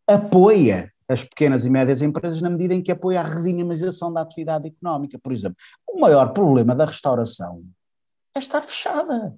apoia 0.06 0.92
as 1.08 1.24
pequenas 1.24 1.64
e 1.64 1.70
médias 1.70 2.02
empresas 2.02 2.40
na 2.40 2.50
medida 2.50 2.74
em 2.74 2.82
que 2.82 2.92
apoia 2.92 3.20
a 3.20 3.24
redinamização 3.24 4.12
da 4.12 4.20
atividade 4.20 4.68
económica. 4.68 5.18
Por 5.18 5.32
exemplo, 5.32 5.56
o 5.88 6.00
maior 6.00 6.32
problema 6.32 6.74
da 6.74 6.84
restauração 6.84 7.64
é 8.34 8.38
estar 8.38 8.62
fechada. 8.62 9.36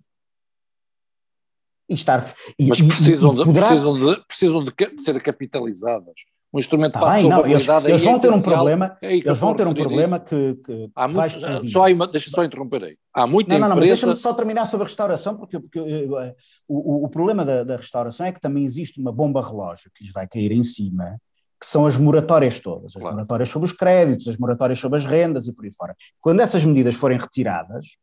E 1.89 1.95
estar, 1.95 2.35
e, 2.59 2.69
Mas 2.69 2.81
precisam, 2.81 3.35
e, 3.35 3.45
poderá... 3.45 3.67
de, 3.67 3.73
precisam, 3.73 3.99
de, 3.99 4.27
precisam 4.27 4.65
de 4.65 5.03
ser 5.03 5.23
capitalizadas 5.23 6.15
um 6.53 6.59
instrumento 6.59 6.93
tá 6.93 7.01
para 7.01 7.15
bem, 7.15 7.33
a 7.33 7.37
não, 7.37 7.47
eles, 7.47 7.67
eles 7.67 8.03
vão 8.03 8.21
ter 8.21 8.31
um 8.31 8.43
problema, 8.43 8.99
é 9.01 9.17
eles 9.17 9.39
vão 9.39 9.55
ter 9.55 9.67
um 9.67 9.73
problema 9.73 10.21
que, 10.21 10.55
que 10.57 10.91
há 10.95 11.09
muito, 11.09 11.69
só 11.69 11.87
uma, 11.87 12.07
deixa 12.07 12.31
só 12.31 12.45
interromper 12.45 12.85
aí. 12.85 12.97
Há 13.15 13.27
muita 13.27 13.59
não, 13.59 13.69
não, 13.69 13.77
empresa... 13.77 13.81
não, 13.81 13.95
deixa-me 13.95 14.15
só 14.15 14.35
terminar 14.35 14.67
sobre 14.67 14.85
a 14.85 14.89
restauração, 14.89 15.35
porque, 15.35 15.59
porque 15.59 15.81
uh, 15.81 16.35
o, 16.69 17.07
o, 17.07 17.09
problema 17.09 17.43
da, 17.43 17.65
da, 17.65 17.77
restauração 17.77 18.27
é 18.27 18.33
que 18.33 18.41
também 18.41 18.65
existe 18.65 19.01
uma 19.01 19.11
bomba 19.11 19.41
relógio 19.41 19.91
que 19.95 20.05
lhes 20.05 20.13
vai 20.13 20.29
cair 20.29 20.53
em 20.53 20.63
cima, 20.63 21.19
que 21.59 21.67
são 21.67 21.87
as 21.87 21.97
moratórias 21.97 22.61
todas, 22.61 22.95
as 22.95 23.01
claro. 23.01 23.17
moratórias 23.17 23.49
sobre 23.49 23.67
os 23.67 23.73
créditos, 23.73 24.29
as 24.29 24.37
moratórias 24.37 24.79
sobre 24.79 24.99
as 24.99 25.07
rendas 25.07 25.47
e 25.47 25.55
por 25.55 25.65
aí 25.65 25.73
fora. 25.73 25.97
Quando 26.21 26.41
essas 26.41 26.63
medidas 26.67 26.95
forem 26.97 27.19
retiradas, 27.19 27.97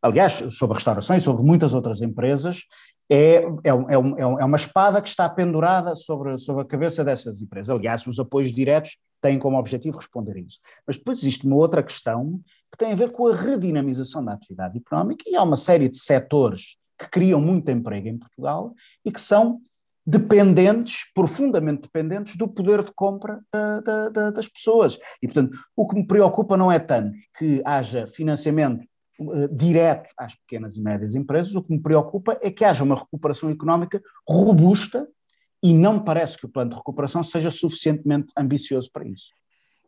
aliás, 0.00 0.34
sobre 0.52 0.74
a 0.74 0.78
restauração 0.78 1.16
e 1.16 1.20
sobre 1.20 1.42
muitas 1.42 1.74
outras 1.74 2.00
empresas, 2.00 2.62
é, 3.10 3.16
é, 3.16 3.40
é, 3.42 3.70
é, 3.70 4.22
é, 4.22 4.44
uma 4.44 4.56
espada 4.56 5.02
que 5.02 5.08
está 5.08 5.28
pendurada 5.28 5.96
sobre, 5.96 6.38
sobre 6.38 6.62
a 6.62 6.64
cabeça 6.64 7.02
dessas 7.02 7.42
empresas. 7.42 7.76
Aliás, 7.76 8.06
os 8.06 8.20
apoios 8.20 8.52
diretos 8.52 8.98
têm 9.20 9.38
como 9.38 9.58
objetivo 9.58 9.98
responder 9.98 10.36
a 10.36 10.40
isso. 10.40 10.60
Mas 10.86 10.96
depois 10.96 11.18
existe 11.18 11.44
uma 11.44 11.56
outra 11.56 11.82
questão 11.82 12.40
que 12.70 12.78
tem 12.78 12.92
a 12.92 12.96
ver 12.96 13.10
com 13.10 13.26
a 13.26 13.34
redinamização 13.34 14.24
da 14.24 14.32
atividade 14.32 14.78
económica 14.78 15.24
e 15.26 15.34
há 15.34 15.42
uma 15.42 15.56
série 15.56 15.88
de 15.88 15.98
setores 15.98 16.76
que 16.96 17.08
criam 17.10 17.40
muito 17.40 17.68
emprego 17.70 18.06
em 18.06 18.16
Portugal 18.16 18.72
e 19.04 19.10
que 19.10 19.20
são 19.20 19.60
dependentes, 20.06 21.04
profundamente 21.14 21.82
dependentes 21.82 22.36
do 22.36 22.48
poder 22.48 22.82
de 22.82 22.92
compra 22.92 23.40
da, 23.52 23.80
da, 23.80 24.08
da, 24.08 24.30
das 24.30 24.48
pessoas. 24.48 24.98
E, 25.20 25.26
portanto, 25.26 25.58
o 25.76 25.86
que 25.86 25.96
me 25.96 26.06
preocupa 26.06 26.56
não 26.56 26.70
é 26.70 26.78
tanto 26.78 27.12
que 27.38 27.60
haja 27.64 28.06
financiamento 28.06 28.84
uh, 29.20 29.48
direto 29.54 30.10
às 30.16 30.34
pequenas 30.34 30.76
e 30.76 30.82
médias 30.82 31.14
empresas, 31.14 31.54
o 31.54 31.62
que 31.62 31.72
me 31.72 31.80
preocupa 31.80 32.38
é 32.40 32.50
que 32.50 32.64
haja 32.64 32.82
uma 32.82 32.96
recuperação 32.96 33.50
económica 33.50 34.02
robusta 34.28 35.06
e 35.62 35.74
não 35.74 35.94
me 35.94 36.04
parece 36.04 36.38
que 36.38 36.46
o 36.46 36.48
plano 36.48 36.70
de 36.70 36.76
recuperação 36.76 37.22
seja 37.22 37.50
suficientemente 37.50 38.32
ambicioso 38.36 38.90
para 38.92 39.06
isso. 39.06 39.32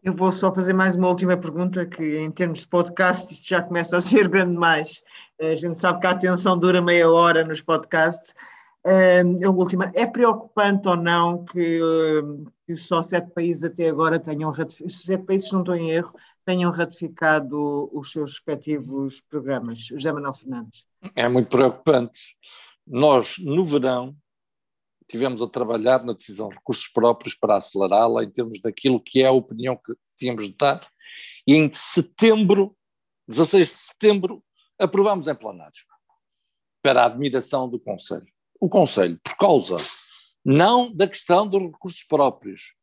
Eu 0.03 0.13
vou 0.13 0.33
só 0.33 0.53
fazer 0.53 0.73
mais 0.73 0.97
uma 0.97 1.09
última 1.09 1.37
pergunta, 1.37 1.87
que 1.87 2.19
em 2.19 2.31
termos 2.31 2.61
de 2.61 2.67
podcast 2.67 3.33
isto 3.33 3.49
já 3.49 3.63
começa 3.63 3.97
a 3.97 4.01
ser 4.01 4.29
grande 4.29 4.57
mais. 4.57 5.01
A 5.41 5.55
gente 5.55 5.79
sabe 5.79 6.01
que 6.01 6.07
a 6.07 6.11
atenção 6.11 6.59
dura 6.59 6.83
meia 6.83 7.09
hora 7.09 7.45
nos 7.45 7.61
podcasts. 7.61 8.35
Uh, 8.85 9.47
a 9.47 9.51
última, 9.51 9.93
é 9.95 10.05
preocupante 10.05 10.89
ou 10.89 10.97
não 10.97 11.45
que, 11.45 11.81
uh, 11.81 12.45
que 12.67 12.77
só 12.77 13.01
sete 13.01 13.31
países 13.31 13.63
até 13.63 13.89
agora 13.89 14.19
tenham 14.19 14.51
ratificado, 14.51 14.91
sete 14.91 15.23
países, 15.23 15.53
não 15.53 15.61
estou 15.61 15.77
em 15.77 15.91
erro, 15.91 16.13
tenham 16.45 16.71
ratificado 16.71 17.91
os 17.93 18.11
seus 18.11 18.33
respectivos 18.33 19.21
programas. 19.21 19.81
José 19.81 20.13
Manuel 20.13 20.35
Fernandes. 20.35 20.87
É 21.15 21.29
muito 21.29 21.49
preocupante. 21.49 22.37
Nós, 22.87 23.39
no 23.39 23.65
verão, 23.65 24.17
tivemos 25.09 25.43
a 25.43 25.49
trabalhar 25.49 26.05
na 26.05 26.13
decisão 26.13 26.49
de 26.49 26.57
recursos 26.57 26.89
próprios 26.89 27.35
para 27.35 27.57
acelerá-la 27.57 28.25
em 28.25 28.31
termos 28.31 28.61
daquilo 28.61 29.01
que 29.01 29.23
é 29.23 29.27
a 29.27 29.33
opinião 29.33 29.77
que 29.77 29.95
tínhamos 30.17 30.49
de 30.49 30.57
dar, 30.57 30.87
e 31.47 31.55
em 31.55 31.71
setembro, 31.73 32.77
16 33.29 33.69
de 33.69 33.75
setembro, 33.75 34.45
aprovamos 34.79 35.29
em 35.29 35.35
plenário, 35.35 35.83
para 36.83 37.03
a 37.03 37.07
admiração 37.07 37.69
do 37.69 37.79
Conselho. 37.79 38.27
O 38.61 38.69
Conselho, 38.69 39.21
por 39.23 39.37
causa 39.37 39.77
não 40.45 40.93
da 40.93 41.07
questão 41.07 41.47
dos 41.47 41.63
recursos 41.63 42.03
próprios, 42.03 42.75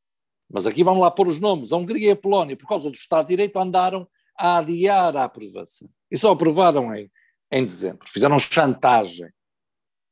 mas 0.50 0.66
aqui 0.66 0.84
vamos 0.84 1.02
lá 1.02 1.12
pôr 1.12 1.28
os 1.28 1.40
nomes. 1.40 1.72
A 1.72 1.78
Hungria 1.78 2.08
e 2.08 2.12
a 2.12 2.16
Polónia, 2.16 2.58
por 2.58 2.68
causa 2.68 2.90
do 2.90 2.96
Estado 2.96 3.28
de 3.28 3.34
Direito, 3.34 3.60
andaram 3.60 4.08
a 4.38 4.58
adiar 4.58 5.16
a 5.16 5.26
aprovação. 5.26 5.90
E 6.10 6.18
só 6.18 6.32
aprovaram 6.32 6.94
em, 6.96 7.12
em 7.52 7.66
dezembro. 7.66 8.10
Fizeram 8.10 8.40
chantagem. 8.40 9.30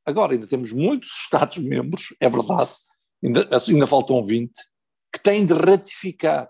Agora 0.06 0.34
ainda 0.34 0.48
temos 0.48 0.72
muitos 0.72 1.10
Estados-membros, 1.24 2.16
é 2.20 2.30
verdade, 2.30 2.72
ainda, 3.24 3.50
ainda 3.68 3.88
faltam 3.88 4.24
20, 4.24 4.52
que 5.12 5.22
têm 5.22 5.46
de 5.46 5.54
ratificar. 5.54 6.50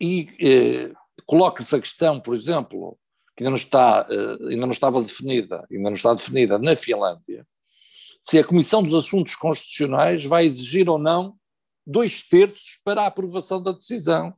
E 0.00 0.28
eh, 0.40 0.92
coloca-se 1.26 1.76
a 1.76 1.80
questão, 1.80 2.18
por 2.18 2.34
exemplo, 2.34 2.98
que 3.36 3.44
ainda 3.44 3.50
não, 3.50 3.56
está, 3.56 4.06
eh, 4.10 4.48
ainda 4.50 4.66
não 4.66 4.72
estava 4.72 5.02
definida, 5.02 5.66
ainda 5.70 5.90
não 5.90 5.94
está 5.94 6.14
definida 6.14 6.58
na 6.58 6.74
Finlândia, 6.74 7.46
se 8.20 8.38
a 8.38 8.44
Comissão 8.44 8.82
dos 8.82 8.94
Assuntos 8.94 9.34
Constitucionais 9.34 10.24
vai 10.24 10.46
exigir 10.46 10.88
ou 10.88 10.98
não 10.98 11.38
dois 11.90 12.22
terços 12.22 12.80
para 12.84 13.02
a 13.02 13.06
aprovação 13.06 13.62
da 13.62 13.72
decisão 13.72 14.34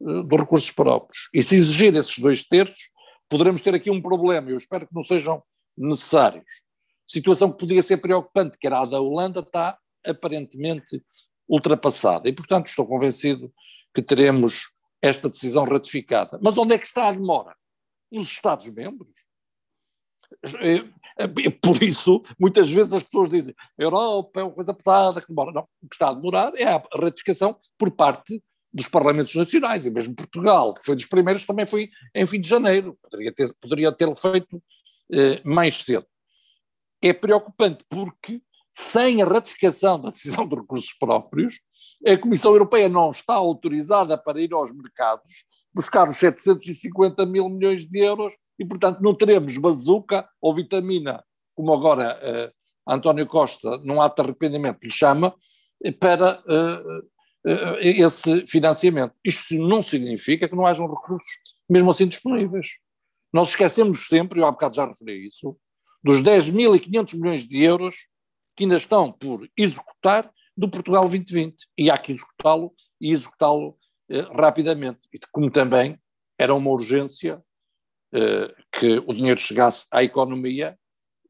uh, 0.00 0.22
dos 0.22 0.40
recursos 0.40 0.70
próprios. 0.70 1.28
E 1.34 1.42
se 1.42 1.56
exigir 1.56 1.94
esses 1.96 2.18
dois 2.18 2.44
terços, 2.44 2.90
poderemos 3.28 3.60
ter 3.60 3.74
aqui 3.74 3.90
um 3.90 4.00
problema, 4.00 4.50
eu 4.50 4.58
espero 4.58 4.86
que 4.86 4.94
não 4.94 5.02
sejam 5.02 5.42
necessários. 5.76 6.62
Situação 7.06 7.50
que 7.50 7.58
podia 7.58 7.82
ser 7.82 7.98
preocupante, 7.98 8.58
que 8.58 8.66
era 8.66 8.80
a 8.80 8.86
da 8.86 9.00
Holanda, 9.00 9.40
está 9.40 9.78
aparentemente 10.06 11.02
ultrapassada. 11.48 12.28
E, 12.28 12.32
portanto, 12.32 12.68
estou 12.68 12.86
convencido 12.86 13.52
que 13.94 14.02
teremos 14.02 14.70
esta 15.00 15.28
decisão 15.28 15.64
ratificada. 15.64 16.38
Mas 16.42 16.56
onde 16.56 16.74
é 16.74 16.78
que 16.78 16.86
está 16.86 17.08
a 17.08 17.12
demora? 17.12 17.56
Nos 18.10 18.28
Estados-membros. 18.28 19.12
É, 20.60 21.24
é, 21.24 21.50
por 21.50 21.80
isso, 21.82 22.22
muitas 22.38 22.68
vezes 22.68 22.92
as 22.92 23.02
pessoas 23.02 23.30
dizem 23.30 23.54
a 23.78 23.82
Europa 23.82 24.40
é 24.40 24.42
uma 24.42 24.52
coisa 24.52 24.74
pesada 24.74 25.20
que 25.20 25.28
demora. 25.28 25.52
Não, 25.52 25.62
o 25.82 25.88
que 25.88 25.94
está 25.94 26.08
a 26.08 26.14
demorar 26.14 26.52
é 26.56 26.64
a 26.64 26.82
ratificação 27.00 27.56
por 27.78 27.90
parte 27.90 28.42
dos 28.72 28.88
parlamentos 28.88 29.34
nacionais, 29.34 29.84
e 29.84 29.90
mesmo 29.90 30.14
Portugal, 30.14 30.72
que 30.74 30.84
foi 30.84 30.96
dos 30.96 31.06
primeiros, 31.06 31.44
também 31.44 31.66
foi 31.66 31.90
em 32.14 32.26
fim 32.26 32.40
de 32.40 32.48
janeiro, 32.48 32.98
poderia 33.02 33.32
ter, 33.32 33.54
poderia 33.60 33.92
ter 33.92 34.16
feito 34.16 34.62
eh, 35.12 35.42
mais 35.44 35.76
cedo. 35.82 36.06
É 37.02 37.12
preocupante 37.12 37.84
porque, 37.88 38.40
sem 38.74 39.22
a 39.22 39.26
ratificação 39.26 40.00
da 40.00 40.10
decisão 40.10 40.46
de 40.48 40.56
recursos 40.56 40.92
próprios, 40.98 41.60
a 42.06 42.16
Comissão 42.16 42.52
Europeia 42.52 42.88
não 42.88 43.10
está 43.10 43.34
autorizada 43.34 44.18
para 44.18 44.40
ir 44.40 44.52
aos 44.52 44.72
mercados 44.72 45.44
buscar 45.74 46.08
os 46.08 46.16
750 46.18 47.24
mil 47.26 47.48
milhões 47.48 47.84
de 47.84 47.98
euros 47.98 48.34
e, 48.58 48.64
portanto, 48.64 49.00
não 49.00 49.14
teremos 49.14 49.56
bazuca 49.56 50.28
ou 50.40 50.54
vitamina, 50.54 51.24
como 51.54 51.72
agora 51.72 52.18
uh, 52.18 52.92
António 52.92 53.26
Costa, 53.26 53.78
num 53.78 54.00
ato 54.00 54.16
de 54.16 54.28
arrependimento, 54.28 54.82
lhe 54.82 54.90
chama, 54.90 55.34
para 55.98 56.42
uh, 56.46 56.98
uh, 56.98 57.78
esse 57.80 58.46
financiamento. 58.46 59.14
Isto 59.24 59.54
não 59.54 59.82
significa 59.82 60.48
que 60.48 60.54
não 60.54 60.66
hajam 60.66 60.86
recursos, 60.86 61.32
mesmo 61.68 61.90
assim, 61.90 62.06
disponíveis. 62.06 62.68
Nós 63.32 63.50
esquecemos 63.50 64.06
sempre, 64.06 64.40
eu 64.40 64.46
há 64.46 64.50
bocado 64.50 64.76
já 64.76 64.86
referi 64.86 65.26
isso, 65.26 65.56
dos 66.04 66.22
10.500 66.22 67.14
milhões 67.14 67.48
de 67.48 67.62
euros 67.62 67.94
que 68.56 68.64
ainda 68.64 68.76
estão 68.76 69.12
por 69.12 69.48
executar 69.56 70.30
do 70.56 70.68
Portugal 70.68 71.02
2020. 71.02 71.56
E 71.78 71.90
há 71.90 71.96
que 71.96 72.12
executá-lo 72.12 72.74
e 73.00 73.10
executá-lo 73.12 73.76
eh, 74.10 74.26
rapidamente. 74.38 75.00
E 75.12 75.18
como 75.30 75.50
também 75.50 75.98
era 76.38 76.54
uma 76.54 76.70
urgência 76.70 77.42
eh, 78.12 78.54
que 78.72 78.98
o 79.06 79.14
dinheiro 79.14 79.40
chegasse 79.40 79.86
à 79.90 80.02
economia, 80.02 80.78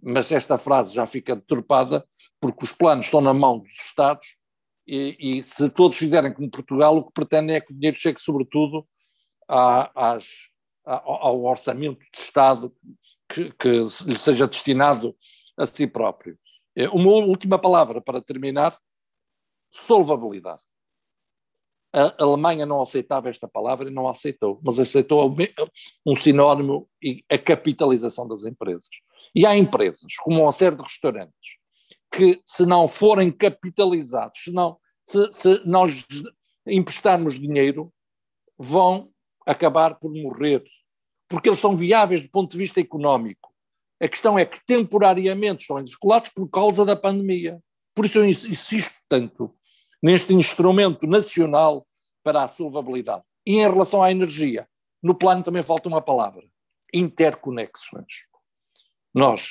mas 0.03 0.33
esta 0.33 0.59
frase 0.59 0.95
já 0.95 1.07
fica 1.07 1.37
deturpada 1.37 2.05
porque 2.41 2.65
os 2.65 2.73
planos 2.73 3.07
estão 3.07 3.21
na 3.21 3.33
mão 3.33 3.61
dos 3.61 3.73
Estados 3.73 4.37
e, 4.87 5.39
e 5.39 5.45
se 5.45 5.71
todos 5.71 5.97
fizerem 5.97 6.33
como 6.33 6.51
Portugal, 6.51 6.97
o 6.97 7.05
que 7.05 7.13
pretendem 7.13 7.55
é 7.55 7.61
que 7.61 7.73
o 7.73 7.75
dinheiro 7.75 7.97
chegue 7.97 8.21
sobretudo 8.21 8.85
à, 9.49 10.15
às, 10.15 10.27
ao 10.85 11.45
orçamento 11.45 12.01
de 12.13 12.19
Estado 12.19 12.75
que, 13.29 13.53
que 13.53 13.85
lhe 14.07 14.19
seja 14.19 14.49
destinado 14.49 15.17
a 15.57 15.67
si 15.67 15.87
próprio. 15.87 16.37
Eh, 16.77 16.89
uma 16.89 17.11
última 17.11 17.59
palavra 17.59 18.01
para 18.01 18.21
terminar: 18.21 18.79
solvabilidade. 19.71 20.63
A 21.95 22.25
Alemanha 22.25 22.65
não 22.65 22.81
aceitava 22.81 23.29
esta 23.29 23.47
palavra 23.47 23.89
e 23.89 23.93
não 23.93 24.09
a 24.09 24.13
aceitou, 24.13 24.59
mas 24.65 24.79
aceitou 24.79 25.37
um 26.07 26.17
sinónimo 26.17 26.89
e 27.03 27.23
a 27.31 27.37
capitalização 27.37 28.27
das 28.27 28.45
empresas. 28.45 28.89
E 29.35 29.45
há 29.45 29.55
empresas, 29.57 30.15
como 30.23 30.43
uma 30.43 30.53
série 30.53 30.75
de 30.75 30.83
restaurantes, 30.83 31.59
que 32.11 32.41
se 32.47 32.65
não 32.65 32.89
forem 32.89 33.31
capitalizados, 33.31 34.43
se, 34.45 34.51
não, 34.51 34.79
se, 35.07 35.31
se 35.35 35.61
emprestarmos 36.67 37.39
dinheiro, 37.39 37.93
vão 38.59 39.11
acabar 39.47 39.99
por 39.99 40.13
morrer, 40.13 40.65
porque 41.29 41.49
eles 41.49 41.61
são 41.61 41.77
viáveis 41.77 42.23
do 42.23 42.31
ponto 42.31 42.53
de 42.53 42.59
vista 42.59 42.81
económico. 42.81 43.52
A 44.03 44.09
questão 44.09 44.37
é 44.37 44.45
que 44.45 44.59
temporariamente 44.67 45.63
estão 45.63 45.83
descolados 45.83 46.31
por 46.31 46.49
causa 46.49 46.85
da 46.85 46.97
pandemia. 46.97 47.61
Por 47.95 48.05
isso 48.05 48.19
eu 48.19 48.25
insisto 48.25 48.95
tanto 49.09 49.55
neste 50.03 50.35
instrumento 50.35 51.07
nacional 51.07 51.87
para 52.25 52.43
a 52.43 52.49
solvabilidade. 52.49 53.23
E 53.47 53.59
em 53.59 53.71
relação 53.71 54.03
à 54.03 54.11
energia, 54.11 54.67
no 55.01 55.15
plano 55.15 55.45
também 55.45 55.63
falta 55.63 55.89
uma 55.89 56.03
palavra: 56.03 56.43
interconexões. 56.93 58.25
Nós 59.15 59.51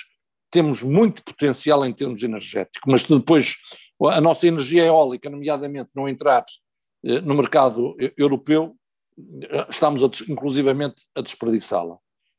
temos 0.50 0.84
muito 0.84 1.24
potencial 1.24 1.86
em 1.86 1.94
termos 1.94 2.22
energéticos, 2.22 2.82
mas 2.86 3.04
depois 3.04 3.56
a 4.10 4.20
nossa 4.20 4.48
energia 4.48 4.84
eólica, 4.84 5.30
nomeadamente, 5.30 5.92
não 5.96 6.10
entrar 6.10 6.44
eh, 7.06 7.22
no 7.22 7.36
mercado 7.36 7.96
europeu, 8.18 8.76
eh, 9.44 9.68
estamos 9.70 10.04
a, 10.04 10.08
inclusivamente 10.28 11.04
a 11.16 11.22
desperdiçá-la. 11.22 11.98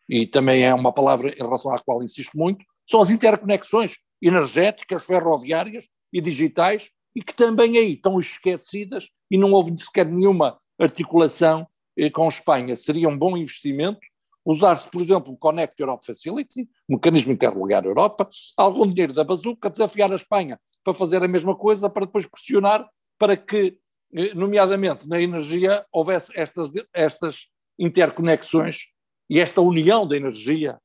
E 0.09 0.26
também 0.26 0.64
é 0.64 0.74
uma 0.74 0.92
palavra 0.92 1.30
em 1.30 1.42
relação 1.42 1.74
à 1.74 1.78
qual 1.78 2.03
insisto 2.03 2.36
muito, 2.36 2.64
são 2.88 3.00
as 3.00 3.11
interconexões 3.11 3.96
energéticas, 4.20 5.07
ferroviárias 5.07 5.88
e 6.12 6.20
digitais 6.20 6.90
e 7.14 7.22
que 7.22 7.34
também 7.34 7.76
aí 7.78 7.94
estão 7.94 8.18
esquecidas 8.18 9.09
e 9.30 9.36
não 9.38 9.53
houve 9.53 9.72
sequer 9.78 10.07
nenhuma 10.07 10.59
articulação 10.78 11.66
eh, 11.96 12.11
com 12.11 12.28
Espanha. 12.28 12.76
Seria 12.76 13.09
um 13.09 13.18
bom 13.18 13.36
investimento 13.36 14.00
usar-se, 14.44 14.90
por 14.90 15.00
exemplo, 15.00 15.32
o 15.32 15.36
Connect 15.36 15.80
Europe 15.80 16.05
Facility, 16.05 16.68
mecanismo 16.88 17.32
interligar 17.32 17.84
Europa, 17.84 18.28
algum 18.57 18.86
dinheiro 18.86 19.12
da 19.12 19.22
bazuca, 19.22 19.70
desafiar 19.70 20.11
a 20.11 20.16
Espanha 20.16 20.59
para 20.82 20.94
fazer 20.94 21.22
a 21.22 21.28
mesma 21.28 21.55
coisa, 21.55 21.88
para 21.88 22.07
depois 22.07 22.26
pressionar 22.26 22.88
para 23.18 23.36
que, 23.36 23.76
eh, 24.14 24.34
nomeadamente 24.34 25.09
na 25.09 25.20
energia, 25.20 25.84
houvesse 25.92 26.32
estas, 26.34 26.70
estas 26.92 27.46
interconexões 27.78 28.86
e 29.32 29.40
esta 29.40 29.62
união 29.62 30.06
da 30.06 30.14
energia, 30.14 30.78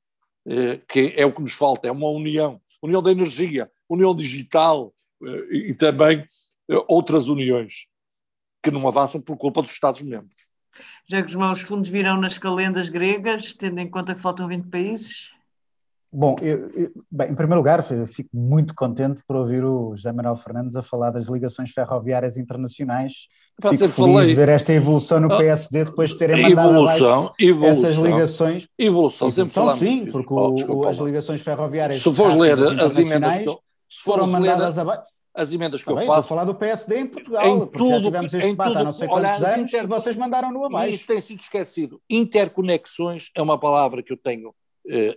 eh, 0.47 0.79
que 0.87 1.13
é 1.17 1.25
o 1.25 1.33
que 1.33 1.41
nos 1.41 1.51
falta, 1.51 1.85
é 1.85 1.91
uma 1.91 2.07
união, 2.07 2.61
união 2.81 3.03
da 3.03 3.11
energia, 3.11 3.69
união 3.89 4.15
digital, 4.15 4.93
eh, 5.21 5.55
e 5.69 5.73
também 5.73 6.25
eh, 6.71 6.85
outras 6.87 7.27
uniões 7.27 7.87
que 8.63 8.71
não 8.71 8.87
avançam 8.87 9.19
por 9.19 9.35
culpa 9.35 9.61
dos 9.61 9.71
Estados-membros. 9.71 10.47
Já 11.09 11.19
Guzmão, 11.19 11.51
os 11.51 11.59
fundos 11.59 11.89
virão 11.89 12.21
nas 12.21 12.37
calendas 12.37 12.87
gregas, 12.87 13.53
tendo 13.53 13.79
em 13.79 13.89
conta 13.89 14.15
que 14.15 14.21
faltam 14.21 14.47
20 14.47 14.69
países? 14.69 15.33
Bom, 16.11 16.35
eu, 16.41 16.69
eu, 16.69 16.91
bem, 17.11 17.31
em 17.31 17.35
primeiro 17.35 17.59
lugar, 17.59 17.83
fico 17.83 18.29
muito 18.33 18.73
contente 18.73 19.21
por 19.27 19.35
ouvir 19.35 19.63
o 19.63 19.93
José 19.95 20.11
Manuel 20.11 20.37
Fernandes 20.37 20.75
a 20.77 20.81
falar 20.81 21.11
das 21.11 21.27
ligações 21.27 21.71
ferroviárias 21.71 22.37
internacionais. 22.37 23.27
Pá, 23.61 23.69
fico 23.69 23.87
feliz 23.89 24.13
falei. 24.13 24.27
de 24.27 24.35
ver 24.35 24.49
esta 24.49 24.71
evolução 24.71 25.19
no 25.19 25.33
ah, 25.33 25.37
PSD 25.37 25.83
depois 25.83 26.11
de 26.11 26.17
terem 26.17 26.41
mandado 26.41 26.69
evolução, 26.69 27.33
evolução, 27.37 27.89
essas 27.89 27.95
ligações. 27.97 28.67
Evolução, 28.77 29.31
sempre 29.31 29.53
Sim, 29.77 30.05
porque 30.09 30.33
o, 30.33 30.51
desculpa, 30.51 30.89
as 30.89 30.97
ligações 30.97 31.41
ferroviárias 31.41 32.01
se 32.01 32.13
fores 32.13 32.35
ler 32.35 32.57
as 32.79 32.97
emendas 32.97 33.37
que, 33.39 33.45
se 33.45 34.03
foram 34.03 34.27
mandadas 34.27 34.77
abaixo. 34.77 35.03
As 35.35 35.53
emendas 35.53 35.81
que 35.81 35.85
tá 35.85 35.91
eu 35.91 35.97
bem, 35.97 36.07
faço. 36.07 36.21
Estou 36.21 36.35
a 36.35 36.39
falar 36.39 36.51
do 36.51 36.55
PSD 36.55 36.99
em 36.99 37.05
Portugal, 37.05 37.45
em 37.45 37.59
porque 37.59 37.77
tudo, 37.77 37.91
já 37.91 38.01
tivemos 38.01 38.33
este 38.33 38.49
debate 38.49 38.77
há 38.77 38.83
não 38.83 38.91
sei 38.91 39.07
quantos 39.07 39.43
anos 39.43 39.69
inter... 39.71 39.83
e 39.83 39.87
vocês 39.87 40.15
mandaram 40.15 40.51
no 40.51 40.65
abaixo. 40.65 40.95
Isto 40.95 41.07
tem 41.07 41.21
sido 41.21 41.41
esquecido. 41.41 42.01
Interconexões 42.09 43.29
é 43.35 43.41
uma 43.41 43.59
palavra 43.59 44.01
que 44.01 44.11
eu 44.11 44.17
tenho 44.17 44.51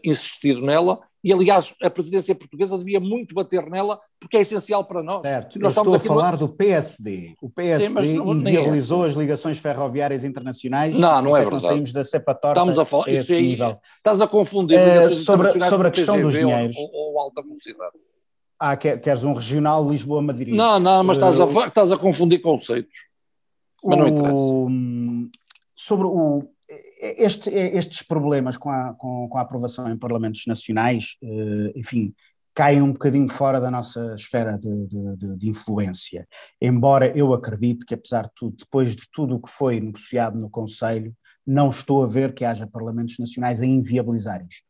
insistido 0.04 0.60
nela 0.60 1.00
e, 1.22 1.32
aliás, 1.32 1.74
a 1.82 1.90
presidência 1.90 2.34
portuguesa 2.34 2.78
devia 2.78 2.98
muito 2.98 3.34
bater 3.34 3.66
nela 3.66 4.00
porque 4.18 4.38
é 4.38 4.40
essencial 4.40 4.84
para 4.84 5.02
nós. 5.02 5.20
Certo, 5.20 5.58
nós 5.58 5.76
eu 5.76 5.82
estou 5.82 5.94
a 5.94 6.00
falar 6.00 6.32
no... 6.32 6.38
do 6.38 6.52
PSD. 6.54 7.34
O 7.42 7.50
PSD 7.50 7.88
Sim, 7.88 8.14
não, 8.16 8.34
inviabilizou 8.34 9.04
é 9.04 9.08
as 9.08 9.14
ligações 9.14 9.58
ferroviárias 9.58 10.24
internacionais. 10.24 10.98
Não, 10.98 11.20
não 11.20 11.36
é 11.36 11.40
verdade. 11.40 11.62
Não 11.62 11.70
saímos 11.70 11.92
da 11.92 12.02
cepa 12.04 12.34
torta 12.34 12.58
Estamos 12.60 12.78
a 12.78 12.84
falar, 12.86 13.08
a 13.08 13.12
esse 13.12 13.34
aí, 13.34 13.42
nível. 13.42 13.78
Estás 13.98 14.20
a 14.22 14.26
confundir 14.26 14.78
uh, 14.78 15.14
sobre, 15.14 15.52
sobre 15.68 15.88
a 15.88 15.90
questão 15.90 16.20
dos 16.20 16.32
dinheiros. 16.32 16.76
Ou, 16.76 16.90
ou, 16.90 17.12
ou 17.12 17.20
alta 17.20 17.42
velocidade. 17.42 17.92
Ah, 18.58 18.76
queres 18.76 19.24
um 19.24 19.32
regional 19.32 19.88
Lisboa-Madrid? 19.88 20.54
Não, 20.54 20.78
não, 20.78 21.04
mas 21.04 21.18
estás, 21.18 21.38
a, 21.38 21.44
uh, 21.44 21.66
estás 21.66 21.92
a 21.92 21.98
confundir 21.98 22.40
conceitos. 22.40 23.08
Mas 23.84 23.98
não 23.98 24.08
interessa. 24.08 25.40
Sobre 25.74 26.06
o, 26.06 26.42
este, 27.00 27.50
estes 27.50 28.02
problemas 28.02 28.56
com 28.56 28.70
a, 28.70 28.94
com, 28.94 29.28
com 29.28 29.38
a 29.38 29.40
aprovação 29.40 29.90
em 29.90 29.96
parlamentos 29.96 30.42
nacionais, 30.46 31.16
uh, 31.22 31.72
enfim, 31.74 32.14
caem 32.54 32.82
um 32.82 32.92
bocadinho 32.92 33.28
fora 33.28 33.60
da 33.60 33.70
nossa 33.70 34.14
esfera 34.14 34.58
de, 34.58 34.86
de, 34.86 35.36
de, 35.36 35.48
influência. 35.48 36.28
Embora 36.60 37.16
eu 37.16 37.32
acredite 37.32 37.86
que, 37.86 37.94
apesar 37.94 38.24
de 38.24 38.32
tudo, 38.34 38.56
depois 38.58 38.94
de 38.94 39.02
tudo 39.12 39.36
o 39.36 39.40
que 39.40 39.48
foi 39.48 39.80
negociado 39.80 40.38
no 40.38 40.50
Conselho, 40.50 41.14
não 41.46 41.70
estou 41.70 42.04
a 42.04 42.06
ver 42.06 42.34
que 42.34 42.44
haja 42.44 42.66
parlamentos 42.66 43.18
nacionais 43.18 43.60
a 43.60 43.66
inviabilizar 43.66 44.44
isto. 44.46 44.66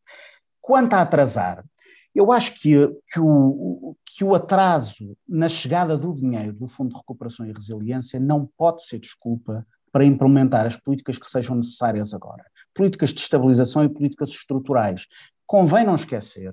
Quanto 0.61 0.95
a 0.95 1.03
atrasar, 1.03 1.65
eu 2.15 2.31
acho 2.33 2.55
que, 2.55 2.89
que, 3.13 3.21
o, 3.21 3.97
que 4.05 4.25
o 4.25 4.35
atraso 4.35 5.17
na 5.29 5.49
chegada 5.49 5.97
do 5.97 6.15
dinheiro 6.15 6.53
do 6.53 6.67
Fundo 6.67 6.91
de 6.91 6.97
Recuperação 6.97 7.47
e 7.47 7.53
Resiliência 7.53 8.21
não 8.21 8.49
pode 8.57 8.85
ser 8.85 8.99
desculpa 8.99 9.67
para 9.93 10.05
implementar 10.05 10.67
as 10.67 10.77
políticas 10.77 11.19
que 11.19 11.27
sejam 11.27 11.57
necessárias 11.57 12.15
agora. 12.15 12.45
Políticas 12.75 13.11
de 13.11 13.21
estabilização 13.21 13.85
e 13.85 13.89
políticas 13.89 14.31
estruturais. 14.31 15.07
Convém 15.47 15.85
não 15.85 15.95
esquecer 15.95 16.53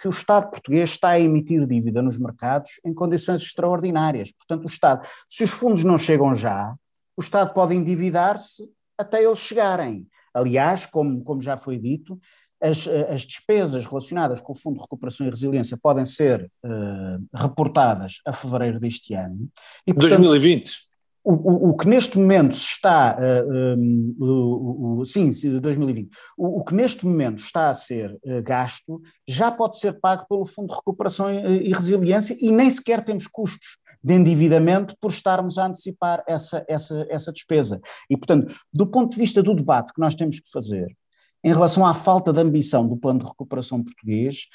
que 0.00 0.08
o 0.08 0.10
Estado 0.10 0.50
português 0.50 0.90
está 0.90 1.10
a 1.10 1.20
emitir 1.20 1.66
dívida 1.66 2.00
nos 2.00 2.18
mercados 2.18 2.80
em 2.84 2.94
condições 2.94 3.42
extraordinárias. 3.42 4.32
Portanto, 4.32 4.64
o 4.64 4.66
Estado, 4.66 5.06
se 5.28 5.44
os 5.44 5.50
fundos 5.50 5.84
não 5.84 5.98
chegam 5.98 6.34
já, 6.34 6.74
o 7.16 7.20
Estado 7.20 7.52
pode 7.52 7.74
endividar-se 7.74 8.66
até 8.96 9.22
eles 9.22 9.38
chegarem. 9.38 10.06
Aliás, 10.32 10.86
como, 10.86 11.22
como 11.22 11.42
já 11.42 11.56
foi 11.56 11.76
dito, 11.78 12.18
as, 12.62 12.86
as, 12.86 13.22
despesas 13.22 13.86
relacionadas 13.86 14.40
com 14.40 14.52
o 14.52 14.54
Fundo 14.54 14.76
de 14.76 14.82
Recuperação 14.82 15.26
e 15.26 15.30
Resiliência 15.30 15.78
podem 15.80 16.04
ser 16.04 16.50
uh, 16.64 17.36
reportadas 17.38 18.20
a 18.26 18.32
fevereiro 18.32 18.78
deste 18.78 19.14
ano. 19.14 19.50
E, 19.86 19.94
portanto, 19.94 20.18
2020. 20.18 20.89
O, 21.32 21.70
o, 21.70 21.76
que 21.76 21.86
neste 21.86 22.18
momento 22.18 22.54
está, 22.54 23.16
uh, 23.16 23.78
um, 23.78 24.16
o, 24.18 24.98
o, 24.98 25.04
sim, 25.04 25.30
2020, 25.60 26.10
o, 26.36 26.64
que 26.64 26.74
neste 26.74 27.06
momento 27.06 27.38
está 27.38 27.70
a 27.70 27.74
ser 27.74 28.18
uh, 28.24 28.42
gasto 28.42 29.00
já 29.28 29.48
pode 29.48 29.78
ser 29.78 30.00
pago 30.00 30.26
pelo 30.28 30.44
Fundo 30.44 30.70
de 30.70 30.74
Recuperação 30.74 31.32
e, 31.32 31.68
e, 31.68 31.72
Resiliência 31.72 32.36
e 32.40 32.50
nem 32.50 32.68
sequer 32.68 33.04
temos 33.04 33.28
custos 33.28 33.78
de 34.02 34.12
endividamento 34.12 34.96
por 35.00 35.12
estarmos 35.12 35.56
a 35.56 35.66
antecipar 35.66 36.24
essa, 36.26 36.64
essa, 36.66 37.06
essa 37.08 37.32
despesa. 37.32 37.80
E, 38.08 38.16
portanto, 38.16 38.52
do 38.72 38.88
ponto 38.88 39.12
de 39.12 39.18
vista 39.18 39.40
do 39.40 39.54
debate 39.54 39.92
que 39.92 40.00
nós 40.00 40.16
temos 40.16 40.40
que 40.40 40.50
fazer, 40.50 40.88
em 41.44 41.52
relação 41.52 41.86
à 41.86 41.94
falta 41.94 42.32
de 42.32 42.40
ambição 42.40 42.88
do 42.88 42.96
plano 42.96 43.20
de 43.20 43.26
recuperação 43.26 43.84
português, 43.84 44.46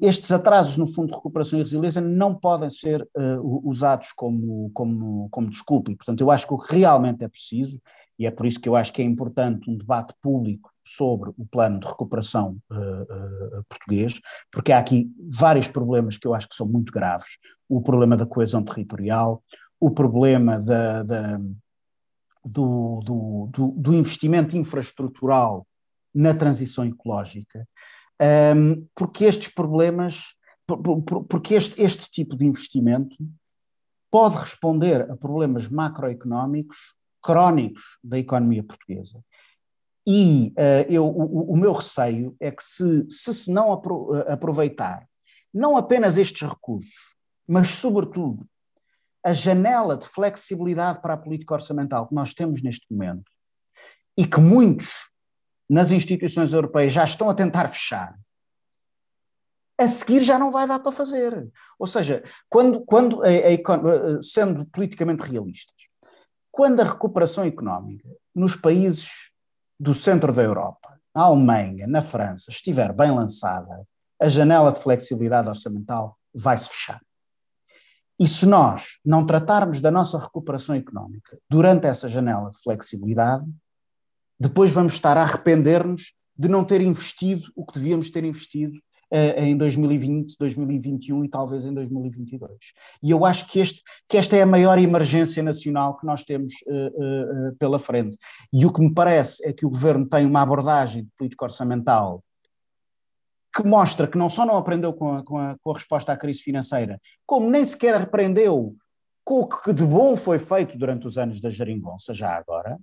estes 0.00 0.30
atrasos 0.30 0.76
no 0.76 0.86
Fundo 0.86 1.08
de 1.08 1.14
Recuperação 1.14 1.58
e 1.58 1.62
Resiliência 1.62 2.00
não 2.00 2.34
podem 2.34 2.70
ser 2.70 3.02
uh, 3.02 3.68
usados 3.68 4.12
como, 4.12 4.70
como, 4.72 5.28
como 5.30 5.48
desculpa. 5.48 5.90
E, 5.90 5.96
portanto, 5.96 6.20
eu 6.20 6.30
acho 6.30 6.46
que 6.46 6.54
o 6.54 6.58
que 6.58 6.76
realmente 6.76 7.24
é 7.24 7.28
preciso, 7.28 7.80
e 8.18 8.26
é 8.26 8.30
por 8.30 8.46
isso 8.46 8.60
que 8.60 8.68
eu 8.68 8.74
acho 8.74 8.92
que 8.92 9.02
é 9.02 9.04
importante 9.04 9.70
um 9.70 9.76
debate 9.76 10.14
público 10.22 10.70
sobre 10.86 11.30
o 11.36 11.46
plano 11.46 11.78
de 11.80 11.86
recuperação 11.86 12.56
uh, 12.70 13.02
uh, 13.02 13.64
português, 13.68 14.20
porque 14.50 14.72
há 14.72 14.78
aqui 14.78 15.10
vários 15.28 15.68
problemas 15.68 16.16
que 16.16 16.26
eu 16.26 16.34
acho 16.34 16.48
que 16.48 16.56
são 16.56 16.66
muito 16.66 16.92
graves. 16.92 17.38
O 17.68 17.82
problema 17.82 18.16
da 18.16 18.26
coesão 18.26 18.62
territorial, 18.62 19.42
o 19.78 19.90
problema 19.90 20.58
da, 20.60 21.02
da 21.02 21.40
do, 22.44 23.00
do, 23.04 23.50
do, 23.52 23.68
do 23.76 23.94
investimento 23.94 24.56
infraestrutural 24.56 25.66
na 26.14 26.32
transição 26.34 26.84
ecológica. 26.84 27.66
Um, 28.20 28.86
porque 28.94 29.24
estes 29.24 29.48
problemas, 29.48 30.34
porque 31.28 31.54
este, 31.54 31.80
este 31.80 32.10
tipo 32.10 32.36
de 32.36 32.44
investimento 32.44 33.16
pode 34.10 34.36
responder 34.36 35.10
a 35.10 35.16
problemas 35.16 35.68
macroeconómicos 35.68 36.96
crónicos 37.22 37.98
da 38.02 38.18
economia 38.18 38.62
portuguesa. 38.62 39.22
E 40.06 40.54
uh, 40.56 40.90
eu, 40.90 41.04
o, 41.06 41.52
o, 41.52 41.56
meu 41.56 41.72
receio 41.72 42.34
é 42.40 42.50
que 42.50 42.62
se 42.62 43.06
se, 43.10 43.34
se 43.34 43.52
não 43.52 43.72
apro 43.72 44.14
aproveitar 44.26 45.06
não 45.52 45.76
apenas 45.76 46.16
estes 46.18 46.48
recursos, 46.48 47.14
mas 47.46 47.68
sobretudo 47.68 48.46
a 49.24 49.32
janela 49.32 49.96
de 49.96 50.06
flexibilidade 50.06 51.00
para 51.02 51.14
a 51.14 51.18
política 51.18 51.54
orçamental 51.54 52.06
que 52.06 52.14
nós 52.14 52.32
temos 52.32 52.62
neste 52.62 52.86
momento 52.90 53.30
e 54.16 54.26
que 54.26 54.40
muitos 54.40 55.10
nas 55.68 55.90
instituições 55.90 56.52
europeias 56.52 56.92
já 56.92 57.04
estão 57.04 57.28
a 57.28 57.34
tentar 57.34 57.68
fechar, 57.68 58.18
a 59.78 59.86
seguir 59.86 60.22
já 60.22 60.38
não 60.38 60.50
vai 60.50 60.66
dar 60.66 60.80
para 60.80 60.90
fazer. 60.90 61.50
Ou 61.78 61.86
seja, 61.86 62.24
quando, 62.48 62.80
quando 62.84 63.22
a, 63.22 63.28
a, 63.28 64.22
sendo 64.22 64.66
politicamente 64.66 65.22
realistas, 65.22 65.76
quando 66.50 66.80
a 66.80 66.84
recuperação 66.84 67.44
económica 67.44 68.08
nos 68.34 68.56
países 68.56 69.30
do 69.78 69.94
centro 69.94 70.32
da 70.32 70.42
Europa, 70.42 70.98
na 71.14 71.22
Alemanha, 71.22 71.86
na 71.86 72.02
França, 72.02 72.50
estiver 72.50 72.92
bem 72.92 73.12
lançada, 73.12 73.86
a 74.20 74.28
janela 74.28 74.72
de 74.72 74.80
flexibilidade 74.80 75.48
orçamental 75.48 76.18
vai 76.34 76.58
se 76.58 76.68
fechar. 76.68 77.00
E 78.18 78.26
se 78.26 78.46
nós 78.46 78.98
não 79.04 79.24
tratarmos 79.24 79.80
da 79.80 79.92
nossa 79.92 80.18
recuperação 80.18 80.74
económica 80.74 81.38
durante 81.48 81.86
essa 81.86 82.08
janela 82.08 82.50
de 82.50 82.58
flexibilidade, 82.58 83.46
depois 84.38 84.70
vamos 84.72 84.94
estar 84.94 85.16
a 85.16 85.22
arrepender-nos 85.22 86.14
de 86.36 86.48
não 86.48 86.64
ter 86.64 86.80
investido 86.80 87.50
o 87.56 87.66
que 87.66 87.74
devíamos 87.74 88.10
ter 88.10 88.24
investido 88.24 88.78
uh, 89.12 89.40
em 89.40 89.56
2020, 89.56 90.36
2021 90.38 91.24
e 91.24 91.28
talvez 91.28 91.64
em 91.64 91.74
2022. 91.74 92.52
E 93.02 93.10
eu 93.10 93.24
acho 93.24 93.48
que, 93.48 93.58
este, 93.58 93.82
que 94.08 94.16
esta 94.16 94.36
é 94.36 94.42
a 94.42 94.46
maior 94.46 94.78
emergência 94.78 95.42
nacional 95.42 95.98
que 95.98 96.06
nós 96.06 96.24
temos 96.24 96.52
uh, 96.66 97.48
uh, 97.50 97.56
pela 97.58 97.78
frente. 97.78 98.16
E 98.52 98.64
o 98.64 98.72
que 98.72 98.80
me 98.80 98.94
parece 98.94 99.44
é 99.46 99.52
que 99.52 99.66
o 99.66 99.70
governo 99.70 100.08
tem 100.08 100.24
uma 100.24 100.42
abordagem 100.42 101.04
de 101.04 101.10
política 101.16 101.44
orçamental 101.44 102.22
que 103.54 103.66
mostra 103.66 104.06
que 104.06 104.18
não 104.18 104.28
só 104.28 104.46
não 104.46 104.56
aprendeu 104.56 104.92
com 104.92 105.16
a, 105.16 105.24
com, 105.24 105.38
a, 105.38 105.56
com 105.60 105.70
a, 105.70 105.74
resposta 105.74 106.12
à 106.12 106.16
crise 106.16 106.40
financeira, 106.40 107.00
como 107.26 107.50
nem 107.50 107.64
sequer 107.64 107.94
aprendeu 107.94 108.76
com 109.24 109.40
o 109.40 109.48
que 109.48 109.72
de 109.72 109.84
bom 109.84 110.14
foi 110.16 110.38
feito 110.38 110.78
durante 110.78 111.06
os 111.06 111.18
anos 111.18 111.40
da 111.40 111.50
geringonça, 111.50 112.14
já 112.14 112.36
agora, 112.36 112.78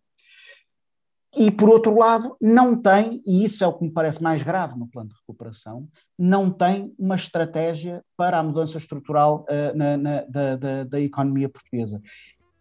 e, 1.36 1.52
por 1.52 1.70
outro 1.70 1.98
lado, 1.98 2.36
não 2.42 2.76
tem, 2.76 3.22
e 3.26 3.44
isso 3.44 3.64
é 3.64 3.68
o 3.68 3.74
que 3.74 3.84
me 3.84 3.92
parece 3.92 4.24
mais 4.24 4.42
grave 4.42 4.78
no 4.78 4.88
plano 4.88 5.10
de 5.10 5.16
recuperação, 5.16 5.88
não 6.18 6.50
tem 6.50 6.94
uma 6.98 7.16
estratégia 7.16 8.02
para 8.16 8.40
a 8.40 8.44
mudança 8.44 8.78
estrutural 8.78 9.46
uh, 9.50 9.78
na, 9.78 9.98
na, 9.98 10.22
da, 10.30 10.56
da, 10.56 10.84
da, 10.86 11.00
economia 11.02 11.50
portuguesa. 11.50 12.02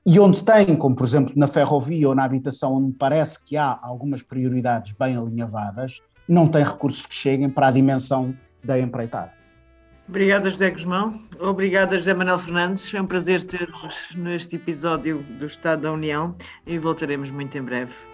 E 0.04 0.18
onde 0.18 0.44
tem, 0.44 0.76
como 0.76 0.96
por 0.96 1.06
exemplo 1.06 1.32
na 1.36 1.46
ferrovia 1.46 2.08
ou 2.08 2.14
na 2.14 2.24
habitação, 2.24 2.74
onde 2.74 2.92
parece 2.96 3.42
que 3.44 3.56
há 3.56 3.78
algumas 3.80 4.22
prioridades 4.22 4.92
bem 4.92 5.16
alinhavadas, 5.16 6.00
não 6.28 6.48
tem 6.48 6.64
recursos 6.64 7.06
que 7.06 7.14
cheguem 7.14 7.48
para 7.48 7.68
a 7.68 7.70
dimensão 7.70 8.34
da 8.62 8.78
empreitada. 8.78 9.32
Obrigada, 10.08 10.50
José 10.50 10.70
Guzmão. 10.70 11.22
Obrigada, 11.40 11.96
José 11.96 12.12
Manuel 12.12 12.38
Fernandes. 12.38 12.92
É 12.92 13.00
um 13.00 13.06
prazer 13.06 13.42
ter-vos 13.42 14.14
neste 14.14 14.56
episódio 14.56 15.22
do 15.38 15.46
Estado 15.46 15.82
da 15.82 15.92
União 15.92 16.36
e 16.66 16.76
voltaremos 16.76 17.30
muito 17.30 17.56
em 17.56 17.62
breve. 17.62 18.13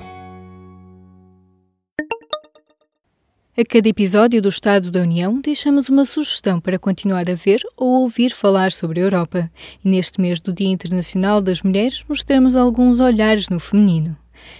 A 3.57 3.65
cada 3.65 3.89
episódio 3.89 4.41
do 4.41 4.47
Estado 4.47 4.89
da 4.89 5.01
União 5.01 5.41
deixamos 5.41 5.89
uma 5.89 6.05
sugestão 6.05 6.57
para 6.57 6.79
continuar 6.79 7.29
a 7.29 7.35
ver 7.35 7.59
ou 7.75 8.03
ouvir 8.03 8.29
falar 8.29 8.71
sobre 8.71 9.01
a 9.01 9.03
Europa. 9.03 9.51
E 9.83 9.89
neste 9.89 10.21
mês 10.21 10.39
do 10.39 10.53
Dia 10.53 10.69
Internacional 10.69 11.41
das 11.41 11.61
Mulheres 11.61 12.01
mostramos 12.07 12.55
alguns 12.55 13.01
olhares 13.01 13.49
no 13.49 13.59
feminino. 13.59 14.17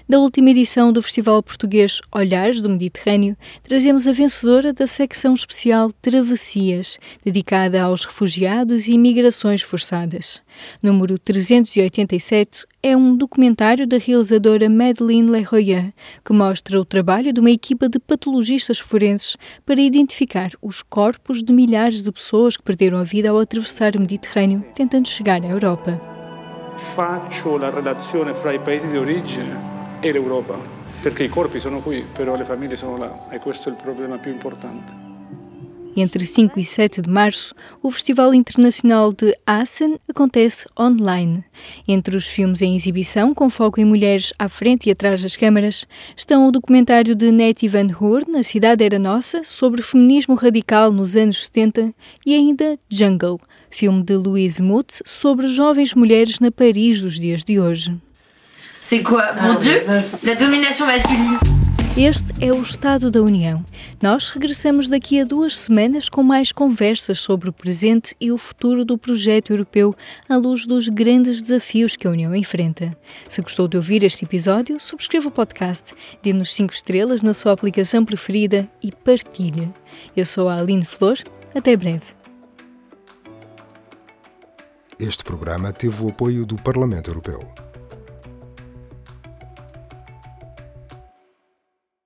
Da 0.08 0.20
última 0.20 0.50
edição 0.50 0.92
do 0.92 1.02
Festival 1.02 1.42
Português 1.42 2.02
Olhares 2.12 2.62
do 2.62 2.70
Mediterrâneo, 2.70 3.38
trazemos 3.64 4.08
a 4.08 4.12
vencedora 4.12 4.74
da 4.74 4.86
secção 4.86 5.34
especial 5.34 5.92
Travessias, 6.02 7.00
dedicada 7.24 7.82
aos 7.84 8.04
refugiados 8.04 8.88
e 8.88 8.98
migrações 8.98 9.62
forçadas. 9.62 10.42
Número 10.84 11.18
387 11.18 12.66
é 12.84 12.98
um 12.98 13.16
documentário 13.16 13.88
da 13.88 13.98
realizadora 13.98 14.70
Madeleine 14.70 15.30
Leroyer, 15.30 15.94
que 16.26 16.34
mostra 16.34 16.80
o 16.80 16.86
trabalho 16.86 17.32
de 17.32 17.40
uma 17.40 17.52
equipa 17.52 17.88
de 17.88 18.00
patologistas 18.00 18.80
forenses 18.80 19.38
para 19.66 19.80
identificar 19.80 20.50
os 20.62 20.82
corpos 20.82 21.44
de 21.44 21.54
milhares 21.54 22.02
de 22.02 22.12
pessoas 22.12 22.58
que 22.58 22.64
perderam 22.64 22.98
a 22.98 23.04
vida 23.04 23.30
ao 23.30 23.40
atravessar 23.40 23.96
o 23.96 24.00
Mediterrâneo, 24.00 24.66
tentando 24.76 25.08
chegar 25.08 25.42
à 25.44 25.48
Europa. 25.48 26.02
Faccio 26.76 27.58
la 27.58 27.70
relazione 27.70 28.34
fra 28.34 28.52
i 28.52 28.60
paesi 28.60 28.88
di 28.88 28.98
origine 28.98 29.71
l'Europa, 30.10 30.58
perché 31.02 31.24
i 31.24 31.30
corpi 31.30 31.60
sono 31.60 31.82
qui, 31.82 32.04
però 32.04 32.36
le 32.36 32.46
famiglie 32.46 32.76
sono 32.76 32.98
là 32.98 33.28
e 33.30 33.40
questo 33.40 33.70
è 33.70 33.72
il 33.72 33.78
problema 33.78 34.18
più 34.18 34.32
importante. 34.32 35.10
Entre 35.96 36.24
5 36.24 36.62
e 36.62 36.64
7 36.64 37.02
de 37.02 37.10
março, 37.10 37.54
o 37.82 37.92
Festival 37.92 38.34
Internacional 38.34 39.12
de 39.12 39.36
Assen 39.46 39.98
acontece 40.08 40.66
online. 40.80 41.44
Entre 41.86 42.16
os 42.16 42.28
filmes 42.28 42.62
em 42.62 42.78
exibição, 42.78 43.34
com 43.34 43.50
foco 43.50 43.82
em 43.82 43.84
mulheres 43.84 44.34
à 44.40 44.48
frente 44.48 44.88
e 44.88 44.92
atrás 44.92 45.22
das 45.22 45.36
câmaras, 45.36 45.86
estão 46.16 46.48
o 46.48 46.52
documentário 46.52 47.14
de 47.14 47.30
Nettie 47.30 47.68
Van 47.68 47.90
Hoorn, 48.00 48.38
A 48.38 48.44
Cidade 48.44 48.86
Era 48.86 48.98
Nossa, 48.98 49.44
sobre 49.44 49.82
feminismo 49.82 50.34
radical 50.36 50.94
nos 50.94 51.18
anos 51.18 51.44
70, 51.46 51.94
e 52.26 52.36
ainda 52.36 52.80
Jungle, 52.90 53.40
filme 53.70 54.02
de 54.02 54.16
Louise 54.16 54.62
Muth 54.62 55.02
sobre 55.06 55.48
jovens 55.48 55.94
mulheres 55.94 56.40
na 56.40 56.52
Paris 56.52 57.02
dos 57.02 57.20
dias 57.20 57.44
de 57.44 57.60
hoje. 57.60 58.00
C'est 58.84 59.04
quoi 59.04 59.34
Mon 59.40 59.60
Dieu 59.60 59.86
La 60.24 60.34
domination 60.34 60.88
masculine. 60.88 61.38
Este 61.96 62.34
é 62.42 62.52
o 62.52 62.62
Estado 62.62 63.12
da 63.12 63.22
União. 63.22 63.64
Nós 64.02 64.30
regressamos 64.32 64.90
daqui 64.90 65.22
a 65.22 65.24
duas 65.24 65.56
semanas 65.56 66.10
com 66.10 66.24
mais 66.24 66.52
conversas 66.52 67.20
sobre 67.20 67.48
o 67.48 67.54
presente 67.54 68.16
e 68.20 68.32
o 68.32 68.40
futuro 68.40 68.84
do 68.84 68.98
projeto 68.98 69.52
europeu 69.52 69.96
à 70.28 70.36
luz 70.36 70.66
dos 70.66 70.90
grandes 70.90 71.44
desafios 71.44 71.96
que 71.96 72.08
a 72.08 72.10
União 72.10 72.36
enfrenta. 72.36 72.98
Se 73.30 73.42
gostou 73.42 73.68
de 73.68 73.78
ouvir 73.78 74.04
este 74.04 74.26
episódio, 74.26 74.80
subscreva 74.80 75.28
o 75.28 75.32
podcast, 75.32 75.94
dê-nos 76.24 76.52
5 76.56 76.74
estrelas 76.74 77.22
na 77.22 77.36
sua 77.36 77.52
aplicação 77.52 78.04
preferida 78.04 78.68
e 78.82 78.92
partilhe. 78.92 79.72
Eu 80.18 80.26
sou 80.26 80.50
a 80.50 80.58
Aline 80.58 80.86
Flor. 80.86 81.18
Até 81.54 81.78
breve. 81.78 82.16
Este 85.00 85.24
programa 85.24 85.72
teve 85.72 86.04
o 86.04 86.10
apoio 86.10 86.46
do 86.48 86.56
Parlamento 86.56 87.12
Europeu. 87.12 87.71